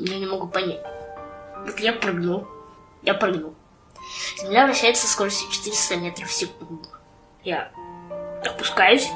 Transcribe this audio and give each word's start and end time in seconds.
Я 0.00 0.18
не 0.18 0.26
могу 0.26 0.46
понять. 0.48 0.80
Вот 1.64 1.78
я 1.80 1.92
прыгнул. 1.92 2.46
Я 3.02 3.14
прыгнул. 3.14 3.54
Земля 4.40 4.66
вращается 4.66 5.06
со 5.06 5.12
скоростью 5.12 5.50
400 5.50 5.96
метров 5.96 6.28
в 6.28 6.32
секунду. 6.32 6.88
Я 7.44 7.70
опускаюсь. 8.44 9.08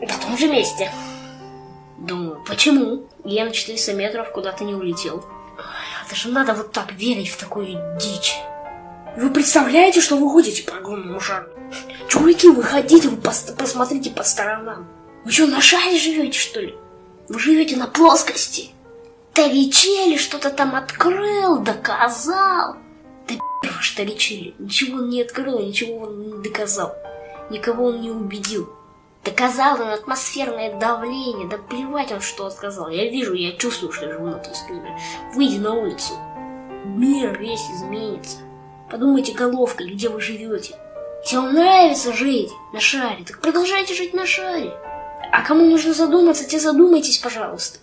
На 0.00 0.18
том 0.18 0.36
же 0.36 0.48
месте. 0.48 0.90
Думаю, 1.98 2.42
почему 2.46 3.08
я 3.24 3.44
на 3.44 3.52
400 3.52 3.92
метров 3.94 4.32
куда-то 4.32 4.64
не 4.64 4.74
улетел? 4.74 5.24
Это 6.06 6.14
же 6.14 6.28
надо 6.28 6.54
вот 6.54 6.72
так 6.72 6.92
верить 6.92 7.28
в 7.28 7.38
такую 7.38 7.78
дичь. 7.98 8.36
Вы 9.16 9.30
представляете, 9.30 10.00
что 10.00 10.16
вы 10.16 10.30
ходите 10.30 10.64
по 10.64 10.76
огромному 10.76 11.20
шару? 11.20 11.48
Чуваки, 12.08 12.48
выходите, 12.48 13.08
вы 13.08 13.16
пос 13.16 13.52
посмотрите 13.56 14.10
по 14.10 14.22
сторонам. 14.24 14.88
Вы 15.24 15.30
что, 15.30 15.46
на 15.46 15.60
шаре 15.60 15.98
живете, 15.98 16.38
что 16.38 16.60
ли? 16.60 16.74
Вы 17.28 17.38
живете 17.38 17.76
на 17.76 17.86
плоскости. 17.86 18.70
Торичели 19.32 20.16
что-то 20.16 20.50
там 20.50 20.74
открыл, 20.74 21.58
доказал. 21.58 22.76
Да 23.28 23.34
ваш 23.74 23.90
Торичели, 23.90 24.54
ничего 24.58 24.98
он 24.98 25.08
не 25.08 25.22
открыл, 25.22 25.58
ничего 25.58 26.00
он 26.00 26.20
не 26.20 26.42
доказал. 26.42 26.94
Никого 27.50 27.86
он 27.86 28.00
не 28.00 28.10
убедил. 28.10 28.68
Доказал 29.24 29.80
он 29.80 29.88
атмосферное 29.88 30.78
давление, 30.78 31.48
да 31.48 31.56
плевать 31.56 32.12
он, 32.12 32.20
что 32.20 32.50
сказал. 32.50 32.90
Я 32.90 33.10
вижу, 33.10 33.32
я 33.32 33.52
чувствую, 33.52 33.92
что 33.92 34.06
я 34.06 34.12
живу 34.12 34.26
на 34.26 34.38
плоскости. 34.38 34.82
Выйди 35.34 35.58
на 35.58 35.72
улицу. 35.72 36.12
Мир 36.84 37.38
весь 37.38 37.64
изменится. 37.70 38.38
Подумайте 38.90 39.32
головкой, 39.32 39.88
где 39.88 40.10
вы 40.10 40.20
живете. 40.20 40.76
Если 41.22 41.36
вам 41.36 41.54
нравится 41.54 42.12
жить 42.12 42.50
на 42.74 42.80
шаре, 42.80 43.24
так 43.26 43.40
продолжайте 43.40 43.94
жить 43.94 44.12
на 44.12 44.26
шаре. 44.26 44.74
А 45.36 45.42
кому 45.42 45.64
нужно 45.64 45.92
задуматься, 45.92 46.44
те 46.44 46.60
задумайтесь, 46.60 47.18
пожалуйста. 47.18 47.80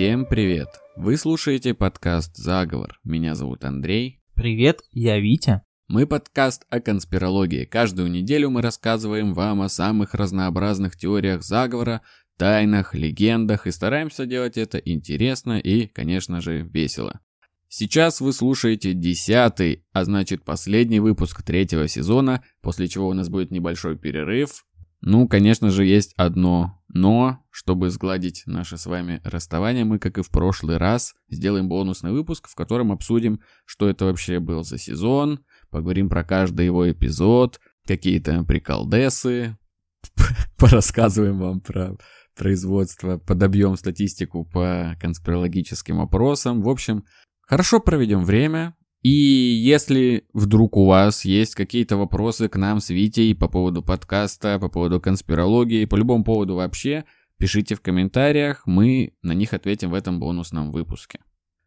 Всем 0.00 0.24
привет! 0.24 0.68
Вы 0.96 1.18
слушаете 1.18 1.74
подкаст 1.74 2.34
«Заговор». 2.34 2.98
Меня 3.04 3.34
зовут 3.34 3.66
Андрей. 3.66 4.22
Привет, 4.34 4.80
я 4.92 5.20
Витя. 5.20 5.60
Мы 5.88 6.06
подкаст 6.06 6.64
о 6.70 6.80
конспирологии. 6.80 7.66
Каждую 7.66 8.10
неделю 8.10 8.48
мы 8.48 8.62
рассказываем 8.62 9.34
вам 9.34 9.60
о 9.60 9.68
самых 9.68 10.14
разнообразных 10.14 10.96
теориях 10.96 11.42
заговора, 11.42 12.00
тайнах, 12.38 12.94
легендах 12.94 13.66
и 13.66 13.70
стараемся 13.70 14.24
делать 14.24 14.56
это 14.56 14.78
интересно 14.78 15.58
и, 15.58 15.86
конечно 15.86 16.40
же, 16.40 16.62
весело. 16.62 17.20
Сейчас 17.68 18.22
вы 18.22 18.32
слушаете 18.32 18.94
десятый, 18.94 19.84
а 19.92 20.04
значит 20.06 20.46
последний 20.46 21.00
выпуск 21.00 21.42
третьего 21.42 21.88
сезона, 21.88 22.42
после 22.62 22.88
чего 22.88 23.08
у 23.08 23.12
нас 23.12 23.28
будет 23.28 23.50
небольшой 23.50 23.98
перерыв, 23.98 24.64
ну, 25.02 25.26
конечно 25.28 25.70
же, 25.70 25.84
есть 25.84 26.12
одно 26.16 26.79
«но». 26.92 27.38
Чтобы 27.50 27.90
сгладить 27.90 28.42
наше 28.46 28.78
с 28.78 28.86
вами 28.86 29.20
расставание, 29.24 29.84
мы, 29.84 29.98
как 29.98 30.18
и 30.18 30.22
в 30.22 30.30
прошлый 30.30 30.76
раз, 30.76 31.14
сделаем 31.28 31.68
бонусный 31.68 32.12
выпуск, 32.12 32.48
в 32.48 32.54
котором 32.54 32.92
обсудим, 32.92 33.40
что 33.64 33.88
это 33.88 34.06
вообще 34.06 34.40
был 34.40 34.62
за 34.62 34.78
сезон, 34.78 35.44
поговорим 35.70 36.08
про 36.08 36.24
каждый 36.24 36.66
его 36.66 36.90
эпизод, 36.90 37.60
какие-то 37.86 38.44
приколдесы, 38.44 39.58
порассказываем 40.58 41.38
вам 41.38 41.60
про 41.60 41.96
производство, 42.36 43.18
подобьем 43.18 43.76
статистику 43.76 44.44
по 44.44 44.96
конспирологическим 45.00 46.00
опросам. 46.00 46.62
В 46.62 46.68
общем, 46.68 47.04
хорошо 47.42 47.80
проведем 47.80 48.24
время, 48.24 48.74
и 49.02 49.10
если 49.10 50.24
вдруг 50.34 50.76
у 50.76 50.86
вас 50.86 51.24
есть 51.24 51.54
какие-то 51.54 51.96
вопросы 51.96 52.48
к 52.48 52.56
нам 52.56 52.80
с 52.80 52.90
Витей 52.90 53.34
по 53.34 53.48
поводу 53.48 53.82
подкаста, 53.82 54.58
по 54.58 54.68
поводу 54.68 55.00
конспирологии, 55.00 55.86
по 55.86 55.96
любому 55.96 56.22
поводу 56.22 56.56
вообще, 56.56 57.04
пишите 57.38 57.74
в 57.74 57.80
комментариях, 57.80 58.66
мы 58.66 59.14
на 59.22 59.32
них 59.32 59.54
ответим 59.54 59.90
в 59.90 59.94
этом 59.94 60.20
бонусном 60.20 60.70
выпуске. 60.70 61.20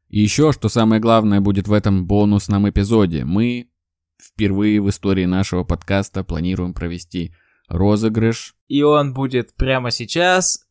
И 0.10 0.20
еще, 0.20 0.52
что 0.52 0.70
самое 0.70 1.02
главное 1.02 1.42
будет 1.42 1.68
в 1.68 1.74
этом 1.74 2.06
бонусном 2.06 2.70
эпизоде, 2.70 3.26
мы 3.26 3.68
впервые 4.22 4.80
в 4.80 4.90
истории 4.90 5.26
нашего 5.26 5.64
подкаста 5.64 6.24
планируем 6.24 6.76
провести 6.76 7.34
розыгрыш. 7.68 8.56
И 8.68 8.84
он 8.84 9.16
будет 9.16 9.56
прямо 9.56 9.90
сейчас. 9.90 10.68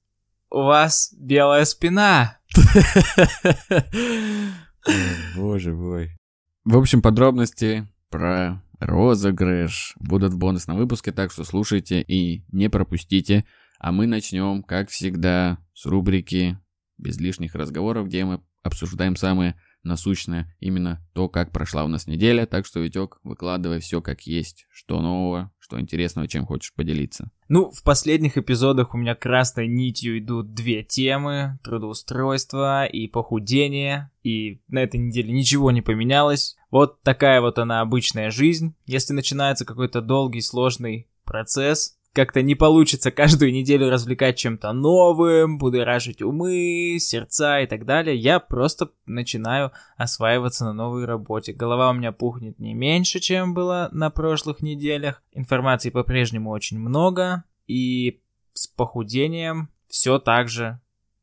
У 0.48 0.58
вас 0.58 1.12
белая 1.18 1.64
спина. 1.64 2.38
Боже 5.36 5.74
мой. 5.74 6.21
В 6.64 6.76
общем, 6.76 7.02
подробности 7.02 7.88
про 8.08 8.62
розыгрыш 8.78 9.94
будут 9.98 10.32
в 10.32 10.38
бонусном 10.38 10.76
выпуске, 10.76 11.10
так 11.10 11.32
что 11.32 11.42
слушайте 11.42 12.00
и 12.00 12.44
не 12.52 12.70
пропустите. 12.70 13.44
А 13.80 13.90
мы 13.90 14.06
начнем, 14.06 14.62
как 14.62 14.88
всегда, 14.88 15.58
с 15.74 15.86
рубрики 15.86 16.56
«Без 16.98 17.18
лишних 17.18 17.56
разговоров», 17.56 18.06
где 18.06 18.24
мы 18.24 18.40
обсуждаем 18.62 19.16
самые 19.16 19.56
насущное 19.82 20.54
именно 20.60 21.04
то, 21.12 21.28
как 21.28 21.52
прошла 21.52 21.84
у 21.84 21.88
нас 21.88 22.06
неделя. 22.06 22.46
Так 22.46 22.66
что, 22.66 22.80
Витек, 22.80 23.18
выкладывай 23.22 23.80
все 23.80 24.00
как 24.00 24.22
есть. 24.22 24.66
Что 24.70 25.00
нового, 25.00 25.52
что 25.58 25.80
интересного, 25.80 26.28
чем 26.28 26.46
хочешь 26.46 26.72
поделиться. 26.74 27.30
Ну, 27.48 27.70
в 27.70 27.82
последних 27.82 28.38
эпизодах 28.38 28.94
у 28.94 28.98
меня 28.98 29.14
красной 29.14 29.68
нитью 29.68 30.18
идут 30.18 30.54
две 30.54 30.82
темы. 30.82 31.58
Трудоустройство 31.62 32.86
и 32.86 33.08
похудение. 33.08 34.10
И 34.22 34.60
на 34.68 34.78
этой 34.78 34.98
неделе 34.98 35.32
ничего 35.32 35.70
не 35.70 35.82
поменялось. 35.82 36.56
Вот 36.70 37.02
такая 37.02 37.40
вот 37.40 37.58
она 37.58 37.80
обычная 37.80 38.30
жизнь. 38.30 38.74
Если 38.86 39.12
начинается 39.12 39.64
какой-то 39.64 40.00
долгий, 40.00 40.40
сложный 40.40 41.08
процесс, 41.24 41.98
как-то 42.12 42.42
не 42.42 42.54
получится 42.54 43.10
каждую 43.10 43.52
неделю 43.52 43.90
развлекать 43.90 44.36
чем-то 44.36 44.72
новым, 44.72 45.58
будоражить 45.58 46.22
умы, 46.22 46.98
сердца 47.00 47.60
и 47.60 47.66
так 47.66 47.84
далее, 47.84 48.16
я 48.16 48.38
просто 48.38 48.90
начинаю 49.06 49.72
осваиваться 49.96 50.64
на 50.64 50.72
новой 50.72 51.04
работе. 51.04 51.52
Голова 51.52 51.90
у 51.90 51.94
меня 51.94 52.12
пухнет 52.12 52.58
не 52.58 52.74
меньше, 52.74 53.20
чем 53.20 53.54
было 53.54 53.88
на 53.92 54.10
прошлых 54.10 54.60
неделях. 54.60 55.22
Информации 55.32 55.90
по-прежнему 55.90 56.50
очень 56.50 56.78
много, 56.78 57.44
и 57.66 58.20
с 58.52 58.66
похудением 58.66 59.70
все 59.88 60.18
так 60.18 60.48
же. 60.48 60.80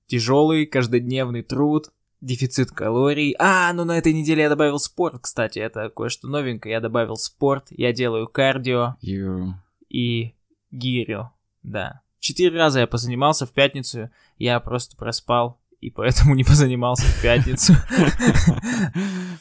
Тяжелый 0.07 0.65
каждодневный 0.65 1.43
труд, 1.43 1.91
дефицит 2.19 2.71
калорий. 2.71 3.35
А, 3.37 3.71
ну 3.73 3.85
на 3.85 3.97
этой 3.97 4.13
неделе 4.13 4.43
я 4.43 4.49
добавил 4.49 4.79
спорт, 4.79 5.19
кстати, 5.21 5.59
это 5.59 5.89
кое-что 5.89 6.27
новенькое. 6.27 6.73
Я 6.73 6.79
добавил 6.79 7.15
спорт, 7.15 7.67
я 7.69 7.93
делаю 7.93 8.27
кардио. 8.27 8.95
You... 9.03 9.51
И 9.89 10.35
гирю, 10.71 11.31
да. 11.63 12.01
Четыре 12.19 12.57
раза 12.57 12.81
я 12.81 12.87
позанимался 12.87 13.45
в 13.45 13.51
пятницу, 13.51 14.09
я 14.37 14.59
просто 14.59 14.97
проспал, 14.97 15.59
и 15.79 15.89
поэтому 15.89 16.35
не 16.35 16.43
позанимался 16.43 17.05
в 17.05 17.21
пятницу. 17.21 17.73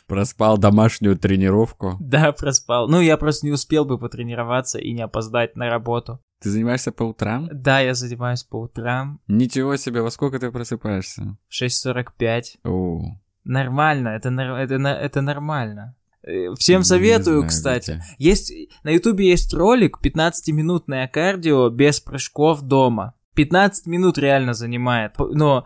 Проспал 0.07 0.57
домашнюю 0.57 1.19
тренировку? 1.19 1.97
Да, 2.01 2.33
проспал. 2.33 2.89
Ну, 2.89 3.01
я 3.01 3.17
просто 3.17 3.47
не 3.47 3.53
успел 3.53 3.85
бы 3.85 3.99
потренироваться 3.99 4.79
и 4.79 4.93
не 4.93 5.03
опоздать 5.03 5.57
на 5.57 5.69
работу. 5.69 6.21
Ты 6.41 6.51
занимаешься 6.51 6.93
по 6.93 7.03
утрам? 7.03 7.49
Да, 7.53 7.81
я 7.81 7.95
занимаюсь 7.95 8.45
по 8.45 8.61
утрам. 8.61 9.21
Ничего 9.27 9.77
себе, 9.77 10.03
во 10.03 10.11
сколько 10.11 10.39
ты 10.39 10.53
просыпаешься? 10.53 11.37
В 11.49 11.63
6.45. 11.63 12.43
О. 12.65 13.19
Нормально, 13.45 14.09
это, 14.09 14.29
это, 14.31 14.75
это 14.75 15.21
нормально. 15.21 15.97
Э, 16.29 16.55
всем 16.59 16.85
советую, 16.85 17.39
знаю, 17.39 17.49
кстати. 17.49 17.91
Витя. 17.93 18.03
Есть 18.19 18.53
на 18.83 18.91
Ютубе 18.91 19.31
есть 19.31 19.55
ролик 19.55 19.99
15-минутное 20.03 21.09
кардио 21.09 21.71
без 21.71 22.01
прыжков 22.01 22.61
дома. 22.61 23.15
15 23.35 23.87
минут 23.87 24.19
реально 24.19 24.53
занимает. 24.53 25.15
Но 25.19 25.65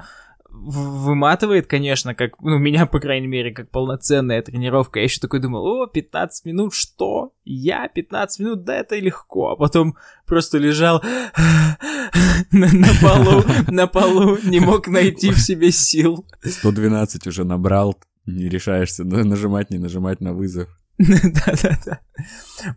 выматывает, 0.48 1.66
конечно, 1.66 2.14
как, 2.14 2.40
ну, 2.42 2.58
меня, 2.58 2.86
по 2.86 3.00
крайней 3.00 3.26
мере, 3.26 3.52
как 3.52 3.70
полноценная 3.70 4.42
тренировка. 4.42 5.00
Я 5.00 5.04
еще 5.04 5.18
такой 5.18 5.40
думал, 5.40 5.64
о, 5.64 5.86
15 5.86 6.44
минут, 6.44 6.74
что? 6.74 7.32
Я 7.44 7.88
15 7.88 8.40
минут, 8.40 8.64
да 8.64 8.76
это 8.76 8.96
легко. 8.96 9.52
А 9.52 9.56
потом 9.56 9.96
просто 10.26 10.58
лежал 10.58 11.02
на, 12.52 12.68
на 12.72 12.88
полу, 13.00 13.42
на 13.68 13.86
полу, 13.86 14.38
не 14.44 14.60
мог 14.60 14.86
найти 14.88 15.30
в 15.30 15.40
себе 15.40 15.72
сил. 15.72 16.26
112 16.44 17.26
уже 17.26 17.44
набрал, 17.44 17.96
не 18.26 18.48
решаешься 18.48 19.04
нажимать, 19.04 19.70
не 19.70 19.78
нажимать 19.78 20.20
на 20.20 20.32
вызов. 20.32 20.68
Да-да-да. 20.98 22.00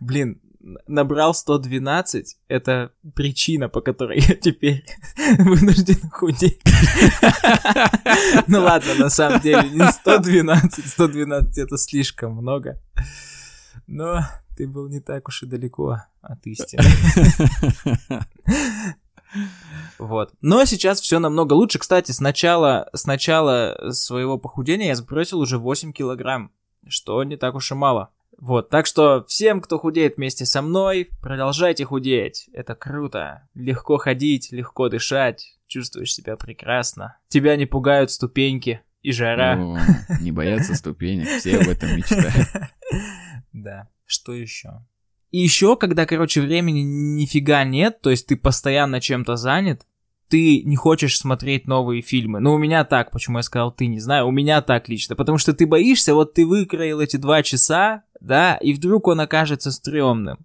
Блин, 0.00 0.40
набрал 0.86 1.34
112, 1.34 2.38
это 2.48 2.92
причина, 3.14 3.68
по 3.68 3.80
которой 3.80 4.20
я 4.20 4.34
теперь 4.34 4.84
вынужден 5.38 6.10
худеть. 6.10 6.60
Ну 8.46 8.60
ладно, 8.60 8.94
на 8.94 9.10
самом 9.10 9.40
деле, 9.40 9.68
не 9.70 9.86
112, 9.90 10.86
112 10.86 11.58
это 11.58 11.76
слишком 11.76 12.32
много. 12.32 12.80
Но 13.86 14.24
Ты 14.56 14.66
был 14.66 14.88
не 14.88 15.00
так 15.00 15.28
уж 15.28 15.42
и 15.42 15.46
далеко 15.46 16.02
от 16.22 16.46
истины. 16.46 16.82
Вот. 19.98 20.32
Но 20.40 20.64
сейчас 20.64 21.00
все 21.00 21.18
намного 21.18 21.54
лучше. 21.54 21.78
Кстати, 21.78 22.12
с 22.12 22.20
начала, 22.20 22.88
с 22.92 23.06
начала 23.06 23.90
своего 23.92 24.38
похудения 24.38 24.88
я 24.88 24.94
сбросил 24.94 25.40
уже 25.40 25.58
8 25.58 25.92
килограмм, 25.92 26.52
что 26.86 27.22
не 27.24 27.36
так 27.36 27.54
уж 27.54 27.72
и 27.72 27.74
мало. 27.74 28.10
Вот, 28.38 28.68
так 28.68 28.84
что 28.84 29.24
всем, 29.26 29.62
кто 29.62 29.78
худеет 29.78 30.16
вместе 30.16 30.44
со 30.44 30.60
мной, 30.60 31.08
продолжайте 31.22 31.86
худеть. 31.86 32.50
Это 32.52 32.74
круто. 32.74 33.48
Легко 33.54 33.96
ходить, 33.96 34.52
легко 34.52 34.90
дышать, 34.90 35.56
чувствуешь 35.66 36.12
себя 36.12 36.36
прекрасно. 36.36 37.16
Тебя 37.28 37.56
не 37.56 37.64
пугают 37.64 38.10
ступеньки 38.10 38.82
и 39.00 39.12
жара. 39.12 39.58
О, 39.58 39.78
не 40.20 40.32
боятся 40.32 40.74
ступенек, 40.74 41.28
все 41.38 41.58
об 41.58 41.68
этом 41.68 41.96
мечтают. 41.96 42.48
Да. 43.52 43.88
Что 44.04 44.34
еще? 44.34 44.84
И 45.30 45.38
еще, 45.38 45.76
когда, 45.76 46.06
короче, 46.06 46.40
времени 46.40 46.80
нифига 46.80 47.64
нет, 47.64 48.00
то 48.00 48.10
есть 48.10 48.26
ты 48.26 48.36
постоянно 48.36 49.00
чем-то 49.00 49.36
занят, 49.36 49.82
ты 50.28 50.62
не 50.62 50.76
хочешь 50.76 51.18
смотреть 51.18 51.66
новые 51.66 52.02
фильмы. 52.02 52.40
Ну, 52.40 52.54
у 52.54 52.58
меня 52.58 52.84
так, 52.84 53.10
почему 53.10 53.38
я 53.38 53.42
сказал 53.42 53.70
ты, 53.72 53.86
не 53.86 54.00
знаю, 54.00 54.26
у 54.26 54.32
меня 54.32 54.60
так 54.62 54.88
лично. 54.88 55.14
Потому 55.14 55.38
что 55.38 55.52
ты 55.52 55.66
боишься, 55.66 56.14
вот 56.14 56.34
ты 56.34 56.46
выкроил 56.46 57.00
эти 57.00 57.16
два 57.16 57.42
часа, 57.42 58.02
да, 58.20 58.56
и 58.56 58.72
вдруг 58.72 59.08
он 59.08 59.20
окажется 59.20 59.70
стрёмным. 59.70 60.38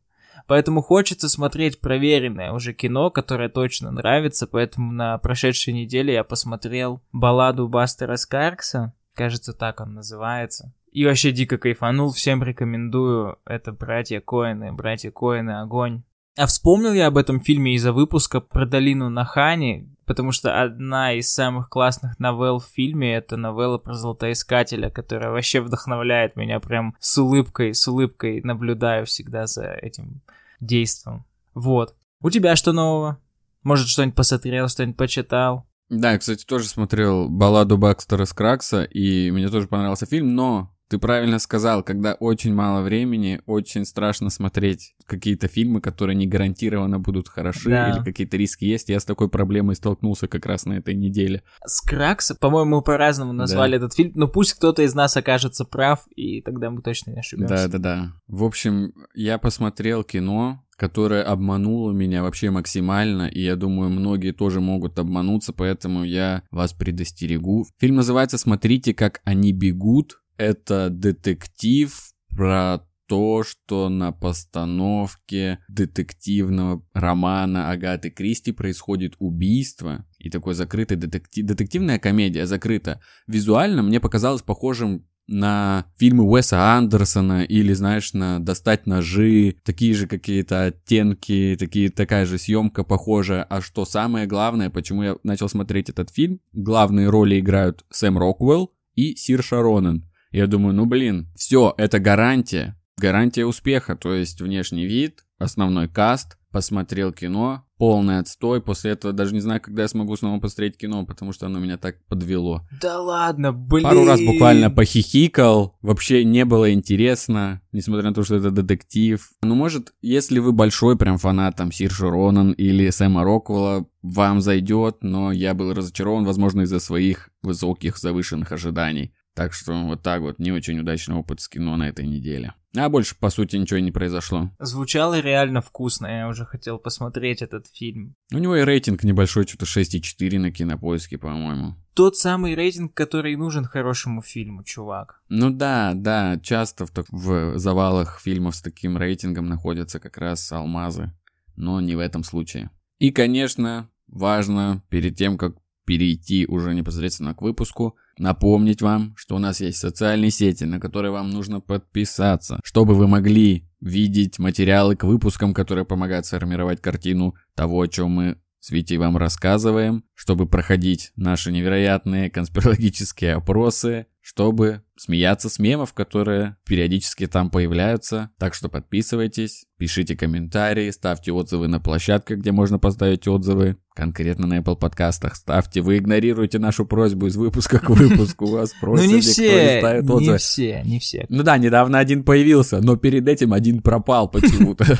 Поэтому 0.47 0.81
хочется 0.81 1.29
смотреть 1.29 1.79
проверенное 1.79 2.51
уже 2.51 2.73
кино, 2.73 3.09
которое 3.09 3.49
точно 3.49 3.91
нравится. 3.91 4.47
Поэтому 4.47 4.91
на 4.91 5.17
прошедшей 5.17 5.73
неделе 5.73 6.13
я 6.13 6.23
посмотрел 6.23 7.01
балладу 7.13 7.67
Бастера 7.69 8.17
Скаркса. 8.17 8.93
Кажется, 9.13 9.53
так 9.53 9.79
он 9.79 9.93
называется. 9.93 10.73
И 10.91 11.05
вообще 11.05 11.31
дико 11.31 11.57
кайфанул, 11.57 12.11
всем 12.11 12.43
рекомендую. 12.43 13.37
Это 13.45 13.71
«Братья 13.71 14.19
Коины», 14.19 14.73
«Братья 14.73 15.09
Коины», 15.09 15.61
огонь. 15.61 16.03
А 16.37 16.45
вспомнил 16.47 16.93
я 16.93 17.07
об 17.07 17.17
этом 17.17 17.39
фильме 17.39 17.75
из-за 17.75 17.93
выпуска 17.93 18.39
про 18.41 18.65
долину 18.65 19.09
Нахани, 19.09 19.89
потому 20.05 20.31
что 20.31 20.61
одна 20.61 21.13
из 21.13 21.31
самых 21.31 21.69
классных 21.69 22.19
новелл 22.19 22.59
в 22.59 22.65
фильме 22.65 23.15
это 23.15 23.37
новелла 23.37 23.77
про 23.77 23.93
золотоискателя, 23.93 24.89
которая 24.89 25.31
вообще 25.31 25.61
вдохновляет 25.61 26.35
меня 26.35 26.59
прям 26.59 26.95
с 26.99 27.17
улыбкой, 27.17 27.73
с 27.73 27.87
улыбкой 27.87 28.41
наблюдаю 28.43 29.05
всегда 29.05 29.45
за 29.45 29.71
этим 29.71 30.21
действом. 30.59 31.25
Вот. 31.53 31.95
У 32.21 32.29
тебя 32.29 32.55
что 32.55 32.71
нового? 32.71 33.17
Может, 33.63 33.87
что-нибудь 33.87 34.15
посмотрел, 34.15 34.67
что-нибудь 34.67 34.97
почитал? 34.97 35.67
Да, 35.89 36.13
я, 36.13 36.17
кстати, 36.17 36.45
тоже 36.45 36.67
смотрел 36.67 37.29
балладу 37.29 37.77
Бакстера 37.77 38.25
Скракса, 38.25 38.83
и 38.83 39.29
мне 39.31 39.49
тоже 39.49 39.67
понравился 39.67 40.05
фильм, 40.05 40.35
но 40.35 40.73
ты 40.91 40.99
правильно 40.99 41.39
сказал, 41.39 41.83
когда 41.83 42.15
очень 42.15 42.53
мало 42.53 42.81
времени, 42.81 43.41
очень 43.45 43.85
страшно 43.85 44.29
смотреть 44.29 44.93
какие-то 45.05 45.47
фильмы, 45.47 45.79
которые 45.79 46.17
не 46.17 46.27
гарантированно 46.27 46.99
будут 46.99 47.29
хороши, 47.29 47.69
да. 47.69 47.91
или 47.91 48.03
какие-то 48.03 48.35
риски 48.35 48.65
есть. 48.65 48.89
Я 48.89 48.99
с 48.99 49.05
такой 49.05 49.29
проблемой 49.29 49.77
столкнулся 49.77 50.27
как 50.27 50.45
раз 50.45 50.65
на 50.65 50.73
этой 50.73 50.93
неделе. 50.93 51.43
Скракс, 51.65 52.33
по-моему, 52.33 52.81
по-разному 52.81 53.31
назвали 53.31 53.77
да. 53.77 53.85
этот 53.85 53.93
фильм, 53.93 54.11
но 54.15 54.27
пусть 54.27 54.53
кто-то 54.55 54.81
из 54.81 54.93
нас 54.93 55.15
окажется 55.15 55.63
прав, 55.63 56.05
и 56.13 56.41
тогда 56.41 56.69
мы 56.69 56.81
точно 56.81 57.11
не 57.11 57.19
ошибемся. 57.19 57.69
Да-да-да. 57.69 58.11
В 58.27 58.43
общем, 58.43 58.91
я 59.15 59.37
посмотрел 59.37 60.03
кино, 60.03 60.61
которое 60.81 61.21
обмануло 61.21 61.91
меня 61.91 62.23
вообще 62.23 62.49
максимально, 62.49 63.27
и 63.27 63.39
я 63.39 63.55
думаю, 63.55 63.91
многие 63.91 64.31
тоже 64.31 64.61
могут 64.61 64.97
обмануться, 64.97 65.53
поэтому 65.53 66.03
я 66.03 66.41
вас 66.49 66.73
предостерегу. 66.73 67.67
Фильм 67.79 67.97
называется 67.97 68.39
«Смотрите, 68.39 68.95
как 68.95 69.21
они 69.23 69.53
бегут», 69.53 70.20
это 70.37 70.89
детектив 70.89 71.97
про 72.35 72.81
то, 73.11 73.43
что 73.43 73.89
на 73.89 74.13
постановке 74.13 75.59
детективного 75.67 76.81
романа 76.93 77.69
Агаты 77.69 78.09
Кристи 78.09 78.53
происходит 78.53 79.15
убийство. 79.19 80.05
И 80.17 80.29
такой 80.29 80.53
закрытый 80.53 80.95
детектив... 80.95 81.45
детективная 81.45 81.99
комедия 81.99 82.45
закрыта. 82.45 83.01
Визуально 83.27 83.83
мне 83.83 83.99
показалось 83.99 84.43
похожим 84.43 85.05
на 85.27 85.87
фильмы 85.97 86.23
Уэса 86.23 86.77
Андерсона 86.77 87.43
или, 87.43 87.73
знаешь, 87.73 88.13
на 88.13 88.39
«Достать 88.39 88.85
ножи», 88.85 89.57
такие 89.63 89.93
же 89.93 90.07
какие-то 90.07 90.65
оттенки, 90.65 91.57
такие, 91.59 91.89
такая 91.89 92.25
же 92.25 92.37
съемка 92.37 92.85
похожая. 92.85 93.43
А 93.43 93.61
что 93.61 93.83
самое 93.83 94.25
главное, 94.25 94.69
почему 94.69 95.03
я 95.03 95.17
начал 95.23 95.49
смотреть 95.49 95.89
этот 95.89 96.11
фильм, 96.11 96.39
главные 96.53 97.09
роли 97.09 97.39
играют 97.39 97.83
Сэм 97.89 98.17
Роквелл 98.17 98.73
и 98.95 99.15
Сир 99.15 99.43
Шаронен. 99.43 100.10
Я 100.31 100.47
думаю, 100.47 100.73
ну 100.73 100.85
блин, 100.85 101.27
все, 101.35 101.73
это 101.77 101.99
гарантия. 101.99 102.77
Гарантия 102.97 103.45
успеха, 103.45 103.95
то 103.95 104.13
есть 104.13 104.41
внешний 104.41 104.85
вид, 104.85 105.25
основной 105.39 105.87
каст, 105.87 106.37
посмотрел 106.51 107.11
кино, 107.11 107.63
полный 107.77 108.19
отстой. 108.19 108.61
После 108.61 108.91
этого 108.91 109.13
даже 109.13 109.33
не 109.33 109.39
знаю, 109.39 109.59
когда 109.59 109.83
я 109.83 109.87
смогу 109.87 110.15
снова 110.15 110.39
посмотреть 110.39 110.77
кино, 110.77 111.05
потому 111.05 111.33
что 111.33 111.47
оно 111.47 111.59
меня 111.59 111.77
так 111.77 111.95
подвело. 112.05 112.61
Да 112.81 112.99
ладно, 113.01 113.51
блин. 113.51 113.83
Пару 113.83 114.05
раз 114.05 114.21
буквально 114.21 114.69
похихикал, 114.69 115.77
вообще 115.81 116.23
не 116.23 116.45
было 116.45 116.71
интересно, 116.73 117.61
несмотря 117.71 118.09
на 118.09 118.13
то, 118.13 118.23
что 118.23 118.35
это 118.35 118.51
детектив. 118.51 119.27
Ну, 119.41 119.55
может, 119.55 119.93
если 120.01 120.39
вы 120.39 120.51
большой 120.51 120.97
прям 120.97 121.17
фанат 121.17 121.55
там 121.55 121.71
Сирши 121.71 122.07
Ронан 122.07 122.51
или 122.51 122.89
Сэма 122.89 123.23
Роквелла, 123.23 123.87
вам 124.01 124.41
зайдет, 124.41 124.97
но 125.01 125.31
я 125.31 125.53
был 125.53 125.73
разочарован, 125.73 126.25
возможно, 126.25 126.61
из-за 126.61 126.79
своих 126.79 127.29
высоких 127.41 127.97
завышенных 127.97 128.51
ожиданий. 128.51 129.13
Так 129.41 129.53
что 129.53 129.73
вот 129.73 130.03
так 130.03 130.21
вот, 130.21 130.37
не 130.37 130.51
очень 130.51 130.79
удачный 130.79 131.15
опыт 131.15 131.41
с 131.41 131.49
кино 131.49 131.75
на 131.75 131.89
этой 131.89 132.05
неделе. 132.05 132.53
А 132.77 132.89
больше, 132.89 133.15
по 133.15 133.31
сути, 133.31 133.55
ничего 133.55 133.79
не 133.79 133.91
произошло. 133.91 134.51
Звучало 134.59 135.19
реально 135.19 135.61
вкусно, 135.61 136.05
я 136.05 136.27
уже 136.27 136.45
хотел 136.45 136.77
посмотреть 136.77 137.41
этот 137.41 137.65
фильм. 137.65 138.13
У 138.31 138.37
него 138.37 138.55
и 138.55 138.61
рейтинг 138.61 139.03
небольшой, 139.03 139.47
что-то 139.47 139.65
6,4 139.65 140.37
на 140.37 140.51
кинопоиске, 140.51 141.17
по-моему. 141.17 141.73
Тот 141.95 142.17
самый 142.17 142.53
рейтинг, 142.53 142.93
который 142.93 143.35
нужен 143.35 143.65
хорошему 143.65 144.21
фильму, 144.21 144.63
чувак. 144.63 145.23
Ну 145.27 145.49
да, 145.49 145.93
да, 145.95 146.39
часто 146.43 146.85
в, 146.85 146.91
в 147.09 147.57
завалах 147.57 148.19
фильмов 148.21 148.55
с 148.55 148.61
таким 148.61 148.95
рейтингом 148.95 149.47
находятся 149.47 149.99
как 149.99 150.19
раз 150.19 150.51
алмазы, 150.51 151.11
но 151.55 151.81
не 151.81 151.95
в 151.95 151.99
этом 151.99 152.23
случае. 152.23 152.69
И, 152.99 153.09
конечно, 153.09 153.89
важно 154.05 154.83
перед 154.89 155.15
тем, 155.15 155.39
как 155.39 155.55
перейти 155.83 156.45
уже 156.45 156.75
непосредственно 156.75 157.33
к 157.33 157.41
выпуску, 157.41 157.97
напомнить 158.21 158.81
вам, 158.81 159.13
что 159.17 159.35
у 159.35 159.39
нас 159.39 159.59
есть 159.59 159.79
социальные 159.79 160.31
сети, 160.31 160.63
на 160.63 160.79
которые 160.79 161.11
вам 161.11 161.31
нужно 161.31 161.59
подписаться, 161.59 162.59
чтобы 162.63 162.93
вы 162.93 163.07
могли 163.07 163.67
видеть 163.81 164.39
материалы 164.39 164.95
к 164.95 165.03
выпускам, 165.03 165.53
которые 165.53 165.85
помогают 165.85 166.25
сформировать 166.25 166.81
картину 166.81 167.35
того, 167.55 167.81
о 167.81 167.87
чем 167.87 168.11
мы 168.11 168.37
с 168.59 168.69
Витей 168.69 168.97
вам 168.97 169.17
рассказываем, 169.17 170.03
чтобы 170.13 170.47
проходить 170.47 171.11
наши 171.15 171.51
невероятные 171.51 172.29
конспирологические 172.29 173.33
опросы, 173.33 174.05
чтобы 174.21 174.83
смеяться 174.95 175.49
с 175.49 175.57
мемов, 175.57 175.93
которые 175.93 176.55
периодически 176.65 177.25
там 177.25 177.49
появляются. 177.49 178.29
Так 178.37 178.53
что 178.53 178.69
подписывайтесь, 178.69 179.65
пишите 179.77 180.15
комментарии, 180.15 180.91
ставьте 180.91 181.31
отзывы 181.31 181.67
на 181.67 181.79
площадках, 181.79 182.37
где 182.37 182.51
можно 182.51 182.77
поставить 182.77 183.27
отзывы. 183.27 183.77
Конкретно 183.95 184.47
на 184.47 184.59
Apple 184.59 184.77
подкастах 184.77 185.35
ставьте. 185.35 185.81
Вы 185.81 185.97
игнорируете 185.97 186.59
нашу 186.59 186.85
просьбу 186.85 187.27
из 187.27 187.35
выпуска 187.35 187.79
к 187.79 187.89
выпуску. 187.89 188.45
Вас 188.45 188.73
просят, 188.79 189.07
ну 189.07 189.15
не 189.15 189.21
все, 189.21 189.81
не 190.01 190.37
все, 190.37 190.81
не 190.85 190.99
все. 190.99 191.25
Ну 191.29 191.41
да, 191.41 191.57
недавно 191.57 191.97
один 191.97 192.23
появился, 192.23 192.79
но 192.79 192.95
перед 192.95 193.27
этим 193.27 193.53
один 193.53 193.81
пропал 193.81 194.29
почему-то. 194.29 194.85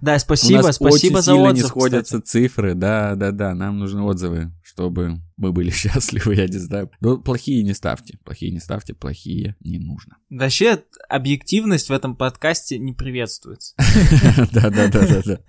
Да, 0.00 0.18
спасибо, 0.18 0.72
спасибо 0.72 1.22
за 1.22 1.34
отзыв. 1.34 1.62
не 1.62 1.68
сходятся 1.68 2.20
цифры, 2.20 2.74
да, 2.74 3.14
да, 3.14 3.30
да, 3.30 3.54
нам 3.54 3.78
нужны 3.78 4.02
отзывы, 4.02 4.50
чтобы 4.74 5.20
мы 5.36 5.52
были 5.52 5.70
счастливы, 5.70 6.34
я 6.34 6.46
не 6.46 6.58
знаю. 6.58 6.90
Но 7.00 7.18
плохие 7.18 7.62
не 7.62 7.74
ставьте, 7.74 8.18
плохие 8.24 8.52
не 8.52 8.60
ставьте, 8.60 8.94
плохие 8.94 9.56
не 9.60 9.78
нужно. 9.78 10.16
Вообще, 10.30 10.82
объективность 11.08 11.88
в 11.88 11.92
этом 11.92 12.16
подкасте 12.16 12.78
не 12.78 12.92
приветствуется. 12.92 13.74
Да-да-да-да-да. 14.52 15.40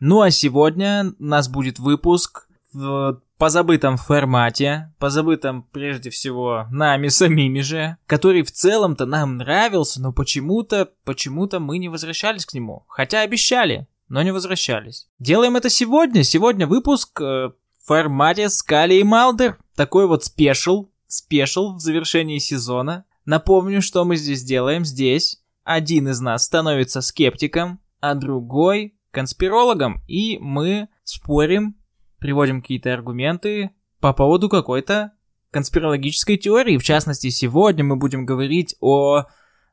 Ну 0.00 0.20
а 0.20 0.30
сегодня 0.30 1.12
у 1.18 1.24
нас 1.24 1.48
будет 1.48 1.78
выпуск 1.78 2.48
в 2.72 3.22
позабытом 3.38 3.96
формате, 3.96 4.94
позабытом 4.98 5.62
прежде 5.62 6.10
всего 6.10 6.66
нами 6.70 7.08
самими 7.08 7.60
же, 7.60 7.96
который 8.06 8.42
в 8.42 8.50
целом-то 8.50 9.06
нам 9.06 9.38
нравился, 9.38 10.00
но 10.00 10.12
почему-то, 10.12 10.90
почему-то 11.04 11.60
мы 11.60 11.78
не 11.78 11.88
возвращались 11.88 12.46
к 12.46 12.54
нему. 12.54 12.84
Хотя 12.88 13.20
обещали, 13.20 13.86
но 14.08 14.22
не 14.22 14.32
возвращались. 14.32 15.08
Делаем 15.18 15.56
это 15.56 15.68
сегодня. 15.68 16.22
Сегодня 16.22 16.66
выпуск 16.66 17.20
э, 17.20 17.50
формате 17.86 18.48
Скалли 18.48 18.96
и 18.96 19.04
Малдер. 19.04 19.56
Такой 19.74 20.06
вот 20.06 20.24
special, 20.24 20.90
special 21.06 21.74
в 21.74 21.80
завершении 21.80 22.38
сезона. 22.38 23.04
Напомню, 23.24 23.80
что 23.80 24.04
мы 24.04 24.16
здесь 24.16 24.42
делаем. 24.42 24.84
Здесь 24.84 25.42
один 25.64 26.08
из 26.08 26.20
нас 26.20 26.44
становится 26.44 27.00
скептиком, 27.00 27.80
а 28.00 28.14
другой 28.14 28.94
конспирологом, 29.10 30.02
и 30.06 30.38
мы 30.40 30.88
спорим, 31.04 31.76
приводим 32.18 32.60
какие-то 32.60 32.92
аргументы 32.92 33.70
по 34.00 34.12
поводу 34.12 34.48
какой-то 34.48 35.12
конспирологической 35.50 36.36
теории. 36.36 36.76
В 36.76 36.84
частности, 36.84 37.30
сегодня 37.30 37.82
мы 37.82 37.96
будем 37.96 38.26
говорить 38.26 38.76
о 38.80 39.24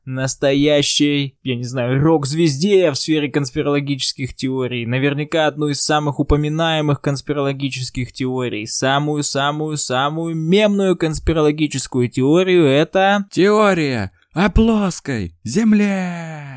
настоящей, 0.04 1.36
я 1.42 1.56
не 1.56 1.64
знаю, 1.64 2.00
рок-звезде 2.00 2.90
в 2.90 2.96
сфере 2.96 3.28
конспирологических 3.28 4.34
теорий. 4.34 4.86
Наверняка 4.86 5.46
одну 5.46 5.68
из 5.68 5.80
самых 5.80 6.20
упоминаемых 6.20 7.00
конспирологических 7.00 8.12
теорий. 8.12 8.66
Самую-самую-самую 8.66 10.34
мемную 10.34 10.96
конспирологическую 10.96 12.08
теорию 12.08 12.66
это... 12.66 13.26
Теория 13.30 14.12
о 14.34 14.50
плоской 14.50 15.34
земле. 15.44 16.53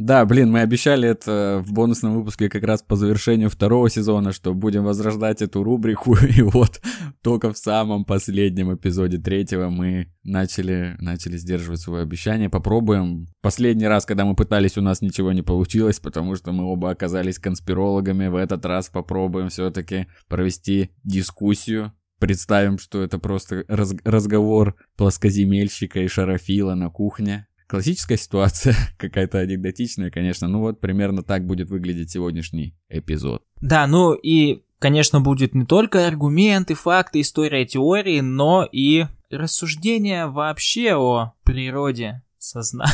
Да, 0.00 0.24
блин, 0.24 0.50
мы 0.50 0.60
обещали 0.60 1.06
это 1.06 1.62
в 1.62 1.74
бонусном 1.74 2.14
выпуске 2.14 2.48
как 2.48 2.64
раз 2.64 2.82
по 2.82 2.96
завершению 2.96 3.50
второго 3.50 3.90
сезона, 3.90 4.32
что 4.32 4.54
будем 4.54 4.82
возрождать 4.84 5.42
эту 5.42 5.62
рубрику, 5.62 6.16
и 6.38 6.40
вот 6.40 6.80
только 7.20 7.52
в 7.52 7.58
самом 7.58 8.06
последнем 8.06 8.74
эпизоде 8.74 9.18
третьего 9.18 9.68
мы 9.68 10.10
начали, 10.22 10.96
начали 11.00 11.36
сдерживать 11.36 11.80
свое 11.80 12.02
обещание. 12.02 12.48
Попробуем. 12.48 13.26
Последний 13.42 13.86
раз, 13.86 14.06
когда 14.06 14.24
мы 14.24 14.34
пытались, 14.34 14.78
у 14.78 14.80
нас 14.80 15.02
ничего 15.02 15.32
не 15.32 15.42
получилось, 15.42 16.00
потому 16.00 16.34
что 16.34 16.52
мы 16.52 16.64
оба 16.64 16.92
оказались 16.92 17.38
конспирологами. 17.38 18.28
В 18.28 18.36
этот 18.36 18.64
раз 18.64 18.88
попробуем 18.88 19.50
все-таки 19.50 20.06
провести 20.28 20.92
дискуссию 21.04 21.92
Представим, 22.20 22.78
что 22.78 23.02
это 23.02 23.18
просто 23.18 23.64
раз 23.66 23.94
разговор 24.04 24.76
плоскоземельщика 24.98 26.00
и 26.00 26.06
шарофила 26.06 26.74
на 26.74 26.90
кухне. 26.90 27.46
Классическая 27.70 28.16
ситуация, 28.16 28.74
какая-то 28.98 29.38
анекдотичная, 29.38 30.10
конечно. 30.10 30.48
Ну 30.48 30.58
вот 30.58 30.80
примерно 30.80 31.22
так 31.22 31.46
будет 31.46 31.70
выглядеть 31.70 32.10
сегодняшний 32.10 32.74
эпизод. 32.88 33.44
Да, 33.60 33.86
ну 33.86 34.12
и, 34.12 34.64
конечно, 34.80 35.20
будет 35.20 35.54
не 35.54 35.64
только 35.64 36.08
аргументы, 36.08 36.74
факты, 36.74 37.20
история, 37.20 37.64
теории, 37.64 38.18
но 38.18 38.64
и 38.64 39.06
рассуждения 39.30 40.26
вообще 40.26 40.96
о 40.96 41.34
природе 41.44 42.24
сознания. 42.38 42.90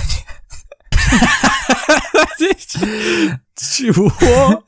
Чего? 3.56 4.62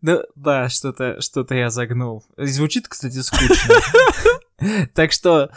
Да, 0.00 0.22
да, 0.36 0.70
что-то, 0.70 1.20
что-то 1.20 1.54
я 1.54 1.68
загнул. 1.68 2.24
Звучит, 2.38 2.88
кстати, 2.88 3.18
скучно. 3.18 3.74
Так 4.94 5.12
что, 5.12 5.50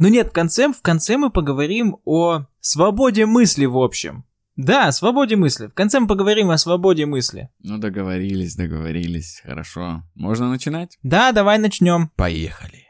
ну 0.00 0.08
нет, 0.08 0.28
в 0.28 0.32
конце, 0.32 0.72
в 0.72 0.80
конце 0.80 1.16
мы 1.16 1.30
поговорим 1.30 1.98
о 2.04 2.46
свободе 2.64 3.26
мысли 3.26 3.66
в 3.66 3.76
общем. 3.76 4.24
Да, 4.56 4.90
свободе 4.90 5.36
мысли. 5.36 5.66
В 5.66 5.74
конце 5.74 6.00
мы 6.00 6.06
поговорим 6.06 6.50
о 6.50 6.56
свободе 6.56 7.04
мысли. 7.04 7.50
Ну, 7.58 7.76
договорились, 7.76 8.56
договорились. 8.56 9.42
Хорошо. 9.44 10.02
Можно 10.14 10.48
начинать? 10.48 10.98
Да, 11.02 11.32
давай 11.32 11.58
начнем. 11.58 12.10
Поехали. 12.16 12.86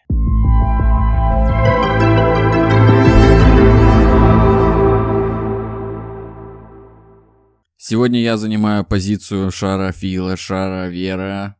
Сегодня 7.76 8.22
я 8.22 8.36
занимаю 8.36 8.84
позицию 8.84 9.50
шарофила, 9.50 10.36
шаровера, 10.36 11.56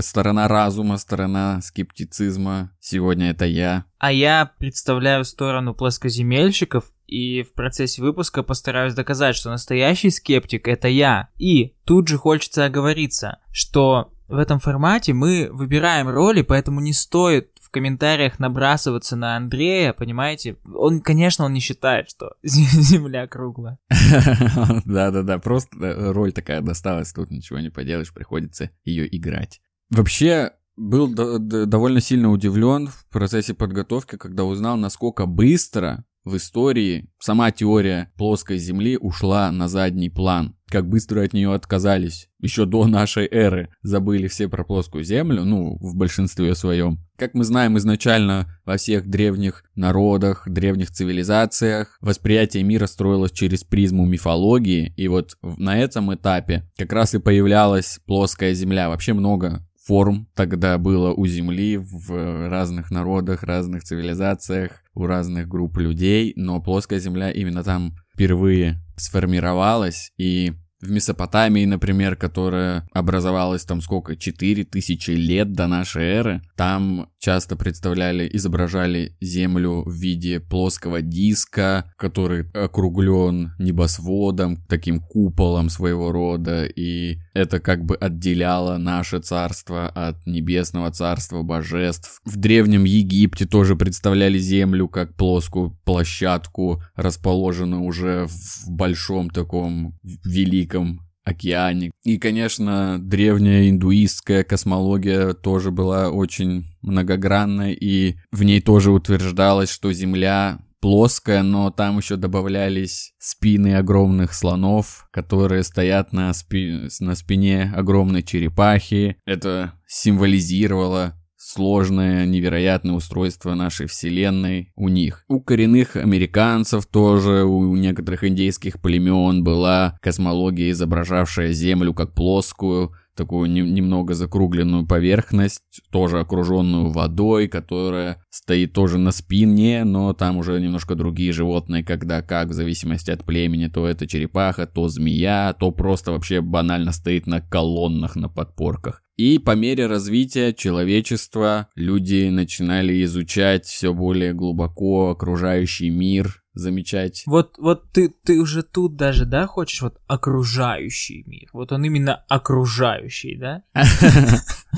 сторона 0.00 0.48
разума, 0.48 0.98
сторона 0.98 1.60
скептицизма. 1.62 2.76
Сегодня 2.80 3.30
это 3.30 3.44
я. 3.44 3.84
А 3.98 4.10
я 4.10 4.50
представляю 4.58 5.24
сторону 5.24 5.74
плоскоземельщиков 5.74 6.92
и 7.12 7.42
в 7.42 7.52
процессе 7.52 8.02
выпуска 8.02 8.42
постараюсь 8.42 8.94
доказать, 8.94 9.36
что 9.36 9.50
настоящий 9.50 10.10
скептик 10.10 10.66
это 10.68 10.88
я. 10.88 11.28
И 11.38 11.76
тут 11.84 12.08
же 12.08 12.16
хочется 12.16 12.64
оговориться, 12.64 13.38
что 13.52 14.12
в 14.28 14.36
этом 14.38 14.60
формате 14.60 15.12
мы 15.12 15.50
выбираем 15.52 16.08
роли, 16.08 16.42
поэтому 16.42 16.80
не 16.80 16.92
стоит 16.92 17.52
комментариях 17.72 18.38
набрасываться 18.38 19.16
на 19.16 19.36
Андрея, 19.36 19.92
понимаете? 19.92 20.58
Он, 20.72 21.00
конечно, 21.00 21.44
он 21.44 21.54
не 21.54 21.60
считает, 21.60 22.08
что 22.08 22.34
Земля 22.42 23.26
круглая. 23.26 23.78
Да-да-да, 24.84 25.38
просто 25.38 26.12
роль 26.12 26.32
такая 26.32 26.60
досталась, 26.60 27.12
тут 27.12 27.30
ничего 27.30 27.58
не 27.58 27.70
поделаешь, 27.70 28.14
приходится 28.14 28.70
ее 28.84 29.08
играть. 29.16 29.60
Вообще, 29.90 30.52
был 30.76 31.08
довольно 31.12 32.00
сильно 32.00 32.30
удивлен 32.30 32.88
в 32.88 33.06
процессе 33.08 33.54
подготовки, 33.54 34.16
когда 34.16 34.44
узнал, 34.44 34.76
насколько 34.76 35.26
быстро 35.26 36.04
в 36.24 36.36
истории 36.36 37.10
сама 37.18 37.50
теория 37.50 38.12
плоской 38.16 38.58
Земли 38.58 38.96
ушла 38.96 39.50
на 39.50 39.68
задний 39.68 40.10
план. 40.10 40.56
Как 40.68 40.88
быстро 40.88 41.22
от 41.22 41.32
нее 41.32 41.52
отказались. 41.52 42.28
Еще 42.40 42.64
до 42.64 42.86
нашей 42.86 43.26
эры 43.26 43.68
забыли 43.82 44.28
все 44.28 44.48
про 44.48 44.64
плоскую 44.64 45.04
Землю, 45.04 45.44
ну, 45.44 45.76
в 45.80 45.96
большинстве 45.96 46.54
своем. 46.54 46.98
Как 47.18 47.34
мы 47.34 47.44
знаем, 47.44 47.76
изначально 47.76 48.58
во 48.64 48.76
всех 48.76 49.08
древних 49.08 49.64
народах, 49.74 50.48
древних 50.48 50.90
цивилизациях 50.90 51.98
восприятие 52.00 52.62
мира 52.62 52.86
строилось 52.86 53.32
через 53.32 53.64
призму 53.64 54.06
мифологии, 54.06 54.94
и 54.96 55.08
вот 55.08 55.36
на 55.42 55.78
этом 55.78 56.14
этапе 56.14 56.68
как 56.78 56.92
раз 56.92 57.14
и 57.14 57.18
появлялась 57.18 58.00
плоская 58.06 58.54
Земля. 58.54 58.88
Вообще 58.88 59.12
много 59.12 59.62
форм 59.84 60.28
тогда 60.34 60.78
было 60.78 61.12
у 61.12 61.26
Земли 61.26 61.76
в 61.76 62.48
разных 62.48 62.90
народах, 62.90 63.42
разных 63.42 63.84
цивилизациях, 63.84 64.82
у 64.94 65.06
разных 65.06 65.48
групп 65.48 65.78
людей, 65.78 66.32
но 66.36 66.60
плоская 66.60 66.98
Земля 66.98 67.30
именно 67.30 67.64
там 67.64 67.94
впервые 68.14 68.80
сформировалась, 68.96 70.12
и 70.16 70.52
в 70.82 70.90
Месопотамии, 70.90 71.64
например, 71.64 72.16
которая 72.16 72.86
образовалась 72.92 73.64
там 73.64 73.80
сколько, 73.80 74.16
4000 74.16 75.10
лет 75.12 75.52
до 75.52 75.68
нашей 75.68 76.02
эры, 76.02 76.42
там 76.56 77.08
часто 77.20 77.54
представляли, 77.54 78.28
изображали 78.32 79.16
Землю 79.20 79.84
в 79.86 79.92
виде 79.92 80.40
плоского 80.40 81.00
диска, 81.00 81.92
который 81.96 82.50
округлен 82.50 83.52
небосводом, 83.58 84.56
таким 84.68 84.98
куполом 84.98 85.68
своего 85.68 86.10
рода, 86.10 86.64
и 86.64 87.18
это 87.34 87.60
как 87.60 87.84
бы 87.84 87.96
отделяло 87.96 88.78
наше 88.78 89.20
царство 89.20 89.88
от 89.88 90.26
небесного 90.26 90.90
царства 90.90 91.42
божеств. 91.42 92.20
В 92.24 92.36
Древнем 92.36 92.84
Египте 92.84 93.46
тоже 93.46 93.76
представляли 93.76 94.38
Землю 94.38 94.88
как 94.88 95.14
плоскую 95.14 95.78
площадку, 95.84 96.82
расположенную 96.94 97.82
уже 97.82 98.26
в 98.26 98.70
большом 98.70 99.30
таком 99.30 99.98
великом 100.02 101.00
океане. 101.24 101.92
И, 102.02 102.18
конечно, 102.18 102.98
древняя 103.00 103.68
индуистская 103.68 104.42
космология 104.42 105.34
тоже 105.34 105.70
была 105.70 106.10
очень 106.10 106.64
многогранной, 106.82 107.74
и 107.74 108.16
в 108.32 108.42
ней 108.42 108.60
тоже 108.60 108.90
утверждалось, 108.90 109.70
что 109.70 109.92
Земля 109.92 110.58
плоская, 110.82 111.42
но 111.42 111.70
там 111.70 111.98
еще 111.98 112.16
добавлялись 112.16 113.14
спины 113.18 113.76
огромных 113.76 114.34
слонов, 114.34 115.06
которые 115.12 115.62
стоят 115.62 116.12
на, 116.12 116.34
спи 116.34 116.88
на 117.00 117.14
спине 117.14 117.72
огромной 117.74 118.22
черепахи. 118.22 119.16
Это 119.24 119.74
символизировало 119.86 121.14
сложное, 121.36 122.26
невероятное 122.26 122.94
устройство 122.94 123.54
нашей 123.54 123.86
Вселенной 123.86 124.72
у 124.74 124.88
них. 124.88 125.24
У 125.28 125.40
коренных 125.40 125.96
американцев 125.96 126.86
тоже, 126.86 127.44
у 127.44 127.76
некоторых 127.76 128.24
индейских 128.24 128.80
племен 128.80 129.44
была 129.44 129.98
космология, 130.02 130.70
изображавшая 130.70 131.52
Землю 131.52 131.94
как 131.94 132.14
плоскую, 132.14 132.92
такую 133.22 133.48
не, 133.48 133.60
немного 133.60 134.14
закругленную 134.14 134.84
поверхность, 134.84 135.62
тоже 135.90 136.18
окруженную 136.18 136.90
водой, 136.90 137.46
которая 137.46 138.20
стоит 138.30 138.72
тоже 138.72 138.98
на 138.98 139.12
спине, 139.12 139.84
но 139.84 140.12
там 140.12 140.38
уже 140.38 140.60
немножко 140.60 140.96
другие 140.96 141.32
животные, 141.32 141.84
когда 141.84 142.20
как, 142.20 142.48
в 142.48 142.52
зависимости 142.52 143.12
от 143.12 143.24
племени, 143.24 143.68
то 143.68 143.86
это 143.86 144.08
черепаха, 144.08 144.66
то 144.66 144.88
змея, 144.88 145.54
то 145.58 145.70
просто 145.70 146.10
вообще 146.10 146.40
банально 146.40 146.90
стоит 146.90 147.28
на 147.28 147.40
колоннах, 147.40 148.16
на 148.16 148.28
подпорках. 148.28 149.02
И 149.16 149.38
по 149.38 149.54
мере 149.54 149.86
развития 149.86 150.52
человечества 150.52 151.68
люди 151.76 152.28
начинали 152.28 153.04
изучать 153.04 153.66
все 153.66 153.94
более 153.94 154.32
глубоко 154.32 155.10
окружающий 155.10 155.90
мир, 155.90 156.41
замечать. 156.54 157.22
Вот, 157.26 157.56
вот 157.58 157.90
ты, 157.92 158.08
ты 158.08 158.40
уже 158.40 158.62
тут 158.62 158.96
даже, 158.96 159.24
да, 159.24 159.46
хочешь 159.46 159.82
вот 159.82 160.00
окружающий 160.06 161.24
мир. 161.26 161.48
Вот 161.52 161.72
он 161.72 161.84
именно 161.84 162.24
окружающий, 162.28 163.36
да? 163.36 163.62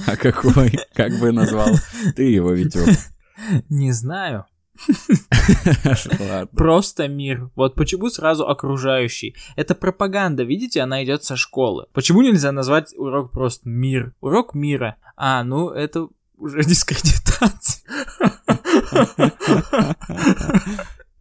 А 0.07 0.17
какой? 0.17 0.73
Как 0.95 1.19
бы 1.19 1.31
назвал 1.33 1.69
ты 2.17 2.25
его, 2.25 2.53
Витек? 2.53 2.99
Не 3.69 3.93
знаю. 3.93 4.47
Просто 6.53 7.07
мир. 7.07 7.51
Вот 7.55 7.75
почему 7.77 8.11
сразу 8.11 8.49
окружающий? 8.49 9.37
Это 9.57 9.75
пропаганда, 9.75 10.43
видите, 10.43 10.81
она 10.81 11.05
идет 11.05 11.23
со 11.25 11.37
школы. 11.37 11.87
Почему 11.93 12.23
нельзя 12.23 12.51
назвать 12.53 12.93
урок 12.97 13.31
просто 13.31 13.69
мир? 13.69 14.15
Урок 14.21 14.55
мира. 14.55 14.97
А, 15.17 15.45
ну 15.45 15.71
это 15.71 16.09
уже 16.37 16.63
дискредитация. 16.65 17.83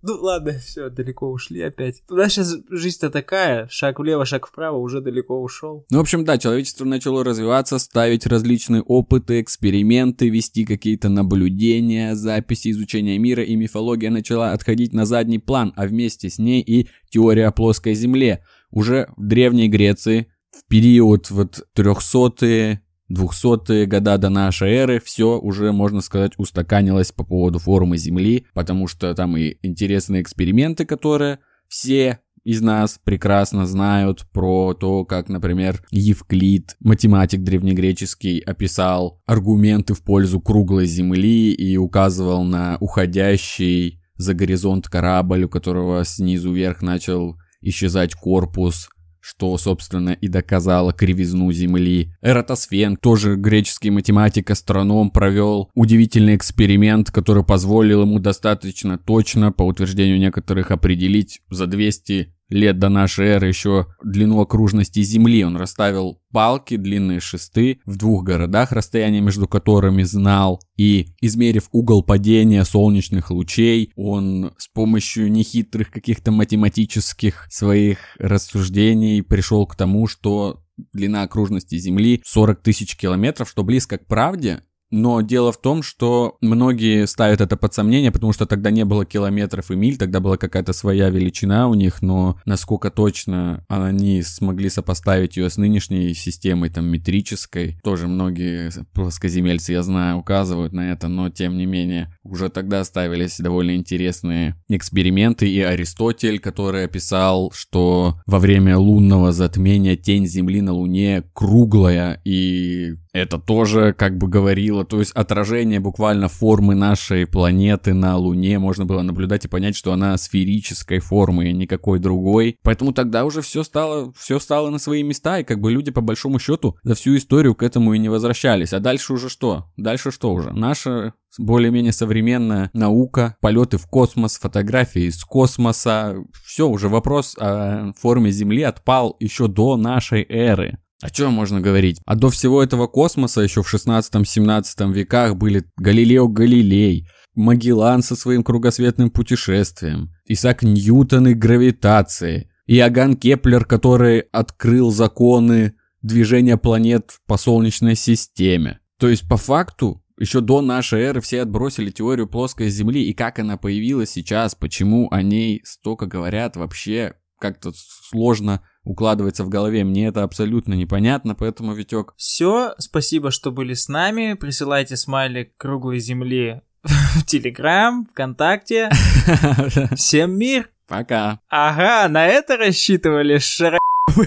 Ну 0.04 0.16
ладно, 0.20 0.60
все, 0.66 0.90
далеко 0.90 1.32
ушли 1.32 1.62
опять. 1.62 2.04
Туда 2.08 2.30
сейчас 2.30 2.56
жизнь-то 2.70 3.10
такая, 3.10 3.68
шаг 3.70 4.00
влево, 4.00 4.26
шаг 4.26 4.46
вправо, 4.46 4.78
уже 4.78 5.02
далеко 5.02 5.42
ушел. 5.42 5.86
Ну, 5.90 5.98
в 5.98 6.02
общем, 6.02 6.26
да, 6.26 6.38
человечество 6.38 6.86
начало 6.86 7.24
развиваться, 7.24 7.80
ставить 7.80 8.28
различные 8.28 8.82
опыты, 8.82 9.42
эксперименты, 9.42 10.30
вести 10.30 10.66
какие-то 10.66 11.10
наблюдения, 11.10 12.16
записи 12.16 12.72
изучения 12.72 13.18
мира, 13.18 13.44
и 13.44 13.56
мифология 13.56 14.12
начала 14.12 14.52
отходить 14.52 14.94
на 14.94 15.06
задний 15.06 15.40
план, 15.40 15.74
а 15.78 15.88
вместе 15.88 16.30
с 16.30 16.38
ней 16.38 16.62
и 16.62 16.90
теория 17.10 17.48
о 17.48 17.52
плоской 17.52 17.94
Земле. 17.94 18.44
Уже 18.70 19.08
в 19.16 19.26
Древней 19.26 19.70
Греции 19.70 20.28
в 20.52 20.68
период 20.68 21.32
вот 21.32 21.62
300-е, 21.76 22.82
200-е 23.14 23.86
года 23.86 24.18
до 24.18 24.30
нашей 24.30 24.72
эры 24.72 25.02
все 25.04 25.40
уже, 25.40 25.72
можно 25.72 26.02
сказать, 26.02 26.34
устаканилось 26.38 27.12
по 27.12 27.24
поводу 27.24 27.60
формы 27.60 27.98
Земли, 27.98 28.46
потому 28.54 28.88
что 28.88 29.14
там 29.14 29.38
и 29.38 29.58
интересные 29.62 30.22
эксперименты, 30.22 30.86
которые 30.86 31.40
все 31.68 32.20
из 32.44 32.62
нас 32.62 33.00
прекрасно 33.04 33.66
знают 33.66 34.28
про 34.32 34.74
то, 34.74 35.06
как, 35.06 35.30
например, 35.30 35.84
Евклид, 35.92 36.76
математик 36.82 37.42
древнегреческий, 37.42 38.40
описал 38.40 39.22
аргументы 39.26 39.94
в 39.94 40.04
пользу 40.04 40.42
круглой 40.42 40.86
Земли 40.86 41.54
и 41.54 41.78
указывал 41.78 42.44
на 42.44 42.78
уходящий 42.80 44.02
за 44.16 44.34
горизонт 44.34 44.88
корабль, 44.88 45.46
у 45.46 45.50
которого 45.50 46.04
снизу 46.04 46.52
вверх 46.52 46.82
начал 46.82 47.38
исчезать 47.62 48.14
корпус, 48.14 48.90
что, 49.24 49.58
собственно, 49.58 50.10
и 50.10 50.28
доказало 50.28 50.92
кривизну 50.92 51.50
Земли. 51.54 52.14
Эратосфен, 52.22 52.98
тоже 52.98 53.38
греческий 53.38 53.90
математик, 53.90 54.52
астроном, 54.52 55.12
провел 55.12 55.70
удивительный 55.76 56.36
эксперимент, 56.36 57.10
который 57.10 57.46
позволил 57.46 58.02
ему 58.02 58.20
достаточно 58.20 58.98
точно, 58.98 59.54
по 59.54 59.64
утверждению 59.64 60.20
некоторых, 60.20 60.72
определить 60.72 61.40
за 61.50 61.68
200 61.68 62.33
лет 62.50 62.80
до 62.80 62.90
нашей 62.90 63.28
эры 63.28 63.48
еще 63.48 63.88
длину 64.04 64.42
окружности 64.42 65.02
Земли. 65.02 65.44
Он 65.44 65.58
расставил 65.58 66.22
палки, 66.32 66.78
длинные 66.78 67.20
шесты 67.20 67.80
в 67.86 67.98
двух 67.98 68.24
городах, 68.24 68.72
расстояние 68.72 69.22
между 69.22 69.48
которыми 69.48 70.04
знал. 70.04 70.62
И, 70.78 71.08
измерив 71.22 71.70
угол 71.72 72.04
падения 72.04 72.64
солнечных 72.64 73.32
лучей, 73.32 73.92
он 73.96 74.52
с 74.58 74.68
помощью 74.68 75.32
нехитрых 75.32 75.92
каких-то 75.92 76.32
математических 76.32 77.48
своих 77.52 78.00
рассуждений 78.20 79.24
пришел 79.24 79.66
к 79.68 79.76
тому, 79.76 80.08
что 80.08 80.64
длина 80.92 81.24
окружности 81.24 81.78
Земли 81.78 82.22
40 82.26 82.62
тысяч 82.62 82.96
километров, 82.98 83.50
что 83.50 83.64
близко 83.64 83.98
к 83.98 84.08
правде, 84.08 84.62
но 84.94 85.22
дело 85.22 85.52
в 85.52 85.60
том, 85.60 85.82
что 85.82 86.38
многие 86.40 87.08
ставят 87.08 87.42
это 87.42 87.58
под 87.58 87.74
сомнение, 87.74 88.12
потому 88.12 88.32
что 88.32 88.46
тогда 88.46 88.70
не 88.70 88.86
было 88.86 89.06
километров 89.06 89.72
и 89.72 89.76
миль, 89.76 89.98
тогда 89.98 90.20
была 90.20 90.38
какая-то 90.38 90.72
своя 90.72 91.10
величина 91.10 91.68
у 91.68 91.74
них, 91.74 92.04
но 92.04 92.40
насколько 92.46 92.92
точно 92.92 93.66
они 93.68 94.22
смогли 94.22 94.70
сопоставить 94.70 95.36
ее 95.36 95.50
с 95.50 95.58
нынешней 95.58 96.14
системой, 96.14 96.70
там, 96.70 96.86
метрической, 96.86 97.80
тоже 97.84 98.08
многие 98.08 98.70
плоскоземельцы, 98.94 99.72
я 99.72 99.82
знаю, 99.82 100.18
указывают 100.18 100.74
на 100.74 100.92
это, 100.92 101.08
но 101.08 101.32
тем 101.32 101.58
не 101.58 101.66
менее, 101.66 102.16
уже 102.24 102.50
тогда 102.50 102.84
ставились 102.84 103.40
довольно 103.40 103.76
интересные 103.76 104.62
эксперименты, 104.70 105.50
и 105.50 105.60
Аристотель, 105.60 106.38
который 106.38 106.86
описал, 106.86 107.52
что 107.56 108.22
во 108.28 108.38
время 108.38 108.78
лунного 108.78 109.32
затмения 109.32 109.96
тень 109.96 110.28
Земли 110.28 110.62
на 110.62 110.74
Луне 110.74 111.24
круглая, 111.34 112.22
и 112.24 112.94
это 113.14 113.38
тоже 113.38 113.94
как 113.94 114.18
бы 114.18 114.28
говорило, 114.28 114.84
то 114.84 115.00
есть 115.00 115.12
отражение 115.12 115.80
буквально 115.80 116.28
формы 116.28 116.74
нашей 116.74 117.28
планеты 117.28 117.94
на 117.94 118.18
Луне 118.18 118.58
можно 118.58 118.86
было 118.86 119.04
наблюдать 119.04 119.46
и 119.46 119.48
понять, 119.48 119.76
что 119.76 119.94
она 119.94 120.18
сферической 120.18 121.00
формы, 121.00 121.48
а 121.48 121.52
никакой 121.52 122.00
другой. 122.00 122.58
Поэтому 122.64 122.92
тогда 122.92 123.24
уже 123.24 123.42
все 123.42 123.64
стало, 123.64 124.12
все 124.14 124.40
стало 124.40 124.72
на 124.72 124.80
свои 124.80 125.04
места, 125.04 125.40
и 125.40 125.44
как 125.44 125.62
бы 125.62 125.72
люди 125.72 125.92
по 125.92 126.02
большому 126.02 126.40
счету 126.40 126.76
за 126.82 126.96
всю 126.96 127.16
историю 127.16 127.54
к 127.54 127.62
этому 127.62 127.94
и 127.94 128.00
не 128.00 128.10
возвращались. 128.10 128.74
А 128.74 128.80
дальше 128.80 129.14
уже 129.14 129.30
что? 129.30 129.72
Дальше 129.78 130.12
что 130.12 130.34
уже? 130.34 130.52
Наша 130.52 131.14
более-менее 131.38 131.92
современная 131.92 132.70
наука, 132.74 133.38
полеты 133.42 133.78
в 133.78 133.88
космос, 133.88 134.38
фотографии 134.38 135.04
из 135.04 135.24
космоса. 135.24 136.16
Все, 136.46 136.68
уже 136.68 136.90
вопрос 136.90 137.36
о 137.40 137.92
форме 138.00 138.32
Земли 138.32 138.64
отпал 138.64 139.16
еще 139.20 139.48
до 139.48 139.78
нашей 139.78 140.26
эры. 140.28 140.80
О 141.04 141.10
чем 141.10 141.34
можно 141.34 141.60
говорить? 141.60 142.00
А 142.06 142.16
до 142.16 142.30
всего 142.30 142.64
этого 142.64 142.88
космоса 142.88 143.42
еще 143.42 143.62
в 143.62 143.74
16-17 143.74 144.94
веках 144.94 145.36
были 145.36 145.66
Галилео 145.76 146.30
Галилей, 146.30 147.10
Магеллан 147.36 148.02
со 148.02 148.16
своим 148.16 148.42
кругосветным 148.42 149.10
путешествием, 149.10 150.14
Исаак 150.24 150.64
Ньютон 150.64 151.28
и 151.28 151.34
гравитацией, 151.34 152.50
Иоганн 152.68 153.18
Кеплер, 153.18 153.66
который 153.66 154.20
открыл 154.32 154.92
законы 154.92 155.74
движения 156.02 156.56
планет 156.56 157.18
по 157.28 157.36
Солнечной 157.36 157.96
системе. 157.96 158.80
То 158.98 159.10
есть, 159.10 159.28
по 159.28 159.36
факту, 159.36 160.02
еще 160.18 160.40
до 160.40 160.62
нашей 160.62 161.02
эры 161.02 161.20
все 161.20 161.42
отбросили 161.42 161.92
теорию 161.92 162.30
плоской 162.30 162.70
Земли, 162.70 163.04
и 163.04 163.14
как 163.14 163.40
она 163.40 163.58
появилась 163.58 164.12
сейчас, 164.12 164.56
почему 164.56 165.10
о 165.12 165.22
ней 165.22 165.60
столько 165.66 166.06
говорят, 166.06 166.56
вообще 166.56 167.16
как-то 167.40 167.74
сложно 167.76 168.62
укладывается 168.84 169.44
в 169.44 169.50
голове. 169.50 169.84
Мне 169.84 170.08
это 170.08 170.24
абсолютно 170.24 170.74
непонятно, 170.74 171.36
поэтому, 171.36 171.74
Витек... 171.74 172.14
Все, 172.18 172.74
спасибо, 172.78 173.32
что 173.32 173.52
были 173.52 173.74
с 173.74 173.88
нами. 173.88 174.34
Присылайте 174.34 174.98
смайлик 174.98 175.56
круглой 175.58 176.00
земли 176.00 176.62
в 176.84 177.26
Телеграм, 177.26 178.06
ВКонтакте. 178.12 178.90
Всем 179.96 180.38
мир! 180.38 180.70
Пока. 180.88 181.40
Ага, 181.50 182.08
на 182.10 182.28
это 182.28 182.58
рассчитывали 182.58 183.38
шара... 183.40 183.80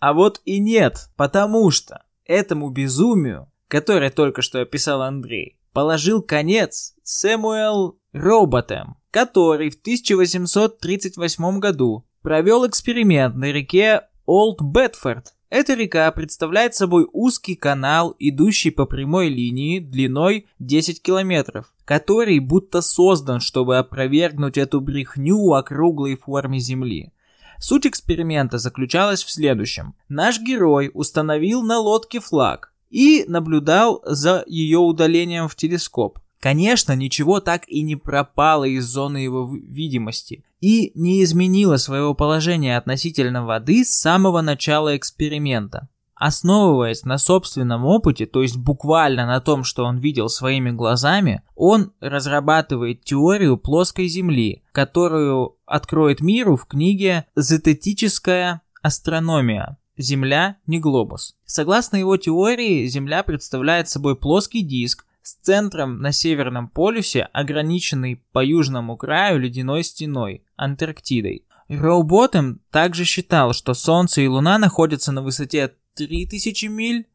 А 0.00 0.12
вот 0.12 0.40
и 0.44 0.60
нет, 0.60 1.08
потому 1.16 1.70
что 1.70 2.02
этому 2.26 2.70
безумию, 2.70 3.50
которое 3.68 4.10
только 4.10 4.42
что 4.42 4.60
описал 4.60 5.02
Андрей, 5.02 5.58
положил 5.72 6.22
конец 6.22 6.94
Сэмуэл 7.04 7.98
Роботем, 8.12 8.96
который 9.10 9.70
в 9.70 9.80
1838 9.80 11.58
году 11.58 12.07
провел 12.22 12.66
эксперимент 12.66 13.36
на 13.36 13.52
реке 13.52 14.02
Олд 14.26 14.60
Бетфорд. 14.60 15.34
Эта 15.50 15.74
река 15.74 16.10
представляет 16.12 16.74
собой 16.74 17.06
узкий 17.12 17.54
канал, 17.54 18.14
идущий 18.18 18.70
по 18.70 18.84
прямой 18.84 19.28
линии 19.30 19.78
длиной 19.78 20.46
10 20.58 21.00
километров, 21.00 21.72
который 21.86 22.38
будто 22.38 22.82
создан, 22.82 23.40
чтобы 23.40 23.78
опровергнуть 23.78 24.58
эту 24.58 24.82
брехню 24.82 25.52
о 25.52 25.62
круглой 25.62 26.16
форме 26.16 26.58
Земли. 26.58 27.12
Суть 27.58 27.86
эксперимента 27.86 28.58
заключалась 28.58 29.24
в 29.24 29.30
следующем. 29.30 29.94
Наш 30.08 30.38
герой 30.40 30.90
установил 30.92 31.62
на 31.62 31.78
лодке 31.78 32.20
флаг 32.20 32.72
и 32.90 33.24
наблюдал 33.26 34.02
за 34.04 34.44
ее 34.46 34.78
удалением 34.78 35.48
в 35.48 35.56
телескоп. 35.56 36.18
Конечно, 36.40 36.94
ничего 36.94 37.40
так 37.40 37.68
и 37.68 37.82
не 37.82 37.96
пропало 37.96 38.64
из 38.64 38.84
зоны 38.84 39.18
его 39.18 39.52
видимости 39.52 40.44
и 40.60 40.92
не 40.94 41.22
изменило 41.22 41.76
своего 41.76 42.14
положения 42.14 42.76
относительно 42.76 43.44
воды 43.44 43.84
с 43.84 43.90
самого 43.90 44.40
начала 44.40 44.96
эксперимента. 44.96 45.88
Основываясь 46.14 47.04
на 47.04 47.16
собственном 47.16 47.84
опыте, 47.84 48.26
то 48.26 48.42
есть 48.42 48.56
буквально 48.56 49.24
на 49.24 49.40
том, 49.40 49.62
что 49.62 49.84
он 49.84 49.98
видел 49.98 50.28
своими 50.28 50.70
глазами, 50.70 51.42
он 51.54 51.92
разрабатывает 52.00 53.04
теорию 53.04 53.56
плоской 53.56 54.08
Земли, 54.08 54.64
которую 54.72 55.56
откроет 55.64 56.20
миру 56.20 56.56
в 56.56 56.66
книге 56.66 57.26
«Зететическая 57.36 58.62
астрономия». 58.82 59.78
Земля 59.96 60.56
не 60.66 60.78
глобус. 60.80 61.36
Согласно 61.44 61.96
его 61.96 62.16
теории, 62.16 62.86
Земля 62.86 63.22
представляет 63.22 63.88
собой 63.88 64.16
плоский 64.16 64.62
диск, 64.62 65.04
с 65.28 65.34
центром 65.42 66.00
на 66.00 66.10
Северном 66.10 66.68
полюсе, 66.68 67.28
ограниченный 67.34 68.22
по 68.32 68.42
южному 68.42 68.96
краю 68.96 69.38
ледяной 69.38 69.82
стеной, 69.84 70.42
Антарктидой. 70.56 71.44
Роуботем 71.68 72.60
также 72.70 73.04
считал, 73.04 73.52
что 73.52 73.74
Солнце 73.74 74.22
и 74.22 74.26
Луна 74.26 74.56
находятся 74.56 75.12
на 75.12 75.20
высоте 75.20 75.74
3000 75.96 76.66
миль 76.66 77.06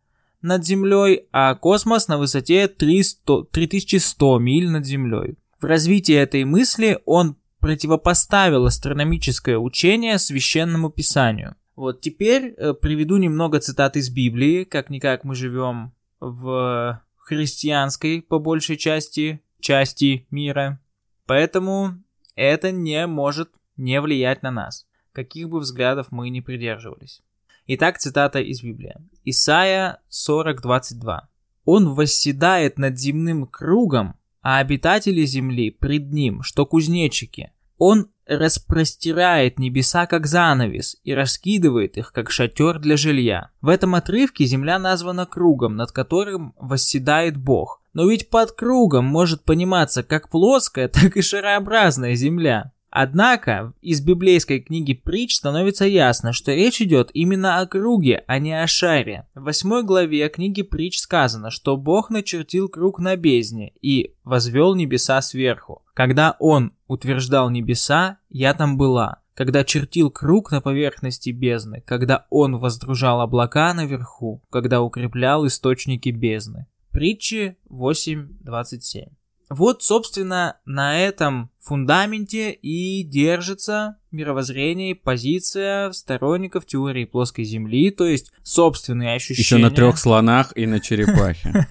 над 0.43 0.63
Землей, 0.63 1.27
а 1.31 1.55
космос 1.55 2.07
на 2.07 2.19
высоте 2.19 2.67
300, 2.67 3.45
3100 3.51 4.39
миль 4.39 4.69
над 4.69 4.85
Землей. 4.85 5.39
В 5.59 5.65
развитии 5.65 6.13
этой 6.13 6.43
мысли 6.43 6.99
он 7.05 7.35
противопоставил 7.59 8.67
астрономическое 8.67 9.57
учение 9.57 10.19
священному 10.19 10.91
писанию. 10.91 11.55
Вот 11.75 12.01
теперь 12.01 12.53
э, 12.57 12.73
приведу 12.73 13.17
немного 13.17 13.59
цитат 13.59 13.97
из 13.97 14.11
Библии, 14.11 14.65
как-никак 14.65 15.23
мы 15.23 15.33
живем 15.33 15.93
в 16.19 17.01
христианской, 17.23 18.21
по 18.21 18.39
большей 18.39 18.77
части, 18.77 19.41
части 19.59 20.27
мира. 20.29 20.79
Поэтому 21.25 22.03
это 22.35 22.71
не 22.71 23.07
может 23.07 23.49
не 23.77 23.99
влиять 24.01 24.43
на 24.43 24.51
нас, 24.51 24.85
каких 25.13 25.49
бы 25.49 25.59
взглядов 25.59 26.11
мы 26.11 26.29
ни 26.29 26.41
придерживались. 26.41 27.21
Итак, 27.65 27.97
цитата 27.97 28.39
из 28.39 28.61
Библии. 28.61 28.95
Исайя 29.23 30.01
40.22. 30.11 31.21
«Он 31.65 31.93
восседает 31.93 32.77
над 32.77 32.99
земным 32.99 33.47
кругом, 33.47 34.15
а 34.41 34.57
обитатели 34.57 35.23
земли 35.23 35.71
пред 35.71 36.11
ним, 36.11 36.43
что 36.43 36.65
кузнечики. 36.65 37.53
Он 37.77 38.09
распростирает 38.27 39.59
небеса 39.59 40.05
как 40.05 40.27
занавес 40.27 40.97
и 41.03 41.13
раскидывает 41.13 41.97
их 41.97 42.11
как 42.11 42.31
шатер 42.31 42.79
для 42.79 42.97
жилья. 42.97 43.49
В 43.61 43.69
этом 43.69 43.95
отрывке 43.95 44.45
земля 44.45 44.79
названа 44.79 45.25
кругом, 45.25 45.75
над 45.75 45.91
которым 45.91 46.53
восседает 46.57 47.37
Бог. 47.37 47.81
Но 47.93 48.09
ведь 48.09 48.29
под 48.29 48.53
кругом 48.53 49.05
может 49.05 49.43
пониматься 49.43 50.03
как 50.03 50.29
плоская, 50.29 50.87
так 50.89 51.15
и 51.17 51.21
шарообразная 51.21 52.15
земля. 52.15 52.71
Однако 52.95 53.73
из 53.81 54.01
библейской 54.01 54.59
книги 54.59 54.93
притч 54.93 55.37
становится 55.37 55.83
ясно, 55.83 56.31
что 56.31 56.53
речь 56.53 56.79
идет 56.79 57.09
именно 57.15 57.59
о 57.59 57.65
круге, 57.65 58.23
а 58.27 58.37
не 58.37 58.53
о 58.53 58.67
шаре. 58.67 59.25
В 59.33 59.45
восьмой 59.45 59.81
главе 59.81 60.29
книги 60.29 60.61
притч 60.61 60.99
сказано, 60.99 61.49
что 61.49 61.75
Бог 61.75 62.11
начертил 62.11 62.69
круг 62.69 62.99
на 62.99 63.15
бездне 63.15 63.73
и 63.81 64.13
возвел 64.23 64.75
небеса 64.75 65.23
сверху. 65.23 65.83
Когда 65.95 66.35
Он 66.37 66.73
утверждал 66.85 67.49
небеса, 67.49 68.19
я 68.29 68.53
там 68.53 68.77
была. 68.77 69.23
Когда 69.33 69.63
чертил 69.63 70.11
круг 70.11 70.51
на 70.51 70.61
поверхности 70.61 71.31
бездны, 71.31 71.81
когда 71.87 72.27
Он 72.29 72.59
воздружал 72.59 73.21
облака 73.21 73.73
наверху, 73.73 74.43
когда 74.51 74.83
укреплял 74.83 75.47
источники 75.47 76.09
бездны. 76.09 76.67
Притчи 76.91 77.57
8.27 77.71 79.13
вот, 79.49 79.83
собственно, 79.83 80.57
на 80.65 80.99
этом 80.99 81.51
фундаменте 81.59 82.51
и 82.51 83.03
держится 83.03 83.97
мировоззрение 84.11 84.91
и 84.91 84.93
позиция 84.93 85.91
сторонников 85.91 86.65
теории 86.65 87.05
плоской 87.05 87.45
Земли, 87.45 87.91
то 87.91 88.05
есть 88.05 88.31
собственные 88.43 89.15
ощущения. 89.15 89.43
Еще 89.43 89.57
на 89.57 89.71
трех 89.71 89.97
слонах 89.97 90.51
и 90.55 90.65
на 90.65 90.79
черепахе. 90.79 91.67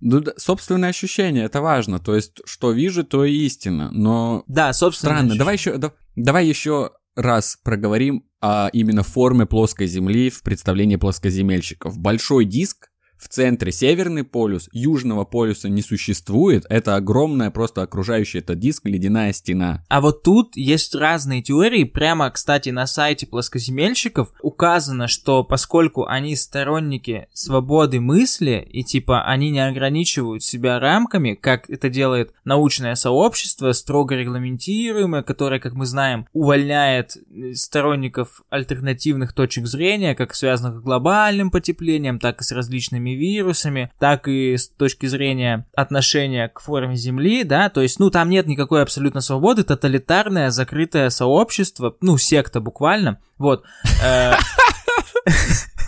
Ну, 0.00 0.24
собственные 0.36 0.88
ощущения, 0.88 1.44
это 1.44 1.60
важно. 1.60 1.98
То 1.98 2.16
есть, 2.16 2.40
что 2.46 2.72
вижу, 2.72 3.04
то 3.04 3.24
и 3.24 3.44
истина. 3.44 3.90
Но... 3.90 4.44
Да, 4.46 4.72
собственно. 4.72 5.12
Странно. 5.12 5.36
Давай 5.36 5.56
еще, 5.56 5.76
да, 5.76 5.92
давай 6.16 6.46
еще 6.46 6.92
раз 7.16 7.58
проговорим 7.62 8.24
о 8.40 8.68
именно 8.72 9.02
форме 9.02 9.44
плоской 9.44 9.86
Земли 9.86 10.30
в 10.30 10.42
представлении 10.42 10.96
плоскоземельщиков. 10.96 11.98
Большой 11.98 12.46
диск 12.46 12.89
в 13.20 13.28
центре 13.28 13.70
Северный 13.70 14.24
полюс, 14.24 14.68
Южного 14.72 15.24
полюса 15.24 15.68
не 15.68 15.82
существует, 15.82 16.64
это 16.70 16.96
огромная 16.96 17.50
просто 17.50 17.82
окружающая 17.82 18.38
этот 18.38 18.58
диск 18.58 18.86
ледяная 18.86 19.32
стена. 19.32 19.84
А 19.88 20.00
вот 20.00 20.22
тут 20.22 20.56
есть 20.56 20.94
разные 20.94 21.42
теории, 21.42 21.84
прямо, 21.84 22.30
кстати, 22.30 22.70
на 22.70 22.86
сайте 22.86 23.26
плоскоземельщиков 23.26 24.32
указано, 24.42 25.06
что 25.06 25.44
поскольку 25.44 26.06
они 26.06 26.34
сторонники 26.34 27.28
свободы 27.34 28.00
мысли, 28.00 28.66
и 28.70 28.82
типа 28.82 29.24
они 29.24 29.50
не 29.50 29.60
ограничивают 29.60 30.42
себя 30.42 30.78
рамками, 30.78 31.34
как 31.34 31.68
это 31.68 31.90
делает 31.90 32.32
научное 32.44 32.94
сообщество, 32.94 33.72
строго 33.72 34.14
регламентируемое, 34.14 35.22
которое, 35.22 35.60
как 35.60 35.74
мы 35.74 35.84
знаем, 35.84 36.26
увольняет 36.32 37.16
э, 37.16 37.54
сторонников 37.54 38.42
альтернативных 38.48 39.34
точек 39.34 39.66
зрения, 39.66 40.14
как 40.14 40.34
связанных 40.34 40.78
с 40.78 40.82
глобальным 40.82 41.50
потеплением, 41.50 42.18
так 42.18 42.40
и 42.40 42.44
с 42.44 42.52
различными 42.52 43.09
различными 43.10 43.14
вирусами, 43.14 43.90
так 43.98 44.28
и 44.28 44.56
с 44.56 44.68
точки 44.68 45.06
зрения 45.06 45.66
отношения 45.74 46.48
к 46.48 46.60
форме 46.60 46.96
Земли, 46.96 47.44
да, 47.44 47.68
то 47.68 47.80
есть, 47.80 47.98
ну, 47.98 48.10
там 48.10 48.28
нет 48.28 48.46
никакой 48.46 48.82
абсолютно 48.82 49.20
свободы, 49.20 49.62
тоталитарное 49.64 50.50
закрытое 50.50 51.10
сообщество, 51.10 51.96
ну, 52.00 52.18
секта 52.18 52.60
буквально, 52.60 53.18
вот. 53.38 53.64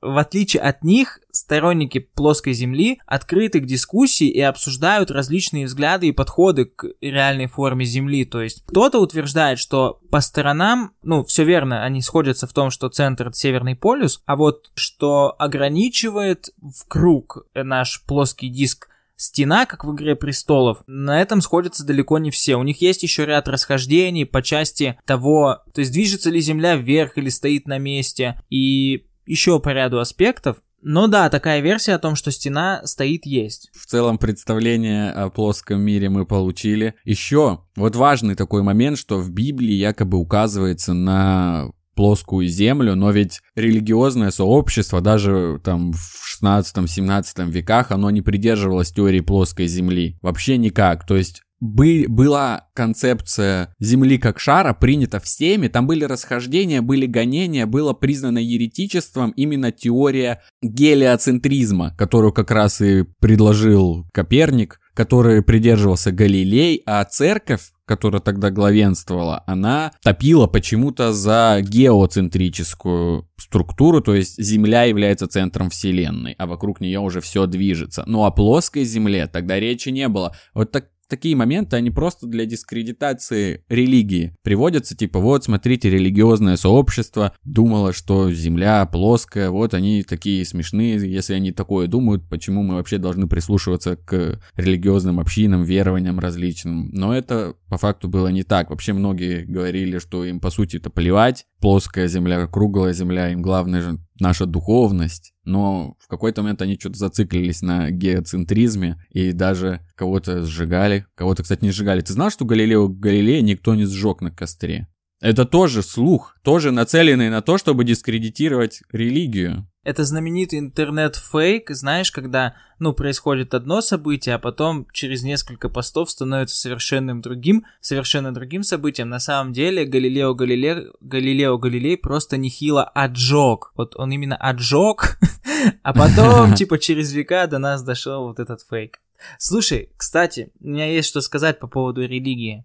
В 0.00 0.18
отличие 0.18 0.62
от 0.62 0.84
них, 0.84 1.20
сторонники 1.30 1.98
плоской 1.98 2.52
Земли 2.52 3.00
открыты 3.06 3.60
к 3.60 3.66
дискуссии 3.66 4.28
и 4.28 4.40
обсуждают 4.40 5.10
различные 5.10 5.66
взгляды 5.66 6.08
и 6.08 6.12
подходы 6.12 6.66
к 6.66 6.86
реальной 7.00 7.46
форме 7.46 7.84
Земли. 7.84 8.24
То 8.24 8.42
есть 8.42 8.64
кто-то 8.66 9.00
утверждает, 9.00 9.58
что 9.58 10.00
по 10.10 10.20
сторонам, 10.20 10.92
ну, 11.02 11.24
все 11.24 11.44
верно, 11.44 11.84
они 11.84 12.02
сходятся 12.02 12.46
в 12.46 12.52
том, 12.52 12.70
что 12.70 12.88
центр— 12.88 13.30
Северный 13.34 13.74
полюс, 13.74 14.22
а 14.26 14.36
вот 14.36 14.70
что 14.74 15.34
ограничивает 15.38 16.50
в 16.60 16.86
круг 16.86 17.46
наш 17.54 18.04
плоский 18.04 18.48
диск 18.48 18.88
стена, 19.16 19.66
как 19.66 19.84
в 19.84 19.94
«Игре 19.94 20.16
престолов», 20.16 20.82
на 20.86 21.20
этом 21.20 21.40
сходятся 21.40 21.86
далеко 21.86 22.18
не 22.18 22.30
все. 22.30 22.56
У 22.56 22.62
них 22.62 22.82
есть 22.82 23.02
еще 23.02 23.24
ряд 23.24 23.48
расхождений 23.48 24.26
по 24.26 24.42
части 24.42 24.98
того, 25.06 25.60
то 25.72 25.80
есть 25.80 25.92
движется 25.92 26.30
ли 26.30 26.40
Земля 26.40 26.76
вверх 26.76 27.18
или 27.18 27.28
стоит 27.28 27.66
на 27.66 27.78
месте, 27.78 28.42
и 28.50 29.06
еще 29.26 29.60
по 29.60 29.70
ряду 29.70 29.98
аспектов. 29.98 30.58
Но 30.82 31.06
да, 31.06 31.30
такая 31.30 31.60
версия 31.60 31.94
о 31.94 31.98
том, 31.98 32.16
что 32.16 32.32
стена 32.32 32.82
стоит, 32.84 33.24
есть. 33.24 33.70
В 33.72 33.86
целом 33.86 34.18
представление 34.18 35.12
о 35.12 35.30
плоском 35.30 35.80
мире 35.80 36.08
мы 36.08 36.26
получили. 36.26 36.94
Еще 37.04 37.60
вот 37.76 37.94
важный 37.94 38.34
такой 38.34 38.62
момент, 38.62 38.98
что 38.98 39.18
в 39.18 39.30
Библии 39.30 39.74
якобы 39.74 40.18
указывается 40.18 40.92
на 40.92 41.70
плоскую 41.94 42.48
землю, 42.48 42.96
но 42.96 43.10
ведь 43.10 43.40
религиозное 43.54 44.30
сообщество 44.30 45.00
даже 45.00 45.60
там 45.62 45.92
в 45.92 46.42
16-17 46.42 47.50
веках, 47.50 47.90
оно 47.90 48.10
не 48.10 48.22
придерживалось 48.22 48.92
теории 48.92 49.20
плоской 49.20 49.66
земли. 49.66 50.18
Вообще 50.22 50.56
никак. 50.56 51.06
То 51.06 51.16
есть 51.16 51.42
бы, 51.62 52.06
была 52.08 52.66
концепция 52.74 53.72
Земли 53.78 54.18
как 54.18 54.40
шара 54.40 54.74
принята 54.74 55.20
всеми, 55.20 55.68
там 55.68 55.86
были 55.86 56.04
расхождения, 56.04 56.82
были 56.82 57.06
гонения, 57.06 57.66
было 57.66 57.92
признано 57.92 58.38
еретичеством 58.38 59.30
именно 59.30 59.70
теория 59.70 60.42
гелиоцентризма, 60.60 61.94
которую 61.96 62.32
как 62.32 62.50
раз 62.50 62.80
и 62.80 63.04
предложил 63.20 64.08
Коперник, 64.12 64.80
который 64.92 65.40
придерживался 65.42 66.10
Галилей, 66.10 66.82
а 66.84 67.04
церковь, 67.04 67.70
которая 67.84 68.20
тогда 68.20 68.50
главенствовала, 68.50 69.44
она 69.46 69.92
топила 70.02 70.48
почему-то 70.48 71.12
за 71.12 71.58
геоцентрическую 71.62 73.28
структуру, 73.38 74.00
то 74.00 74.16
есть 74.16 74.42
Земля 74.42 74.82
является 74.82 75.28
центром 75.28 75.70
Вселенной, 75.70 76.34
а 76.38 76.46
вокруг 76.46 76.80
нее 76.80 76.98
уже 76.98 77.20
все 77.20 77.46
движется. 77.46 78.02
Ну 78.06 78.24
а 78.24 78.32
плоской 78.32 78.82
Земле 78.82 79.28
тогда 79.28 79.60
речи 79.60 79.90
не 79.90 80.08
было. 80.08 80.34
Вот 80.54 80.72
так 80.72 80.86
такие 81.12 81.36
моменты, 81.36 81.76
они 81.76 81.90
просто 81.90 82.26
для 82.26 82.46
дискредитации 82.46 83.62
религии 83.68 84.34
приводятся, 84.42 84.96
типа, 84.96 85.18
вот, 85.18 85.44
смотрите, 85.44 85.90
религиозное 85.90 86.56
сообщество 86.56 87.34
думало, 87.44 87.92
что 87.92 88.32
Земля 88.32 88.86
плоская, 88.86 89.50
вот 89.50 89.74
они 89.74 90.04
такие 90.04 90.42
смешные, 90.46 90.94
если 91.06 91.34
они 91.34 91.52
такое 91.52 91.86
думают, 91.86 92.26
почему 92.30 92.62
мы 92.62 92.76
вообще 92.76 92.96
должны 92.96 93.28
прислушиваться 93.28 93.96
к 93.96 94.40
религиозным 94.56 95.20
общинам, 95.20 95.64
верованиям 95.64 96.18
различным. 96.18 96.88
Но 96.92 97.14
это 97.14 97.56
по 97.68 97.76
факту 97.76 98.08
было 98.08 98.28
не 98.28 98.42
так. 98.42 98.70
Вообще 98.70 98.94
многие 98.94 99.44
говорили, 99.44 99.98
что 99.98 100.24
им 100.24 100.40
по 100.40 100.48
сути 100.48 100.78
это 100.78 100.88
плевать, 100.88 101.44
плоская 101.62 102.08
Земля, 102.08 102.46
круглая 102.48 102.92
Земля, 102.92 103.30
им 103.30 103.40
главное 103.40 103.80
же 103.80 103.98
наша 104.18 104.46
духовность, 104.46 105.32
но 105.44 105.96
в 106.00 106.08
какой-то 106.08 106.42
момент 106.42 106.60
они 106.60 106.76
что-то 106.78 106.98
зациклились 106.98 107.62
на 107.62 107.90
геоцентризме 107.90 109.02
и 109.10 109.32
даже 109.32 109.80
кого-то 109.94 110.42
сжигали, 110.44 111.06
кого-то, 111.14 111.44
кстати, 111.44 111.64
не 111.64 111.70
сжигали. 111.70 112.02
Ты 112.02 112.12
знал, 112.12 112.30
что 112.30 112.44
Галилео 112.44 112.88
Галилея 112.88 113.40
никто 113.40 113.74
не 113.76 113.84
сжег 113.84 114.20
на 114.20 114.30
костре? 114.32 114.88
Это 115.20 115.44
тоже 115.44 115.82
слух, 115.82 116.36
тоже 116.42 116.72
нацеленный 116.72 117.30
на 117.30 117.42
то, 117.42 117.56
чтобы 117.56 117.84
дискредитировать 117.84 118.82
религию. 118.92 119.68
Это 119.84 120.04
знаменитый 120.04 120.60
интернет-фейк, 120.60 121.70
знаешь, 121.70 122.12
когда, 122.12 122.54
ну, 122.78 122.92
происходит 122.92 123.52
одно 123.52 123.80
событие, 123.80 124.36
а 124.36 124.38
потом 124.38 124.86
через 124.92 125.24
несколько 125.24 125.68
постов 125.68 126.08
становится 126.08 126.56
совершенно 126.56 127.20
другим, 127.20 127.64
совершенно 127.80 128.32
другим 128.32 128.62
событием. 128.62 129.08
На 129.08 129.18
самом 129.18 129.52
деле 129.52 129.84
Галилео 129.84 130.34
Галилей, 130.34 130.86
Галилео 131.00 131.58
Галилей 131.58 131.96
просто 131.96 132.36
нехило 132.36 132.84
отжег. 132.84 133.72
Вот 133.74 133.96
он 133.96 134.12
именно 134.12 134.36
отжег, 134.36 135.18
а 135.82 135.92
потом, 135.92 136.54
типа, 136.54 136.78
через 136.78 137.12
века 137.12 137.48
до 137.48 137.58
нас 137.58 137.82
дошел 137.82 138.28
вот 138.28 138.38
этот 138.38 138.62
фейк. 138.62 139.00
Слушай, 139.38 139.90
кстати, 139.96 140.52
у 140.60 140.68
меня 140.68 140.86
есть 140.86 141.08
что 141.08 141.20
сказать 141.20 141.58
по 141.58 141.66
поводу 141.66 142.02
религии. 142.02 142.64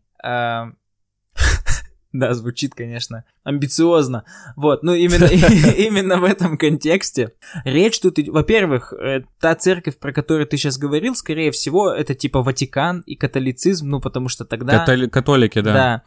Да, 2.13 2.33
звучит, 2.33 2.73
конечно, 2.73 3.25
амбициозно. 3.43 4.23
Вот, 4.55 4.81
ну 4.83 4.93
именно, 4.93 5.25
именно 5.77 6.17
в 6.17 6.23
этом 6.23 6.57
контексте. 6.57 7.33
Речь 7.65 7.99
тут, 7.99 8.17
во-первых, 8.27 8.93
э, 8.93 9.23
та 9.39 9.55
церковь, 9.55 9.97
про 9.97 10.13
которую 10.13 10.47
ты 10.47 10.57
сейчас 10.57 10.77
говорил, 10.77 11.15
скорее 11.15 11.51
всего, 11.51 11.91
это 11.91 12.15
типа 12.15 12.41
Ватикан 12.41 13.01
и 13.05 13.15
католицизм, 13.15 13.89
ну 13.89 13.99
потому 13.99 14.29
что 14.29 14.45
тогда... 14.45 14.85
Католи- 14.85 15.09
католики, 15.09 15.59
да. 15.59 15.73
Да. 15.73 16.03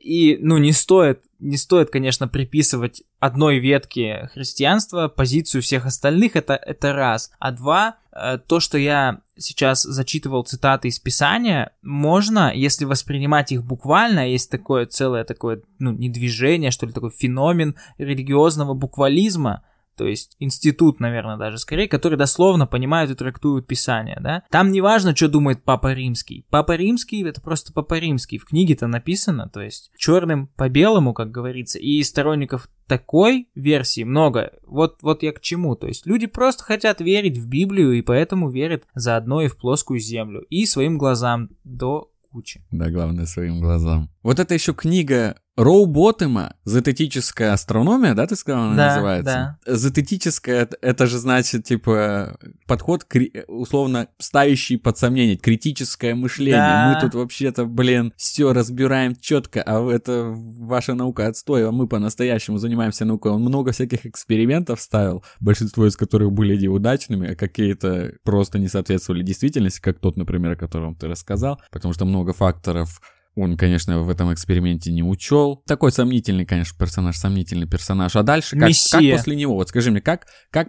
И, 0.00 0.38
ну, 0.40 0.58
не 0.58 0.72
стоит 0.72 1.20
не 1.40 1.56
стоит, 1.56 1.90
конечно, 1.90 2.28
приписывать 2.28 3.02
одной 3.18 3.58
ветке 3.58 4.30
христианства 4.34 5.08
позицию 5.08 5.62
всех 5.62 5.86
остальных, 5.86 6.36
это, 6.36 6.54
это 6.54 6.92
раз. 6.92 7.32
А 7.38 7.50
два, 7.50 7.96
э, 8.12 8.38
то, 8.38 8.60
что 8.60 8.78
я 8.78 9.20
сейчас 9.36 9.82
зачитывал 9.82 10.44
цитаты 10.44 10.88
из 10.88 10.98
Писания, 10.98 11.72
можно, 11.82 12.52
если 12.54 12.84
воспринимать 12.84 13.52
их 13.52 13.64
буквально, 13.64 14.30
есть 14.30 14.50
такое 14.50 14.86
целое 14.86 15.24
такое, 15.24 15.62
ну, 15.78 15.92
не 15.92 16.10
движение, 16.10 16.70
что 16.70 16.86
ли, 16.86 16.92
такой 16.92 17.10
феномен 17.10 17.76
религиозного 17.98 18.74
буквализма, 18.74 19.64
то 20.00 20.06
есть 20.06 20.34
институт, 20.38 20.98
наверное, 20.98 21.36
даже 21.36 21.58
скорее, 21.58 21.86
который 21.86 22.16
дословно 22.16 22.66
понимают 22.66 23.10
и 23.10 23.14
трактуют 23.14 23.66
Писание, 23.66 24.16
да. 24.18 24.44
Там 24.50 24.72
не 24.72 24.80
важно, 24.80 25.14
что 25.14 25.28
думает 25.28 25.62
Папа 25.62 25.92
Римский. 25.92 26.46
Папа 26.48 26.74
Римский— 26.74 27.22
это 27.28 27.42
просто 27.42 27.74
Папа 27.74 27.98
Римский. 27.98 28.38
В 28.38 28.46
книге-то 28.46 28.86
написано, 28.86 29.50
то 29.52 29.60
есть 29.60 29.90
черным 29.98 30.46
по 30.56 30.70
белому, 30.70 31.12
как 31.12 31.30
говорится, 31.30 31.78
и 31.78 32.02
сторонников 32.02 32.70
такой 32.86 33.50
версии 33.54 34.04
много. 34.04 34.54
Вот, 34.66 35.02
вот 35.02 35.22
я 35.22 35.32
к 35.32 35.42
чему. 35.42 35.76
То 35.76 35.86
есть 35.86 36.06
люди 36.06 36.26
просто 36.26 36.64
хотят 36.64 37.02
верить 37.02 37.36
в 37.36 37.46
Библию 37.46 37.92
и 37.92 38.00
поэтому 38.00 38.50
верят 38.50 38.84
заодно 38.94 39.42
и 39.42 39.48
в 39.48 39.58
плоскую 39.58 40.00
землю. 40.00 40.40
И 40.48 40.64
своим 40.64 40.96
глазам 40.96 41.50
до 41.62 42.10
кучи. 42.32 42.62
Да, 42.70 42.90
главное, 42.90 43.26
своим 43.26 43.60
глазам. 43.60 44.08
Вот 44.22 44.38
это 44.38 44.52
еще 44.54 44.74
книга 44.74 45.36
Роу 45.56 45.86
Боттема, 45.86 46.54
«Зететическая 46.64 47.52
астрономия», 47.52 48.14
да, 48.14 48.26
ты 48.26 48.36
сказал, 48.36 48.62
она 48.64 48.76
Да, 48.76 48.88
называется? 48.88 49.58
Да. 49.66 49.76
Зететическая, 49.76 50.68
это- 50.80 51.06
же 51.06 51.18
значит, 51.18 51.64
типа, 51.64 52.38
подход, 52.66 53.06
условно, 53.46 54.08
ставящий 54.18 54.78
под 54.78 54.96
сомнение, 54.96 55.36
критическое 55.36 56.14
мышление. 56.14 56.56
Да. 56.60 56.92
Мы 56.94 57.00
тут 57.00 57.14
вообще-то, 57.14 57.64
блин, 57.66 58.12
все 58.16 58.52
разбираем 58.52 59.16
четко, 59.16 59.62
а 59.62 59.86
это 59.90 60.32
ваша 60.34 60.94
наука 60.94 61.26
отстой, 61.26 61.66
а 61.68 61.72
мы 61.72 61.88
по-настоящему 61.88 62.58
занимаемся 62.58 63.04
наукой. 63.04 63.32
Он 63.32 63.42
много 63.42 63.72
всяких 63.72 64.06
экспериментов 64.06 64.80
ставил, 64.80 65.24
большинство 65.40 65.86
из 65.86 65.96
которых 65.96 66.32
были 66.32 66.56
неудачными, 66.56 67.32
а 67.32 67.36
какие-то 67.36 68.12
просто 68.24 68.58
не 68.58 68.68
соответствовали 68.68 69.22
действительности, 69.22 69.80
как 69.80 69.98
тот, 69.98 70.16
например, 70.16 70.52
о 70.52 70.56
котором 70.56 70.94
ты 70.94 71.06
рассказал, 71.08 71.60
потому 71.70 71.92
что 71.92 72.04
много 72.04 72.32
факторов 72.32 73.00
он, 73.36 73.56
конечно, 73.56 74.02
в 74.02 74.10
этом 74.10 74.32
эксперименте 74.32 74.90
не 74.90 75.02
учел. 75.02 75.62
Такой 75.66 75.92
сомнительный, 75.92 76.44
конечно, 76.44 76.76
персонаж, 76.78 77.16
сомнительный 77.16 77.68
персонаж. 77.68 78.16
А 78.16 78.22
дальше, 78.22 78.58
как, 78.58 78.70
как 78.90 79.02
после 79.12 79.36
него, 79.36 79.54
вот 79.54 79.68
скажи 79.68 79.90
мне, 79.90 80.00
как, 80.00 80.26
как, 80.50 80.68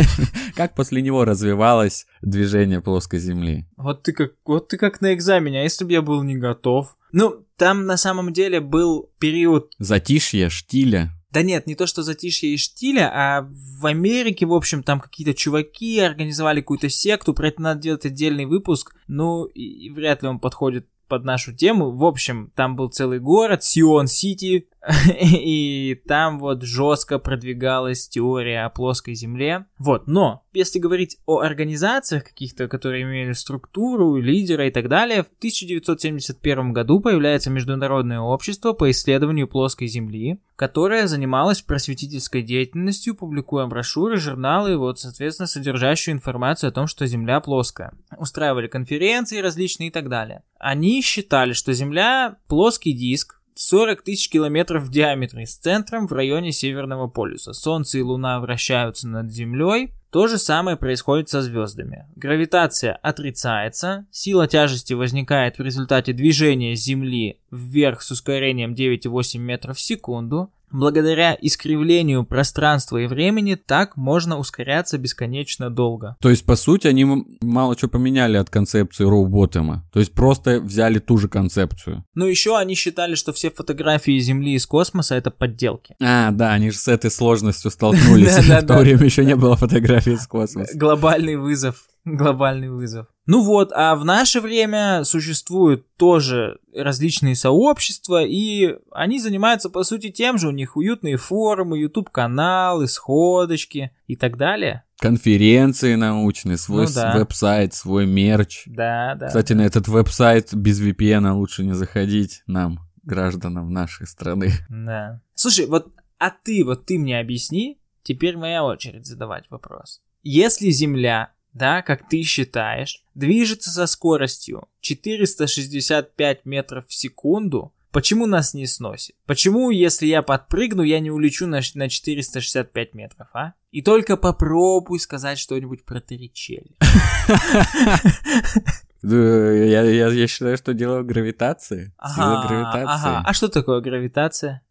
как 0.56 0.74
после 0.74 1.02
него 1.02 1.24
развивалось 1.24 2.06
движение 2.22 2.80
плоской 2.80 3.18
Земли? 3.18 3.66
Вот 3.76 4.02
ты 4.02 4.12
как, 4.12 4.32
вот 4.44 4.68
ты 4.68 4.76
как 4.76 5.00
на 5.00 5.14
экзамене, 5.14 5.60
а 5.60 5.62
если 5.62 5.84
бы 5.84 5.92
я 5.92 6.02
был 6.02 6.22
не 6.22 6.36
готов? 6.36 6.96
Ну, 7.12 7.44
там 7.56 7.86
на 7.86 7.96
самом 7.96 8.32
деле 8.32 8.60
был 8.60 9.10
период 9.18 9.72
Затишье, 9.78 10.50
штиля. 10.50 11.12
Да 11.34 11.42
нет, 11.42 11.66
не 11.66 11.74
то 11.74 11.88
что 11.88 12.04
затишье 12.04 12.54
и 12.54 12.56
штиля, 12.56 13.10
а 13.12 13.48
в 13.80 13.86
Америке, 13.86 14.46
в 14.46 14.52
общем, 14.52 14.84
там 14.84 15.00
какие-то 15.00 15.34
чуваки 15.34 15.98
организовали 15.98 16.60
какую-то 16.60 16.88
секту, 16.88 17.34
про 17.34 17.48
это 17.48 17.60
надо 17.60 17.80
делать 17.80 18.06
отдельный 18.06 18.44
выпуск, 18.44 18.94
ну, 19.08 19.44
и, 19.46 19.86
и 19.86 19.90
вряд 19.90 20.22
ли 20.22 20.28
он 20.28 20.38
подходит 20.38 20.86
под 21.08 21.24
нашу 21.24 21.54
тему. 21.54 21.90
В 21.90 22.04
общем, 22.04 22.50
там 22.54 22.76
был 22.76 22.88
целый 22.88 23.20
город, 23.20 23.62
Сион-Сити, 23.64 24.68
и 25.20 26.00
там 26.06 26.38
вот 26.38 26.62
жестко 26.62 27.18
продвигалась 27.18 28.08
теория 28.08 28.64
о 28.64 28.70
плоской 28.70 29.14
земле. 29.14 29.66
Вот, 29.78 30.06
но 30.06 30.44
если 30.52 30.78
говорить 30.78 31.18
о 31.26 31.40
организациях 31.40 32.24
каких-то, 32.24 32.68
которые 32.68 33.04
имели 33.04 33.32
структуру, 33.32 34.16
лидера 34.16 34.66
и 34.68 34.70
так 34.70 34.88
далее, 34.88 35.22
в 35.22 35.28
1971 35.38 36.72
году 36.72 37.00
появляется 37.00 37.50
Международное 37.50 38.20
общество 38.20 38.72
по 38.72 38.90
исследованию 38.90 39.48
плоской 39.48 39.86
земли, 39.86 40.40
которое 40.56 41.06
занималось 41.06 41.62
просветительской 41.62 42.42
деятельностью, 42.42 43.14
публикуя 43.14 43.66
брошюры, 43.66 44.18
журналы, 44.18 44.76
вот, 44.76 45.00
соответственно, 45.00 45.46
содержащую 45.46 46.14
информацию 46.14 46.68
о 46.68 46.72
том, 46.72 46.86
что 46.86 47.06
Земля 47.06 47.40
плоская. 47.40 47.92
Устраивали 48.16 48.68
конференции 48.68 49.40
различные 49.40 49.88
и 49.88 49.92
так 49.92 50.08
далее. 50.08 50.42
Они 50.58 51.02
считали, 51.02 51.52
что 51.52 51.72
Земля 51.72 52.36
плоский 52.46 52.92
диск, 52.92 53.40
40 53.54 54.02
тысяч 54.02 54.28
километров 54.28 54.84
в 54.84 54.90
диаметре 54.90 55.46
с 55.46 55.56
центром 55.56 56.06
в 56.06 56.12
районе 56.12 56.52
Северного 56.52 57.06
полюса. 57.08 57.52
Солнце 57.52 57.98
и 57.98 58.02
Луна 58.02 58.40
вращаются 58.40 59.08
над 59.08 59.30
Землей. 59.30 59.92
То 60.10 60.28
же 60.28 60.38
самое 60.38 60.76
происходит 60.76 61.28
со 61.28 61.42
звездами. 61.42 62.06
Гравитация 62.14 62.94
отрицается, 62.94 64.06
сила 64.12 64.46
тяжести 64.46 64.92
возникает 64.92 65.58
в 65.58 65.62
результате 65.62 66.12
движения 66.12 66.76
Земли 66.76 67.40
вверх 67.50 68.00
с 68.02 68.12
ускорением 68.12 68.74
9,8 68.74 69.38
метров 69.38 69.76
в 69.76 69.80
секунду. 69.80 70.52
Благодаря 70.74 71.38
искривлению 71.40 72.24
пространства 72.24 72.96
и 72.96 73.06
времени 73.06 73.54
так 73.54 73.96
можно 73.96 74.38
ускоряться 74.38 74.98
бесконечно 74.98 75.70
долго. 75.70 76.16
То 76.20 76.30
есть, 76.30 76.44
по 76.44 76.56
сути, 76.56 76.88
они 76.88 77.06
мало 77.40 77.78
что 77.78 77.86
поменяли 77.86 78.36
от 78.38 78.50
концепции 78.50 79.04
Роу 79.04 79.28
Боттема. 79.28 79.88
То 79.92 80.00
есть, 80.00 80.12
просто 80.12 80.60
взяли 80.60 80.98
ту 80.98 81.16
же 81.16 81.28
концепцию. 81.28 82.04
Ну 82.14 82.26
еще 82.26 82.58
они 82.58 82.74
считали, 82.74 83.14
что 83.14 83.32
все 83.32 83.52
фотографии 83.52 84.18
Земли 84.18 84.54
из 84.54 84.66
космоса 84.66 85.14
это 85.14 85.30
подделки. 85.30 85.94
А, 86.02 86.32
да, 86.32 86.52
они 86.52 86.72
же 86.72 86.78
с 86.78 86.88
этой 86.88 87.12
сложностью 87.12 87.70
столкнулись. 87.70 88.36
В 88.36 88.66
то 88.66 88.78
время 88.78 89.04
еще 89.04 89.24
не 89.24 89.36
было 89.36 89.56
фотографий 89.56 90.14
из 90.14 90.26
космоса. 90.26 90.76
Глобальный 90.76 91.36
вызов. 91.36 91.84
Глобальный 92.04 92.68
вызов. 92.68 93.06
Ну 93.26 93.42
вот, 93.42 93.72
а 93.72 93.96
в 93.96 94.04
наше 94.04 94.42
время 94.42 95.04
существуют 95.04 95.86
тоже 95.96 96.58
различные 96.74 97.34
сообщества, 97.34 98.22
и 98.22 98.76
они 98.90 99.18
занимаются, 99.18 99.70
по 99.70 99.82
сути, 99.82 100.10
тем 100.10 100.36
же. 100.36 100.48
У 100.48 100.50
них 100.50 100.76
уютные 100.76 101.16
форумы, 101.16 101.78
YouTube-каналы, 101.78 102.86
сходочки 102.86 103.92
и 104.06 104.16
так 104.16 104.36
далее. 104.36 104.84
Конференции 104.98 105.94
научные, 105.94 106.58
свой 106.58 106.86
Ну 106.86 106.92
да. 106.94 107.16
веб-сайт, 107.16 107.72
свой 107.72 108.06
мерч. 108.06 108.64
Да, 108.66 109.14
да. 109.14 109.28
Кстати, 109.28 109.54
на 109.54 109.62
этот 109.62 109.88
веб-сайт 109.88 110.54
без 110.54 110.82
VPN 110.82 111.32
лучше 111.32 111.64
не 111.64 111.74
заходить 111.74 112.42
нам, 112.46 112.80
гражданам 113.02 113.72
нашей 113.72 114.06
страны. 114.06 114.52
Да. 114.68 115.22
Слушай, 115.34 115.66
вот, 115.66 115.92
а 116.18 116.30
ты, 116.30 116.62
вот 116.64 116.84
ты 116.84 116.98
мне 116.98 117.18
объясни, 117.18 117.80
теперь 118.02 118.36
моя 118.36 118.64
очередь 118.64 119.06
задавать 119.06 119.44
вопрос. 119.50 120.02
Если 120.22 120.70
Земля, 120.70 121.32
да, 121.54 121.82
как 121.82 122.08
ты 122.08 122.22
считаешь, 122.22 123.02
движется 123.14 123.70
со 123.70 123.86
скоростью 123.86 124.68
465 124.80 126.44
метров 126.44 126.86
в 126.86 126.92
секунду, 126.92 127.72
почему 127.90 128.26
нас 128.26 128.52
не 128.54 128.66
сносит? 128.66 129.14
Почему, 129.24 129.70
если 129.70 130.06
я 130.06 130.22
подпрыгну, 130.22 130.82
я 130.82 131.00
не 131.00 131.10
улечу 131.10 131.46
на, 131.46 131.60
на 131.74 131.88
465 131.88 132.94
метров, 132.94 133.28
а? 133.32 133.54
И 133.70 133.82
только 133.82 134.16
попробуй 134.16 135.00
сказать 135.00 135.38
что-нибудь 135.38 135.84
про 135.84 136.00
Торричелли. 136.00 136.76
Да, 139.02 139.52
Я, 139.52 139.82
я, 139.82 140.08
я 140.08 140.26
считаю, 140.26 140.56
что 140.56 140.72
дело 140.72 141.00
в 141.02 141.06
гравитации. 141.06 141.92
Сила 142.14 142.38
Ага, 142.40 142.48
гравитации. 142.48 143.08
ага. 143.08 143.22
А 143.26 143.34
что 143.34 143.48
такое 143.48 143.82
гравитация? 143.82 144.62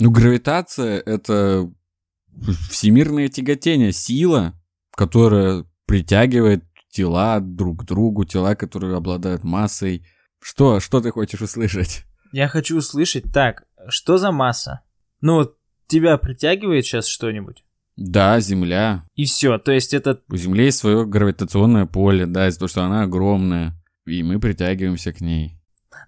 Ну, 0.00 0.10
гравитация— 0.10 0.98
это 1.06 1.70
всемирное 2.70 3.28
тяготение, 3.28 3.92
сила, 3.92 4.57
которая 4.98 5.64
притягивает 5.86 6.64
тела 6.90 7.38
друг 7.38 7.82
к 7.82 7.84
другу, 7.84 8.24
тела, 8.24 8.56
которые 8.56 8.96
обладают 8.96 9.44
массой. 9.44 10.04
Что, 10.40 10.80
что 10.80 11.00
ты 11.00 11.12
хочешь 11.12 11.40
услышать? 11.40 12.04
Я 12.32 12.48
хочу 12.48 12.78
услышать, 12.78 13.32
так, 13.32 13.62
что 13.88 14.18
за 14.18 14.32
масса? 14.32 14.80
Ну, 15.20 15.34
вот 15.34 15.56
тебя 15.86 16.18
притягивает 16.18 16.84
сейчас 16.84 17.06
что-нибудь? 17.06 17.62
Да, 17.96 18.40
Земля. 18.40 19.04
И 19.14 19.24
все, 19.24 19.58
то 19.58 19.70
есть 19.70 19.94
это... 19.94 20.20
У 20.28 20.36
Земли 20.36 20.64
есть 20.64 20.78
свое 20.78 21.06
гравитационное 21.06 21.86
поле, 21.86 22.26
да, 22.26 22.48
из-за 22.48 22.58
того, 22.58 22.68
что 22.68 22.82
она 22.82 23.02
огромная, 23.02 23.80
и 24.04 24.24
мы 24.24 24.40
притягиваемся 24.40 25.12
к 25.12 25.20
ней. 25.20 25.52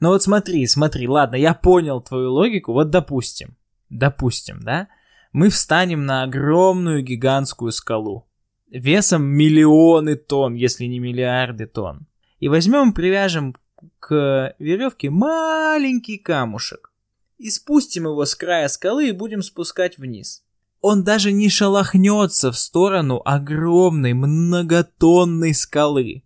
Ну 0.00 0.09
вот 0.09 0.24
смотри, 0.24 0.66
смотри, 0.66 1.07
ладно, 1.07 1.37
я 1.37 1.55
понял 1.55 2.00
твою 2.00 2.33
логику, 2.33 2.72
вот 2.72 2.90
допустим, 2.90 3.57
допустим, 3.88 4.59
да, 4.61 4.88
мы 5.33 5.48
встанем 5.48 6.07
на 6.07 6.24
огромную 6.24 7.05
гигантскую 7.05 7.70
скалу, 7.70 8.26
весом 8.71 9.23
миллионы 9.23 10.17
тонн, 10.17 10.55
если 10.55 10.85
не 10.87 10.99
миллиарды 10.99 11.67
тонн, 11.67 12.07
и 12.39 12.49
возьмем, 12.49 12.93
привяжем 12.93 13.55
к 13.99 14.55
веревке 14.59 15.11
маленький 15.11 16.19
камушек, 16.19 16.93
и 17.39 17.51
спустим 17.51 18.05
его 18.05 18.25
с 18.25 18.35
края 18.35 18.69
скалы 18.69 19.09
и 19.09 19.13
будем 19.13 19.43
спускать 19.43 19.99
вниз. 19.99 20.45
Он 20.81 21.05
даже 21.05 21.33
не 21.33 21.49
шелохнется 21.51 22.51
в 22.53 22.59
сторону 22.59 23.21
огромной 23.25 24.15
многотонной 24.15 25.53
скалы. 25.55 26.23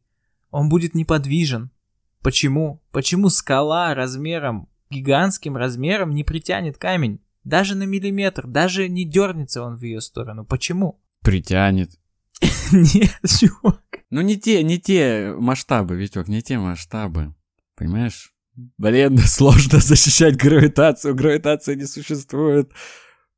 Он 0.50 0.68
будет 0.68 0.94
неподвижен. 0.94 1.70
Почему? 2.22 2.80
Почему 2.92 3.30
скала 3.30 3.94
размером, 3.94 4.68
гигантским 4.90 5.56
размером 5.56 6.14
не 6.14 6.22
притянет 6.22 6.78
камень? 6.78 7.20
Даже 7.42 7.74
на 7.74 7.82
миллиметр, 7.82 8.46
даже 8.46 8.88
не 8.88 9.04
дернется 9.04 9.62
он 9.62 9.76
в 9.76 9.82
ее 9.82 10.00
сторону. 10.00 10.44
Почему? 10.44 11.00
Притянет. 11.20 11.98
Нет, 12.74 13.20
чувак. 13.40 13.82
Ну, 14.10 14.20
не 14.20 14.36
те, 14.36 14.62
не 14.62 14.78
те 14.78 15.32
масштабы, 15.38 15.96
Витек, 15.96 16.28
не 16.28 16.42
те 16.42 16.58
масштабы. 16.58 17.34
Понимаешь? 17.76 18.34
Блин, 18.78 19.18
сложно 19.26 19.78
защищать 19.78 20.36
гравитацию, 20.36 21.14
гравитация 21.14 21.76
не 21.76 21.86
существует. 21.86 22.72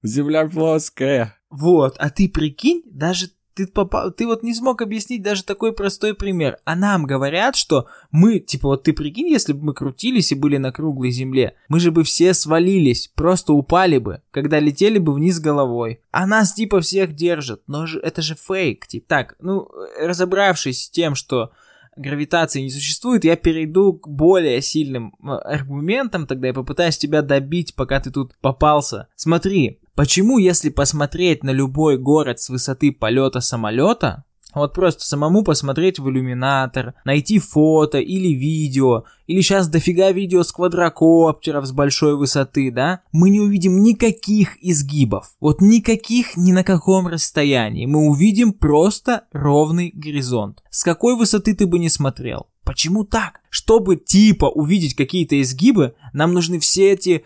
Земля 0.02 0.48
плоская. 0.48 1.36
Вот, 1.50 1.96
а 1.98 2.10
ты 2.10 2.28
прикинь, 2.28 2.82
даже 2.86 3.28
Ты, 3.56 3.66
попал, 3.66 4.10
ты 4.10 4.26
вот 4.26 4.42
не 4.42 4.52
смог 4.52 4.82
объяснить 4.82 5.22
даже 5.22 5.42
такой 5.42 5.72
простой 5.72 6.14
пример. 6.14 6.58
А 6.64 6.76
нам 6.76 7.06
говорят, 7.06 7.56
что 7.56 7.86
мы, 8.10 8.38
типа, 8.38 8.68
вот 8.68 8.82
ты 8.82 8.92
прикинь, 8.92 9.28
если 9.28 9.54
бы 9.54 9.64
мы 9.64 9.74
крутились 9.74 10.30
и 10.30 10.34
были 10.34 10.58
на 10.58 10.72
круглой 10.72 11.10
земле, 11.10 11.56
мы 11.68 11.80
же 11.80 11.90
бы 11.90 12.04
все 12.04 12.34
свалились, 12.34 13.10
просто 13.14 13.54
упали 13.54 13.96
бы, 13.96 14.20
когда 14.30 14.60
летели 14.60 14.98
бы 14.98 15.14
вниз 15.14 15.40
головой. 15.40 16.00
А 16.10 16.26
нас, 16.26 16.52
типа, 16.52 16.82
всех 16.82 17.14
держат. 17.14 17.62
Но 17.66 17.86
же, 17.86 17.98
это 17.98 18.20
же 18.20 18.34
фейк, 18.34 18.86
типа. 18.86 19.06
Так, 19.08 19.36
ну, 19.40 19.66
разобравшись 19.98 20.84
с 20.84 20.90
тем, 20.90 21.14
что 21.14 21.50
гравитации 21.96 22.60
не 22.60 22.70
существует, 22.70 23.24
я 23.24 23.36
перейду 23.36 23.94
к 23.94 24.06
более 24.06 24.60
сильным 24.60 25.14
э, 25.22 25.28
аргументам, 25.30 26.26
тогда 26.26 26.48
я 26.48 26.54
попытаюсь 26.54 26.98
тебя 26.98 27.22
добить, 27.22 27.74
пока 27.74 28.00
ты 28.00 28.10
тут 28.10 28.36
попался. 28.40 29.08
Смотри, 29.16 29.80
почему 29.96 30.38
если 30.38 30.68
посмотреть 30.70 31.42
на 31.42 31.50
любой 31.50 31.98
город 31.98 32.38
с 32.38 32.48
высоты 32.48 32.92
полета 32.92 33.40
самолета, 33.40 34.24
вот 34.56 34.72
просто 34.72 35.04
самому 35.04 35.42
посмотреть 35.42 35.98
в 35.98 36.08
иллюминатор, 36.08 36.94
найти 37.04 37.38
фото 37.38 37.98
или 37.98 38.28
видео, 38.28 39.04
или 39.26 39.42
сейчас 39.42 39.68
дофига 39.68 40.12
видео 40.12 40.42
с 40.42 40.50
квадрокоптеров 40.50 41.66
с 41.66 41.72
большой 41.72 42.16
высоты, 42.16 42.70
да? 42.70 43.02
Мы 43.12 43.28
не 43.28 43.40
увидим 43.40 43.82
никаких 43.82 44.56
изгибов. 44.62 45.36
Вот 45.40 45.60
никаких 45.60 46.38
ни 46.38 46.52
на 46.52 46.64
каком 46.64 47.06
расстоянии. 47.06 47.84
Мы 47.84 48.08
увидим 48.08 48.54
просто 48.54 49.24
ровный 49.30 49.92
горизонт. 49.94 50.62
С 50.70 50.84
какой 50.84 51.16
высоты 51.16 51.54
ты 51.54 51.66
бы 51.66 51.78
не 51.78 51.90
смотрел. 51.90 52.46
Почему 52.64 53.04
так? 53.04 53.40
Чтобы 53.50 53.96
типа 53.96 54.46
увидеть 54.46 54.94
какие-то 54.94 55.40
изгибы, 55.40 55.94
нам 56.14 56.32
нужны 56.32 56.58
все 56.60 56.92
эти 56.92 57.24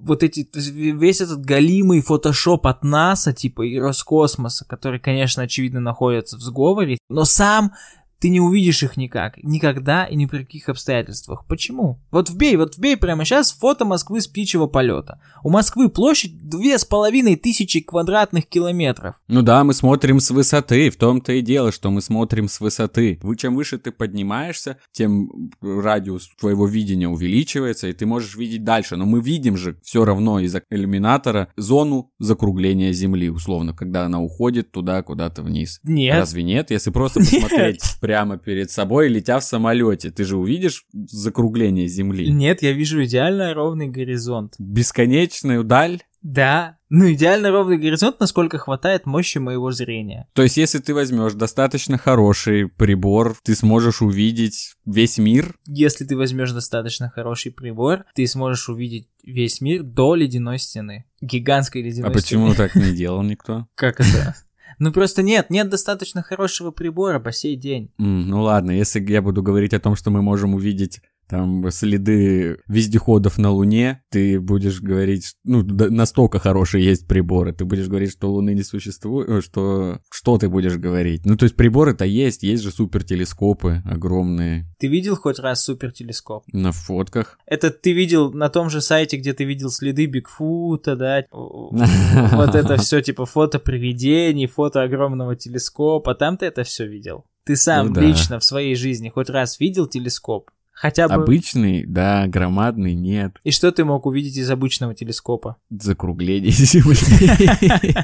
вот 0.00 0.22
эти, 0.22 0.48
весь 0.54 1.20
этот 1.20 1.44
галимый 1.44 2.00
фотошоп 2.00 2.66
от 2.66 2.82
НАСА, 2.82 3.32
типа, 3.32 3.62
и 3.62 3.78
Роскосмоса, 3.78 4.64
который, 4.64 4.98
конечно, 4.98 5.42
очевидно 5.42 5.80
находится 5.80 6.36
в 6.36 6.40
сговоре, 6.40 6.98
но 7.08 7.24
сам 7.24 7.72
ты 8.20 8.28
не 8.28 8.40
увидишь 8.40 8.82
их 8.82 8.96
никак, 8.96 9.42
никогда 9.42 10.04
и 10.04 10.14
ни 10.14 10.26
при 10.26 10.44
каких 10.44 10.68
обстоятельствах. 10.68 11.44
Почему? 11.46 11.98
Вот 12.10 12.28
вбей, 12.28 12.56
вот 12.56 12.76
вбей 12.76 12.96
прямо 12.96 13.24
сейчас 13.24 13.52
фото 13.52 13.84
Москвы 13.84 14.20
с 14.20 14.28
птичьего 14.28 14.66
полета. 14.66 15.20
У 15.42 15.50
Москвы 15.50 15.88
площадь 15.88 16.36
две 16.48 16.78
с 16.78 16.84
половиной 16.84 17.36
тысячи 17.36 17.80
квадратных 17.80 18.46
километров. 18.46 19.16
Ну 19.26 19.40
да, 19.42 19.64
мы 19.64 19.72
смотрим 19.72 20.20
с 20.20 20.30
высоты, 20.30 20.90
в 20.90 20.96
том-то 20.96 21.32
и 21.32 21.40
дело, 21.40 21.72
что 21.72 21.90
мы 21.90 22.02
смотрим 22.02 22.48
с 22.48 22.60
высоты. 22.60 23.18
Чем 23.38 23.54
выше 23.54 23.78
ты 23.78 23.90
поднимаешься, 23.90 24.76
тем 24.92 25.50
радиус 25.62 26.28
твоего 26.38 26.66
видения 26.66 27.08
увеличивается, 27.08 27.88
и 27.88 27.94
ты 27.94 28.04
можешь 28.04 28.36
видеть 28.36 28.64
дальше. 28.64 28.96
Но 28.96 29.06
мы 29.06 29.22
видим 29.22 29.56
же 29.56 29.78
все 29.82 30.04
равно 30.04 30.40
из 30.40 30.54
иллюминатора 30.68 31.48
зону 31.56 32.12
закругления 32.18 32.92
Земли, 32.92 33.30
условно, 33.30 33.72
когда 33.72 34.04
она 34.04 34.20
уходит 34.20 34.72
туда 34.72 35.02
куда-то 35.02 35.42
вниз. 35.42 35.80
Нет. 35.84 36.16
Разве 36.16 36.42
нет? 36.42 36.70
Если 36.70 36.90
просто 36.90 37.20
посмотреть 37.40 37.80
прямо 38.10 38.38
перед 38.38 38.72
собой, 38.72 39.06
летя 39.06 39.38
в 39.38 39.44
самолете. 39.44 40.10
Ты 40.10 40.24
же 40.24 40.36
увидишь 40.36 40.84
закругление 40.92 41.86
Земли? 41.86 42.28
Нет, 42.28 42.60
я 42.60 42.72
вижу 42.72 43.04
идеально 43.04 43.54
ровный 43.54 43.86
горизонт. 43.86 44.54
Бесконечную 44.58 45.62
даль? 45.62 46.02
Да, 46.22 46.76
ну 46.88 47.10
идеально 47.12 47.52
ровный 47.52 47.78
горизонт, 47.78 48.18
насколько 48.18 48.58
хватает 48.58 49.06
мощи 49.06 49.38
моего 49.38 49.70
зрения. 49.70 50.28
То 50.34 50.42
есть, 50.42 50.56
если 50.56 50.80
ты 50.80 50.92
возьмешь 50.92 51.34
достаточно 51.34 51.98
хороший 51.98 52.68
прибор, 52.68 53.36
ты 53.44 53.54
сможешь 53.54 54.02
увидеть 54.02 54.74
весь 54.84 55.16
мир? 55.18 55.54
Если 55.68 56.04
ты 56.04 56.16
возьмешь 56.16 56.50
достаточно 56.50 57.10
хороший 57.10 57.52
прибор, 57.52 58.06
ты 58.16 58.26
сможешь 58.26 58.68
увидеть 58.68 59.08
весь 59.22 59.60
мир 59.60 59.84
до 59.84 60.16
ледяной 60.16 60.58
стены. 60.58 61.04
Гигантской 61.20 61.82
ледяной 61.82 62.10
стены. 62.10 62.10
А 62.10 62.12
почему 62.12 62.54
так 62.54 62.74
не 62.74 62.92
делал 62.92 63.22
никто? 63.22 63.68
Как 63.76 64.00
это? 64.00 64.34
Ну 64.80 64.92
просто 64.92 65.22
нет, 65.22 65.50
нет 65.50 65.68
достаточно 65.68 66.22
хорошего 66.22 66.70
прибора 66.70 67.20
по 67.20 67.32
сей 67.32 67.54
день. 67.54 67.92
Mm, 68.00 68.24
ну 68.24 68.42
ладно, 68.42 68.70
если 68.70 69.00
я 69.12 69.20
буду 69.20 69.42
говорить 69.42 69.74
о 69.74 69.78
том, 69.78 69.94
что 69.94 70.10
мы 70.10 70.22
можем 70.22 70.54
увидеть 70.54 71.02
там 71.30 71.70
следы 71.70 72.58
вездеходов 72.66 73.38
на 73.38 73.50
Луне, 73.50 74.02
ты 74.10 74.40
будешь 74.40 74.80
говорить, 74.80 75.34
ну, 75.44 75.62
настолько 75.62 76.40
хорошие 76.40 76.84
есть 76.84 77.06
приборы, 77.06 77.52
ты 77.52 77.64
будешь 77.64 77.86
говорить, 77.86 78.10
что 78.10 78.32
Луны 78.32 78.52
не 78.52 78.64
существует, 78.64 79.28
э, 79.28 79.40
что, 79.40 80.00
что 80.10 80.38
ты 80.38 80.48
будешь 80.48 80.76
говорить? 80.76 81.24
Ну, 81.24 81.36
то 81.36 81.44
есть 81.44 81.54
приборы-то 81.54 82.04
есть, 82.04 82.42
есть 82.42 82.64
же 82.64 82.72
супертелескопы 82.72 83.82
огромные. 83.84 84.66
Ты 84.80 84.88
видел 84.88 85.14
хоть 85.14 85.38
раз 85.38 85.62
супертелескоп? 85.62 86.44
На 86.52 86.72
фотках. 86.72 87.38
Это 87.46 87.70
ты 87.70 87.92
видел 87.92 88.32
на 88.32 88.48
том 88.48 88.68
же 88.68 88.80
сайте, 88.80 89.16
где 89.16 89.32
ты 89.32 89.44
видел 89.44 89.70
следы 89.70 90.06
Бигфута, 90.06 90.96
да? 90.96 91.24
Вот 91.30 92.54
это 92.56 92.76
все 92.76 93.00
типа 93.00 93.24
фото 93.24 93.60
привидений, 93.60 94.46
фото 94.46 94.82
огромного 94.82 95.36
телескопа, 95.36 96.14
там 96.14 96.36
ты 96.36 96.46
это 96.46 96.64
все 96.64 96.86
видел. 96.86 97.24
Ты 97.44 97.56
сам 97.56 97.92
ну, 97.92 98.00
лично 98.00 98.38
в 98.38 98.44
своей 98.44 98.74
жизни 98.74 99.08
хоть 99.08 99.30
раз 99.30 99.60
видел 99.60 99.86
телескоп? 99.86 100.50
Хотя 100.80 101.08
бы... 101.08 101.14
Обычный, 101.14 101.84
да, 101.84 102.26
громадный, 102.26 102.94
нет. 102.94 103.36
И 103.44 103.50
что 103.50 103.70
ты 103.70 103.84
мог 103.84 104.06
увидеть 104.06 104.38
из 104.38 104.50
обычного 104.50 104.94
телескопа? 104.94 105.58
Закругление 105.68 106.50
Земли. 106.50 106.96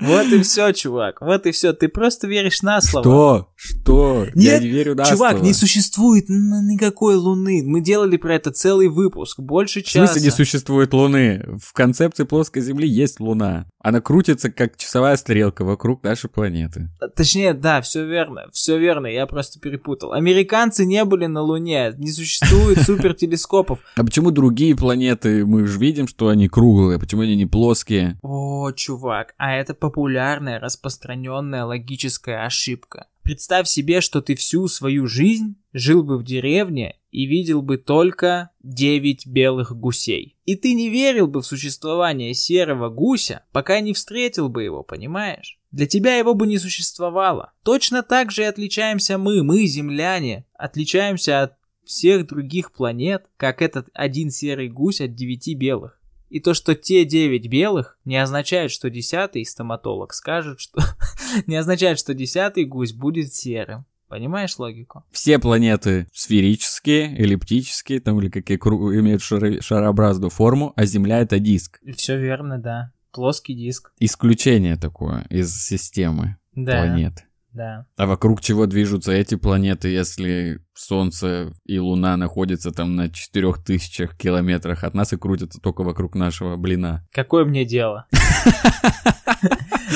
Вот 0.00 0.26
и 0.26 0.42
все, 0.42 0.72
чувак. 0.72 1.20
Вот 1.22 1.46
и 1.46 1.52
все. 1.52 1.72
Ты 1.72 1.88
просто 1.88 2.26
веришь 2.26 2.60
на 2.60 2.82
слово. 2.82 3.02
Что? 3.02 3.48
Что? 3.56 4.26
Нет, 4.34 4.54
Я 4.54 4.58
не 4.58 4.68
верю 4.68 4.94
на 4.94 5.04
чувак, 5.04 5.32
слово. 5.32 5.44
не 5.44 5.54
существует 5.54 6.26
никакой 6.28 7.14
Луны. 7.14 7.62
Мы 7.64 7.80
делали 7.80 8.18
про 8.18 8.34
это 8.34 8.50
целый 8.50 8.88
выпуск, 8.88 9.40
больше 9.40 9.80
часа. 9.80 10.04
В 10.04 10.08
смысле 10.08 10.22
не 10.22 10.30
существует 10.30 10.92
Луны? 10.92 11.44
В 11.62 11.72
концепции 11.72 12.24
плоской 12.24 12.60
Земли 12.62 12.86
есть 12.86 13.20
Луна. 13.20 13.66
Она 13.86 14.00
крутится, 14.00 14.50
как 14.50 14.76
часовая 14.76 15.16
стрелка 15.16 15.64
вокруг 15.64 16.02
нашей 16.02 16.28
планеты. 16.28 16.88
Точнее, 17.14 17.54
да, 17.54 17.80
все 17.82 18.04
верно. 18.04 18.46
Все 18.50 18.78
верно, 18.78 19.06
я 19.06 19.28
просто 19.28 19.60
перепутал. 19.60 20.12
Американцы 20.12 20.84
не 20.84 21.04
были 21.04 21.26
на 21.26 21.42
Луне 21.42 21.94
не 21.96 22.10
существует 22.10 22.80
супертелескопов. 22.82 23.78
А 23.94 24.02
почему 24.02 24.32
другие 24.32 24.74
планеты, 24.74 25.46
мы 25.46 25.68
же 25.68 25.78
видим, 25.78 26.08
что 26.08 26.26
они 26.26 26.48
круглые, 26.48 26.98
почему 26.98 27.22
они 27.22 27.36
не 27.36 27.46
плоские? 27.46 28.18
О, 28.22 28.72
чувак, 28.72 29.34
а 29.38 29.54
это 29.54 29.72
популярная, 29.72 30.58
распространенная 30.58 31.64
логическая 31.64 32.44
ошибка. 32.44 33.06
Представь 33.26 33.66
себе, 33.66 34.00
что 34.00 34.22
ты 34.22 34.36
всю 34.36 34.68
свою 34.68 35.08
жизнь 35.08 35.56
жил 35.72 36.04
бы 36.04 36.16
в 36.16 36.22
деревне 36.22 36.94
и 37.10 37.26
видел 37.26 37.60
бы 37.60 37.76
только 37.76 38.50
9 38.62 39.26
белых 39.26 39.76
гусей. 39.76 40.36
И 40.44 40.54
ты 40.54 40.74
не 40.74 40.90
верил 40.90 41.26
бы 41.26 41.42
в 41.42 41.46
существование 41.46 42.34
серого 42.34 42.88
гуся, 42.88 43.42
пока 43.50 43.80
не 43.80 43.94
встретил 43.94 44.48
бы 44.48 44.62
его, 44.62 44.84
понимаешь? 44.84 45.58
Для 45.72 45.86
тебя 45.86 46.14
его 46.14 46.34
бы 46.34 46.46
не 46.46 46.58
существовало. 46.58 47.52
Точно 47.64 48.04
так 48.04 48.30
же 48.30 48.42
и 48.42 48.44
отличаемся 48.44 49.18
мы, 49.18 49.42
мы, 49.42 49.66
земляне, 49.66 50.44
отличаемся 50.54 51.42
от 51.42 51.54
всех 51.84 52.28
других 52.28 52.70
планет, 52.70 53.24
как 53.36 53.60
этот 53.60 53.88
один 53.92 54.30
серый 54.30 54.68
гусь 54.68 55.00
от 55.00 55.16
девяти 55.16 55.54
белых. 55.54 56.00
И 56.28 56.40
то, 56.40 56.54
что 56.54 56.74
те 56.74 57.04
девять 57.04 57.48
белых, 57.48 57.98
не 58.04 58.16
означает, 58.16 58.70
что 58.70 58.90
десятый 58.90 59.44
стоматолог 59.44 60.12
скажет, 60.12 60.60
что... 60.60 60.80
не 61.46 61.56
означает, 61.56 61.98
что 61.98 62.14
десятый 62.14 62.64
гусь 62.64 62.92
будет 62.92 63.32
серым. 63.32 63.86
Понимаешь 64.08 64.56
логику? 64.58 65.04
Все 65.10 65.38
планеты 65.38 66.06
сферические, 66.12 67.16
эллиптические, 67.18 68.00
там 68.00 68.20
или 68.20 68.28
какие 68.28 68.56
имеют 68.56 69.20
шаро- 69.20 69.60
шарообразную 69.60 70.30
форму, 70.30 70.72
а 70.76 70.84
Земля 70.86 71.18
это 71.18 71.40
диск. 71.40 71.80
Все 71.96 72.16
верно, 72.16 72.58
да. 72.58 72.92
Плоский 73.10 73.54
диск. 73.54 73.92
Исключение 73.98 74.76
такое 74.76 75.26
из 75.28 75.52
системы 75.60 76.36
да. 76.54 76.84
планет. 76.84 77.25
Да. 77.56 77.86
А 77.96 78.06
вокруг 78.06 78.42
чего 78.42 78.66
движутся 78.66 79.12
эти 79.12 79.34
планеты, 79.34 79.88
если 79.88 80.60
Солнце 80.74 81.54
и 81.64 81.78
Луна 81.78 82.18
находятся 82.18 82.70
там 82.70 82.94
на 82.96 83.08
4000 83.08 84.10
километрах 84.18 84.84
от 84.84 84.92
нас 84.92 85.14
и 85.14 85.16
крутятся 85.16 85.58
только 85.58 85.82
вокруг 85.82 86.14
нашего 86.14 86.56
блина? 86.56 87.06
Какое 87.12 87.46
мне 87.46 87.64
дело? 87.64 88.06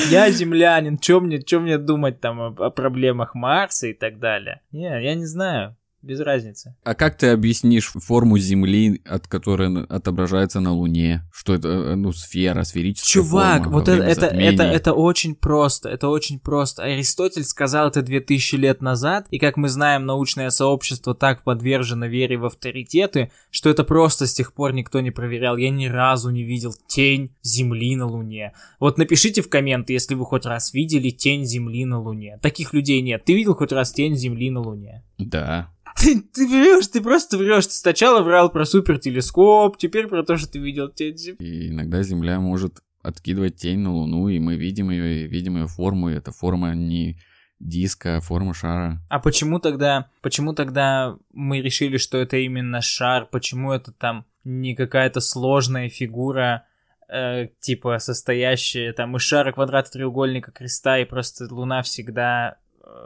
Я 0.09 0.31
землянин, 0.31 0.99
что 0.99 1.19
мне, 1.19 1.39
чё 1.39 1.59
мне 1.59 1.77
думать 1.77 2.19
там 2.19 2.39
о, 2.39 2.47
о 2.47 2.71
проблемах 2.71 3.35
Марса 3.35 3.87
и 3.87 3.93
так 3.93 4.17
далее? 4.17 4.61
Не, 4.71 5.03
я 5.03 5.13
не 5.13 5.25
знаю 5.25 5.77
без 6.01 6.19
разницы. 6.19 6.75
А 6.83 6.95
как 6.95 7.17
ты 7.17 7.27
объяснишь 7.27 7.91
форму 7.93 8.37
Земли, 8.37 9.01
от 9.05 9.27
которой 9.27 9.83
отображается 9.85 10.59
на 10.59 10.73
Луне? 10.73 11.23
Что 11.31 11.53
это, 11.53 11.67
э, 11.67 11.95
ну, 11.95 12.11
сфера, 12.11 12.63
сферическая 12.63 13.23
Чувак, 13.23 13.63
форма 13.63 13.71
вот 13.71 13.87
это, 13.87 14.03
это, 14.03 14.25
это, 14.25 14.63
это 14.63 14.93
очень 14.93 15.35
просто, 15.35 15.89
это 15.89 16.09
очень 16.09 16.39
просто. 16.39 16.83
Аристотель 16.83 17.43
сказал 17.43 17.87
это 17.89 18.01
2000 18.01 18.55
лет 18.55 18.81
назад, 18.81 19.27
и 19.29 19.39
как 19.39 19.57
мы 19.57 19.69
знаем, 19.69 20.05
научное 20.05 20.49
сообщество 20.49 21.13
так 21.13 21.43
подвержено 21.43 22.07
вере 22.07 22.37
в 22.37 22.45
авторитеты, 22.45 23.31
что 23.49 23.69
это 23.69 23.83
просто 23.83 24.27
с 24.27 24.33
тех 24.33 24.53
пор 24.53 24.73
никто 24.73 24.99
не 25.01 25.11
проверял. 25.11 25.57
Я 25.57 25.69
ни 25.69 25.85
разу 25.85 26.29
не 26.29 26.43
видел 26.43 26.73
тень 26.87 27.35
Земли 27.43 27.95
на 27.95 28.07
Луне. 28.07 28.53
Вот 28.79 28.97
напишите 28.97 29.41
в 29.41 29.49
комменты, 29.49 29.93
если 29.93 30.15
вы 30.15 30.25
хоть 30.25 30.45
раз 30.45 30.73
видели 30.73 31.09
тень 31.09 31.45
Земли 31.45 31.85
на 31.85 31.99
Луне. 31.99 32.39
Таких 32.41 32.73
людей 32.73 33.01
нет. 33.01 33.23
Ты 33.25 33.33
видел 33.33 33.55
хоть 33.55 33.71
раз 33.71 33.91
тень 33.91 34.15
Земли 34.15 34.49
на 34.49 34.61
Луне? 34.61 35.03
Да. 35.17 35.69
Ты, 35.97 36.21
ты 36.21 36.47
врешь, 36.47 36.87
ты 36.87 37.01
просто 37.01 37.37
врешь. 37.37 37.67
Ты 37.67 37.73
сначала 37.73 38.21
врал 38.21 38.51
про 38.51 38.65
супертелескоп, 38.65 39.77
теперь 39.77 40.07
про 40.07 40.23
то, 40.23 40.37
что 40.37 40.51
ты 40.51 40.59
видел 40.59 40.89
тень 40.89 41.35
И 41.39 41.69
иногда 41.69 42.03
Земля 42.03 42.39
может 42.39 42.79
откидывать 43.01 43.55
тень 43.55 43.79
на 43.79 43.93
Луну, 43.93 44.29
и 44.29 44.39
мы 44.39 44.55
видим 44.55 44.91
ее, 44.91 45.27
видим 45.27 45.57
ее 45.57 45.67
форму, 45.67 46.09
и 46.09 46.15
эта 46.15 46.31
форма 46.31 46.73
не 46.73 47.17
диска, 47.59 48.17
а 48.17 48.21
форма 48.21 48.53
шара. 48.53 49.01
А 49.09 49.19
почему 49.19 49.59
тогда, 49.59 50.07
почему 50.21 50.53
тогда 50.53 51.17
мы 51.31 51.61
решили, 51.61 51.97
что 51.97 52.17
это 52.17 52.37
именно 52.37 52.81
шар? 52.81 53.25
Почему 53.25 53.71
это 53.71 53.91
там 53.91 54.25
не 54.43 54.75
какая-то 54.75 55.19
сложная 55.19 55.89
фигура, 55.89 56.65
э, 57.07 57.47
типа 57.59 57.99
состоящая 57.99 58.93
там 58.93 59.15
из 59.15 59.21
шара, 59.21 59.51
квадрата, 59.51 59.91
треугольника, 59.91 60.51
креста, 60.51 60.97
и 60.99 61.05
просто 61.05 61.47
Луна 61.53 61.83
всегда 61.83 62.57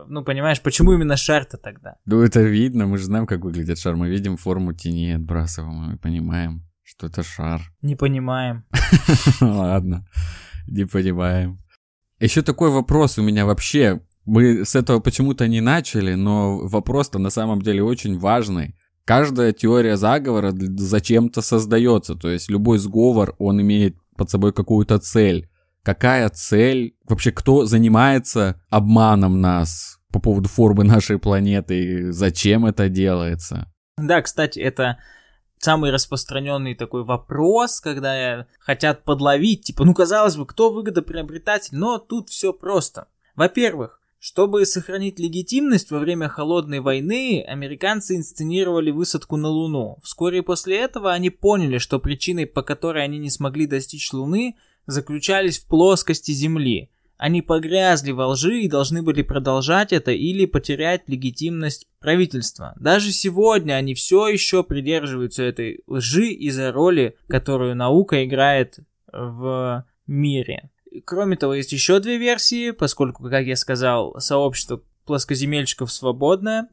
ну, 0.07 0.23
понимаешь, 0.23 0.61
почему 0.61 0.93
именно 0.93 1.17
шар-то 1.17 1.57
тогда? 1.57 1.95
Ну, 2.05 2.21
это 2.21 2.41
видно, 2.41 2.87
мы 2.87 2.97
же 2.97 3.05
знаем, 3.05 3.25
как 3.27 3.43
выглядит 3.43 3.79
шар. 3.79 3.95
Мы 3.95 4.09
видим 4.09 4.37
форму 4.37 4.73
тени 4.73 5.11
отбрасываем, 5.11 5.91
мы 5.91 5.97
понимаем, 5.97 6.63
что 6.83 7.07
это 7.07 7.23
шар. 7.23 7.61
Не 7.81 7.95
понимаем. 7.95 8.63
Ладно, 9.41 10.05
не 10.67 10.85
понимаем. 10.85 11.59
Еще 12.19 12.41
такой 12.41 12.69
вопрос 12.69 13.17
у 13.17 13.23
меня 13.23 13.45
вообще. 13.45 14.01
Мы 14.25 14.65
с 14.65 14.75
этого 14.75 14.99
почему-то 14.99 15.47
не 15.47 15.61
начали, 15.61 16.15
но 16.15 16.57
вопрос-то 16.67 17.19
на 17.19 17.29
самом 17.29 17.61
деле 17.61 17.83
очень 17.83 18.17
важный. 18.17 18.75
Каждая 19.05 19.53
теория 19.53 19.97
заговора 19.97 20.51
зачем-то 20.51 21.41
создается, 21.41 22.15
то 22.15 22.29
есть 22.29 22.49
любой 22.49 22.79
сговор, 22.79 23.35
он 23.37 23.61
имеет 23.61 23.95
под 24.17 24.31
собой 24.31 24.51
какую-то 24.51 24.97
цель. 24.97 25.47
Какая 25.85 26.27
цель? 26.29 26.97
Вообще, 27.07 27.31
кто 27.31 27.65
занимается 27.65 28.59
обманом 28.71 29.39
нас 29.39 29.99
по 30.11 30.19
поводу 30.19 30.49
формы 30.49 30.83
нашей 30.83 31.19
планеты? 31.19 32.11
Зачем 32.11 32.65
это 32.65 32.89
делается? 32.89 33.71
Да, 33.95 34.23
кстати, 34.23 34.57
это 34.57 34.97
самый 35.59 35.91
распространенный 35.91 36.73
такой 36.73 37.03
вопрос, 37.03 37.79
когда 37.81 38.47
хотят 38.59 39.03
подловить, 39.03 39.65
типа, 39.65 39.85
ну, 39.85 39.93
казалось 39.93 40.35
бы, 40.35 40.47
кто 40.47 40.71
выгодоприобретатель, 40.73 41.77
но 41.77 41.99
тут 41.99 42.29
все 42.29 42.51
просто. 42.51 43.05
Во-первых, 43.35 44.01
чтобы 44.17 44.65
сохранить 44.65 45.19
легитимность 45.19 45.91
во 45.91 45.99
время 45.99 46.29
холодной 46.29 46.79
войны, 46.79 47.45
американцы 47.47 48.15
инсценировали 48.15 48.89
высадку 48.89 49.37
на 49.37 49.49
Луну. 49.49 49.99
Вскоре 50.01 50.41
после 50.41 50.79
этого 50.79 51.13
они 51.13 51.29
поняли, 51.29 51.77
что 51.77 51.99
причиной, 51.99 52.47
по 52.47 52.63
которой 52.63 53.03
они 53.03 53.19
не 53.19 53.29
смогли 53.29 53.67
достичь 53.67 54.11
Луны, 54.13 54.55
заключались 54.85 55.59
в 55.59 55.67
плоскости 55.67 56.31
Земли. 56.31 56.89
Они 57.17 57.41
погрязли 57.41 58.11
во 58.11 58.27
лжи 58.27 58.61
и 58.61 58.67
должны 58.67 59.01
были 59.01 59.21
продолжать 59.21 59.93
это 59.93 60.11
или 60.11 60.45
потерять 60.45 61.03
легитимность 61.07 61.87
правительства. 61.99 62.73
Даже 62.77 63.11
сегодня 63.11 63.73
они 63.75 63.93
все 63.93 64.27
еще 64.27 64.63
придерживаются 64.63 65.43
этой 65.43 65.81
лжи 65.87 66.27
из-за 66.27 66.71
роли, 66.73 67.15
которую 67.27 67.75
наука 67.75 68.25
играет 68.25 68.79
в 69.13 69.85
мире. 70.07 70.69
Кроме 71.05 71.37
того, 71.37 71.53
есть 71.53 71.71
еще 71.71 71.99
две 71.99 72.17
версии, 72.17 72.71
поскольку, 72.71 73.29
как 73.29 73.45
я 73.45 73.55
сказал, 73.55 74.19
сообщество 74.19 74.81
плоскоземельщиков 75.05 75.91
свободное, 75.91 76.67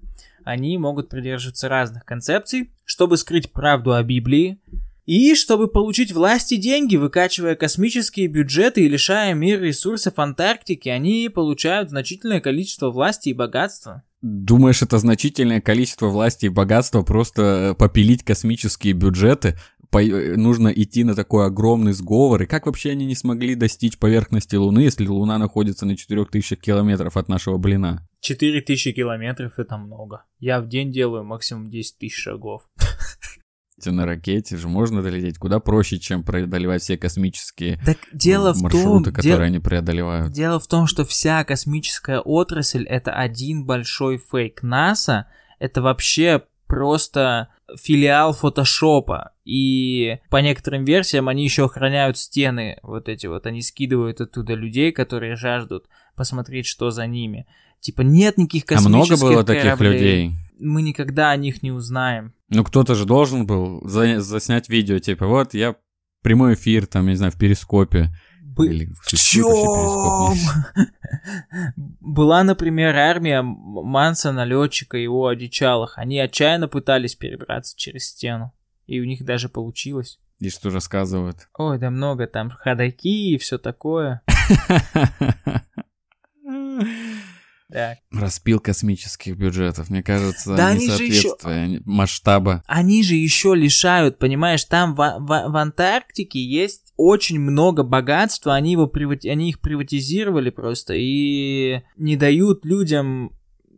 они 0.45 0.77
могут 0.77 1.09
придерживаться 1.09 1.69
разных 1.69 2.05
концепций, 2.05 2.73
чтобы 2.85 3.17
скрыть 3.17 3.53
правду 3.53 3.95
о 3.95 4.03
Библии, 4.03 4.59
и 5.05 5.35
чтобы 5.35 5.69
получить 5.69 6.13
власть 6.13 6.53
и 6.53 6.57
деньги, 6.57 6.97
выкачивая 6.97 7.57
космические 7.57 8.29
бюджеты 8.29 8.85
и 8.85 8.89
лишая 8.89 9.35
мир 9.35 9.61
ресурсов 9.61 10.19
Антарктики, 10.19 10.89
они 10.89 11.29
получают 11.29 11.91
значительное 11.91 12.41
количество 12.41 12.91
власти 12.91 13.31
и 13.31 13.35
богатства. 13.35 14.03
Думаешь, 14.21 14.83
это 14.83 14.99
значительное 14.99 15.61
количество 15.61 16.07
власти 16.07 16.47
и 16.47 16.51
богатства 16.51 17.03
просто 17.03 17.43
э, 17.43 17.75
попилить 17.75 18.23
космические 18.23 18.93
бюджеты? 18.93 19.57
Э, 19.93 20.37
нужно 20.37 20.69
идти 20.69 21.05
на 21.05 21.15
такой 21.15 21.47
огромный 21.47 21.93
сговор. 21.93 22.43
И 22.43 22.47
как 22.47 22.67
вообще 22.67 22.91
они 22.91 23.05
не 23.05 23.15
смогли 23.15 23.55
достичь 23.55 23.99
поверхности 23.99 24.57
Луны, 24.57 24.81
если 24.81 25.07
Луна 25.07 25.39
находится 25.39 25.87
на 25.87 25.97
4000 25.97 26.57
километров 26.57 27.17
от 27.17 27.29
нашего 27.29 27.59
блина? 27.59 28.09
4000 28.21 28.93
километров 28.93 29.59
это 29.59 29.77
много. 29.77 30.25
Я 30.39 30.61
в 30.61 30.69
день 30.69 30.93
делаю 30.93 31.25
максимум 31.25 31.71
10 31.71 31.99
тысяч 31.99 32.15
шагов. 32.15 32.63
На 33.91 34.07
ракете 34.07 34.57
же 34.57 34.69
можно 34.69 35.03
долететь 35.03 35.39
куда 35.39 35.59
проще, 35.59 35.99
чем 35.99 36.23
преодолевать 36.23 36.83
все 36.83 36.97
космические 36.97 37.81
так 37.85 37.99
дело 38.13 38.55
маршруты, 38.55 38.77
в 38.77 38.83
том, 38.83 39.05
которые 39.05 39.37
дел... 39.37 39.41
они 39.47 39.59
преодолевают. 39.59 40.33
Дело 40.33 40.61
в 40.61 40.67
том, 40.67 40.87
что 40.87 41.05
вся 41.05 41.43
космическая 41.45 42.21
отрасль 42.21 42.85
это 42.85 43.13
один 43.13 43.65
большой 43.65 44.19
фейк. 44.19 44.63
НАСА 44.63 45.27
это 45.59 45.83
вообще 45.83 46.43
просто 46.67 47.49
филиал 47.77 48.33
фотошопа. 48.33 49.33
И 49.45 50.19
по 50.31 50.39
некоторым 50.39 50.85
версиям 50.85 51.29
они 51.29 51.45
еще 51.45 51.65
охраняют 51.65 52.17
стены 52.19 52.79
вот 52.83 53.09
эти 53.09 53.27
вот. 53.27 53.47
Они 53.47 53.63
скидывают 53.63 54.21
оттуда 54.21 54.55
людей, 54.55 54.93
которые 54.93 55.37
жаждут 55.37 55.87
посмотреть, 56.17 56.67
что 56.67 56.91
за 56.91 57.07
ними. 57.07 57.47
Типа 57.83 58.03
нет 58.03 58.39
никаких 58.39 58.65
космических 58.65 58.95
А 58.95 59.17
много 59.17 59.17
было 59.35 59.45
таких 59.45 59.65
кораблей. 59.65 59.93
людей? 59.93 60.33
Мы 60.61 60.83
никогда 60.83 61.33
о 61.33 61.37
них 61.37 61.65
не 61.65 61.73
узнаем. 61.73 62.33
Ну 62.49 62.63
кто-то 62.63 62.95
же 62.95 63.05
должен 63.07 63.45
был 63.45 63.81
за- 63.85 64.21
заснять 64.21 64.69
видео, 64.69 65.01
типа 65.01 65.27
вот 65.27 65.53
я 65.53 65.75
прямой 66.23 66.55
эфир, 66.55 66.87
там, 66.87 67.09
не 67.09 67.17
знаю, 67.17 67.33
в 67.33 67.39
перископе. 67.39 68.15
Бы... 68.41 68.69
Или 68.69 68.93
В 69.03 69.11
чем? 69.13 69.47
Была, 72.01 72.45
например, 72.45 72.95
армия 72.95 73.43
Мансона, 73.43 74.45
летчика 74.45 74.97
и 74.97 75.03
его 75.03 75.27
одичалых. 75.27 75.99
Они 75.99 76.21
отчаянно 76.21 76.69
пытались 76.69 77.17
перебраться 77.17 77.77
через 77.77 78.07
стену. 78.07 78.53
И 78.87 79.01
у 79.01 79.05
них 79.05 79.25
даже 79.25 79.49
получилось. 79.49 80.21
И 80.39 80.51
что 80.51 80.71
рассказывают? 80.71 81.49
Ой, 81.59 81.79
да 81.79 81.91
много 81.91 82.29
там 82.29 82.51
ходаки 82.51 83.33
и 83.35 83.39
все 83.39 83.59
такое. 83.59 84.23
Так. 87.73 87.99
Распил 88.13 88.61
космических 88.61 89.37
бюджетов, 89.37 89.89
мне 89.89 90.03
кажется, 90.03 90.55
Да 90.57 90.69
они 90.69 90.91
же 90.91 91.05
еще- 91.05 91.29
несоответствие 91.29 91.83
масштаба. 91.87 92.63
Они 92.67 93.03
же 93.03 93.15
еще 93.15 93.55
лишают, 93.55 94.19
понимаешь, 94.19 94.65
там 94.65 94.95
в, 94.95 94.99
в- 94.99 95.27
в 95.51 95.57
Антарктике 95.57 96.39
есть 96.45 96.93
очень 96.97 97.41
много 97.41 97.83
богатства, 97.83 98.55
они, 98.55 98.73
его 98.73 98.87
привати- 98.87 99.29
они 99.31 99.49
их 99.49 99.61
приватизировали 99.61 100.51
просто 100.51 100.93
и 100.95 101.81
не 101.97 102.17
дают 102.17 102.65
людям 102.67 103.33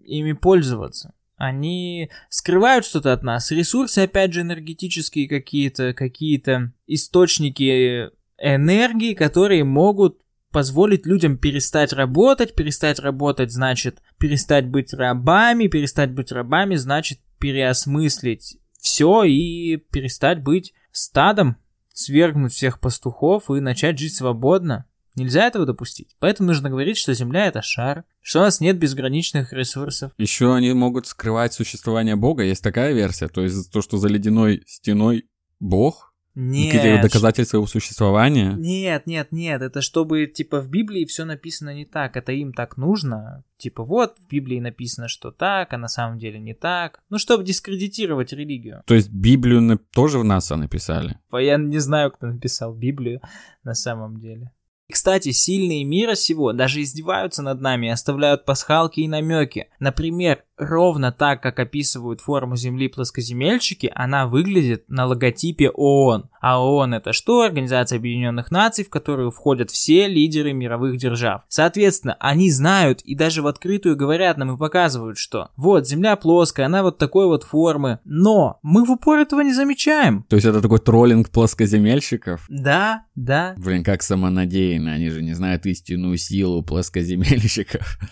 ими 0.04 0.32
пользоваться. 0.32 1.14
Они 1.36 2.10
скрывают 2.28 2.84
что-то 2.86 3.12
от 3.12 3.22
нас. 3.22 3.50
Ресурсы, 3.50 4.00
опять 4.00 4.32
же, 4.32 4.42
энергетические 4.42 5.28
какие-то, 5.28 5.92
какие-то 5.94 6.72
источники 6.86 8.10
энергии, 8.38 9.14
которые 9.14 9.64
могут 9.64 10.20
позволить 10.54 11.04
людям 11.04 11.36
перестать 11.36 11.92
работать. 11.92 12.54
Перестать 12.54 13.00
работать 13.00 13.52
значит 13.52 14.00
перестать 14.18 14.68
быть 14.68 14.94
рабами. 14.94 15.66
Перестать 15.66 16.12
быть 16.12 16.30
рабами 16.30 16.76
значит 16.76 17.18
переосмыслить 17.40 18.58
все 18.78 19.24
и 19.24 19.76
перестать 19.76 20.42
быть 20.42 20.72
стадом, 20.92 21.56
свергнуть 21.92 22.52
всех 22.52 22.78
пастухов 22.78 23.50
и 23.50 23.60
начать 23.60 23.98
жить 23.98 24.14
свободно. 24.14 24.84
Нельзя 25.16 25.46
этого 25.46 25.66
допустить. 25.66 26.16
Поэтому 26.20 26.48
нужно 26.48 26.70
говорить, 26.70 26.98
что 26.98 27.14
Земля 27.14 27.46
это 27.46 27.60
шар, 27.62 28.04
что 28.20 28.40
у 28.40 28.42
нас 28.42 28.60
нет 28.60 28.78
безграничных 28.78 29.52
ресурсов. 29.52 30.12
Еще 30.18 30.54
они 30.54 30.72
могут 30.72 31.06
скрывать 31.06 31.52
существование 31.52 32.14
Бога, 32.14 32.44
есть 32.44 32.62
такая 32.62 32.92
версия, 32.92 33.28
то 33.28 33.42
есть 33.42 33.72
то, 33.72 33.82
что 33.82 33.96
за 33.96 34.08
ледяной 34.08 34.62
стеной 34.66 35.28
Бог, 35.58 36.13
Нет, 36.34 37.02
доказательства 37.02 37.58
его 37.58 37.66
существования. 37.66 38.54
Нет, 38.54 39.06
нет, 39.06 39.28
нет, 39.30 39.62
это 39.62 39.80
чтобы, 39.80 40.26
типа, 40.26 40.60
в 40.60 40.68
Библии 40.68 41.04
все 41.04 41.24
написано 41.24 41.74
не 41.74 41.84
так, 41.84 42.16
это 42.16 42.32
им 42.32 42.52
так 42.52 42.76
нужно. 42.76 43.44
Типа, 43.56 43.84
вот, 43.84 44.16
в 44.18 44.28
Библии 44.28 44.58
написано, 44.58 45.08
что 45.08 45.30
так, 45.30 45.72
а 45.72 45.78
на 45.78 45.88
самом 45.88 46.18
деле 46.18 46.40
не 46.40 46.54
так. 46.54 47.00
Ну, 47.08 47.18
чтобы 47.18 47.44
дискредитировать 47.44 48.32
религию. 48.32 48.82
То 48.86 48.94
есть 48.94 49.10
Библию 49.10 49.78
тоже 49.92 50.18
в 50.18 50.24
НАСА 50.24 50.56
написали. 50.56 51.18
Я 51.32 51.56
не 51.56 51.78
знаю, 51.78 52.10
кто 52.10 52.26
написал 52.26 52.74
Библию 52.74 53.20
на 53.62 53.74
самом 53.74 54.18
деле. 54.18 54.50
Кстати, 54.94 55.32
сильные 55.32 55.82
мира 55.82 56.14
сего 56.14 56.52
даже 56.52 56.80
издеваются 56.80 57.42
над 57.42 57.60
нами 57.60 57.86
и 57.86 57.90
оставляют 57.90 58.44
пасхалки 58.44 59.00
и 59.00 59.08
намеки. 59.08 59.66
Например, 59.80 60.44
ровно 60.56 61.10
так, 61.10 61.42
как 61.42 61.58
описывают 61.58 62.20
форму 62.20 62.54
Земли 62.54 62.86
плоскоземельщики, 62.86 63.90
она 63.92 64.28
выглядит 64.28 64.88
на 64.88 65.06
логотипе 65.06 65.70
ООН. 65.70 66.30
А 66.46 66.60
ООН 66.60 66.92
это 66.92 67.14
что? 67.14 67.40
Организация 67.40 67.96
Объединенных 67.96 68.50
Наций, 68.50 68.84
в 68.84 68.90
которую 68.90 69.30
входят 69.30 69.70
все 69.70 70.08
лидеры 70.08 70.52
мировых 70.52 70.98
держав. 70.98 71.40
Соответственно, 71.48 72.18
они 72.20 72.50
знают 72.50 73.00
и 73.00 73.14
даже 73.14 73.40
в 73.40 73.46
открытую 73.46 73.96
говорят 73.96 74.36
нам 74.36 74.54
и 74.54 74.58
показывают, 74.58 75.16
что 75.16 75.48
вот 75.56 75.88
Земля 75.88 76.16
плоская, 76.16 76.66
она 76.66 76.82
вот 76.82 76.98
такой 76.98 77.28
вот 77.28 77.44
формы. 77.44 77.98
Но 78.04 78.58
мы 78.62 78.84
в 78.84 78.90
упор 78.90 79.20
этого 79.20 79.40
не 79.40 79.54
замечаем. 79.54 80.26
То 80.28 80.36
есть 80.36 80.44
это 80.44 80.60
такой 80.60 80.80
троллинг 80.80 81.30
плоскоземельщиков. 81.30 82.44
Да, 82.50 83.06
да. 83.14 83.54
Блин, 83.56 83.82
как 83.82 84.02
самонадеянно, 84.02 84.92
они 84.92 85.08
же 85.08 85.22
не 85.22 85.32
знают 85.32 85.64
истинную 85.64 86.18
силу 86.18 86.62
плоскоземельщиков. 86.62 87.98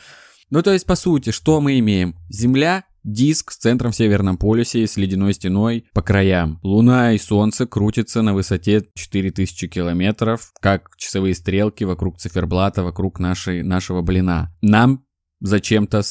Ну, 0.53 0.61
то 0.61 0.71
есть, 0.71 0.85
по 0.85 0.97
сути, 0.97 1.31
что 1.31 1.63
мы 1.63 1.79
имеем? 1.79 2.15
Земля 2.29 2.85
Диск 3.05 3.51
с 3.51 3.57
центром 3.57 3.91
в 3.91 3.97
Северном 3.97 4.39
полюсе 4.39 4.87
с 4.87 4.97
ледяной 4.97 5.35
стеной 5.35 5.87
по 5.93 6.03
краям. 6.03 6.61
Луна 6.63 7.13
и 7.13 7.19
Солнце 7.19 7.67
крутятся 7.67 8.23
на 8.23 8.33
высоте 8.33 8.85
4000 8.95 9.67
километров, 9.67 10.53
как 10.61 10.91
часовые 10.97 11.35
стрелки 11.35 11.83
вокруг 11.85 12.19
циферблата, 12.19 12.85
вокруг 12.85 13.19
нашей, 13.19 13.63
нашего 13.63 14.03
блина. 14.03 14.55
Нам 14.63 15.05
зачем-то 15.41 16.03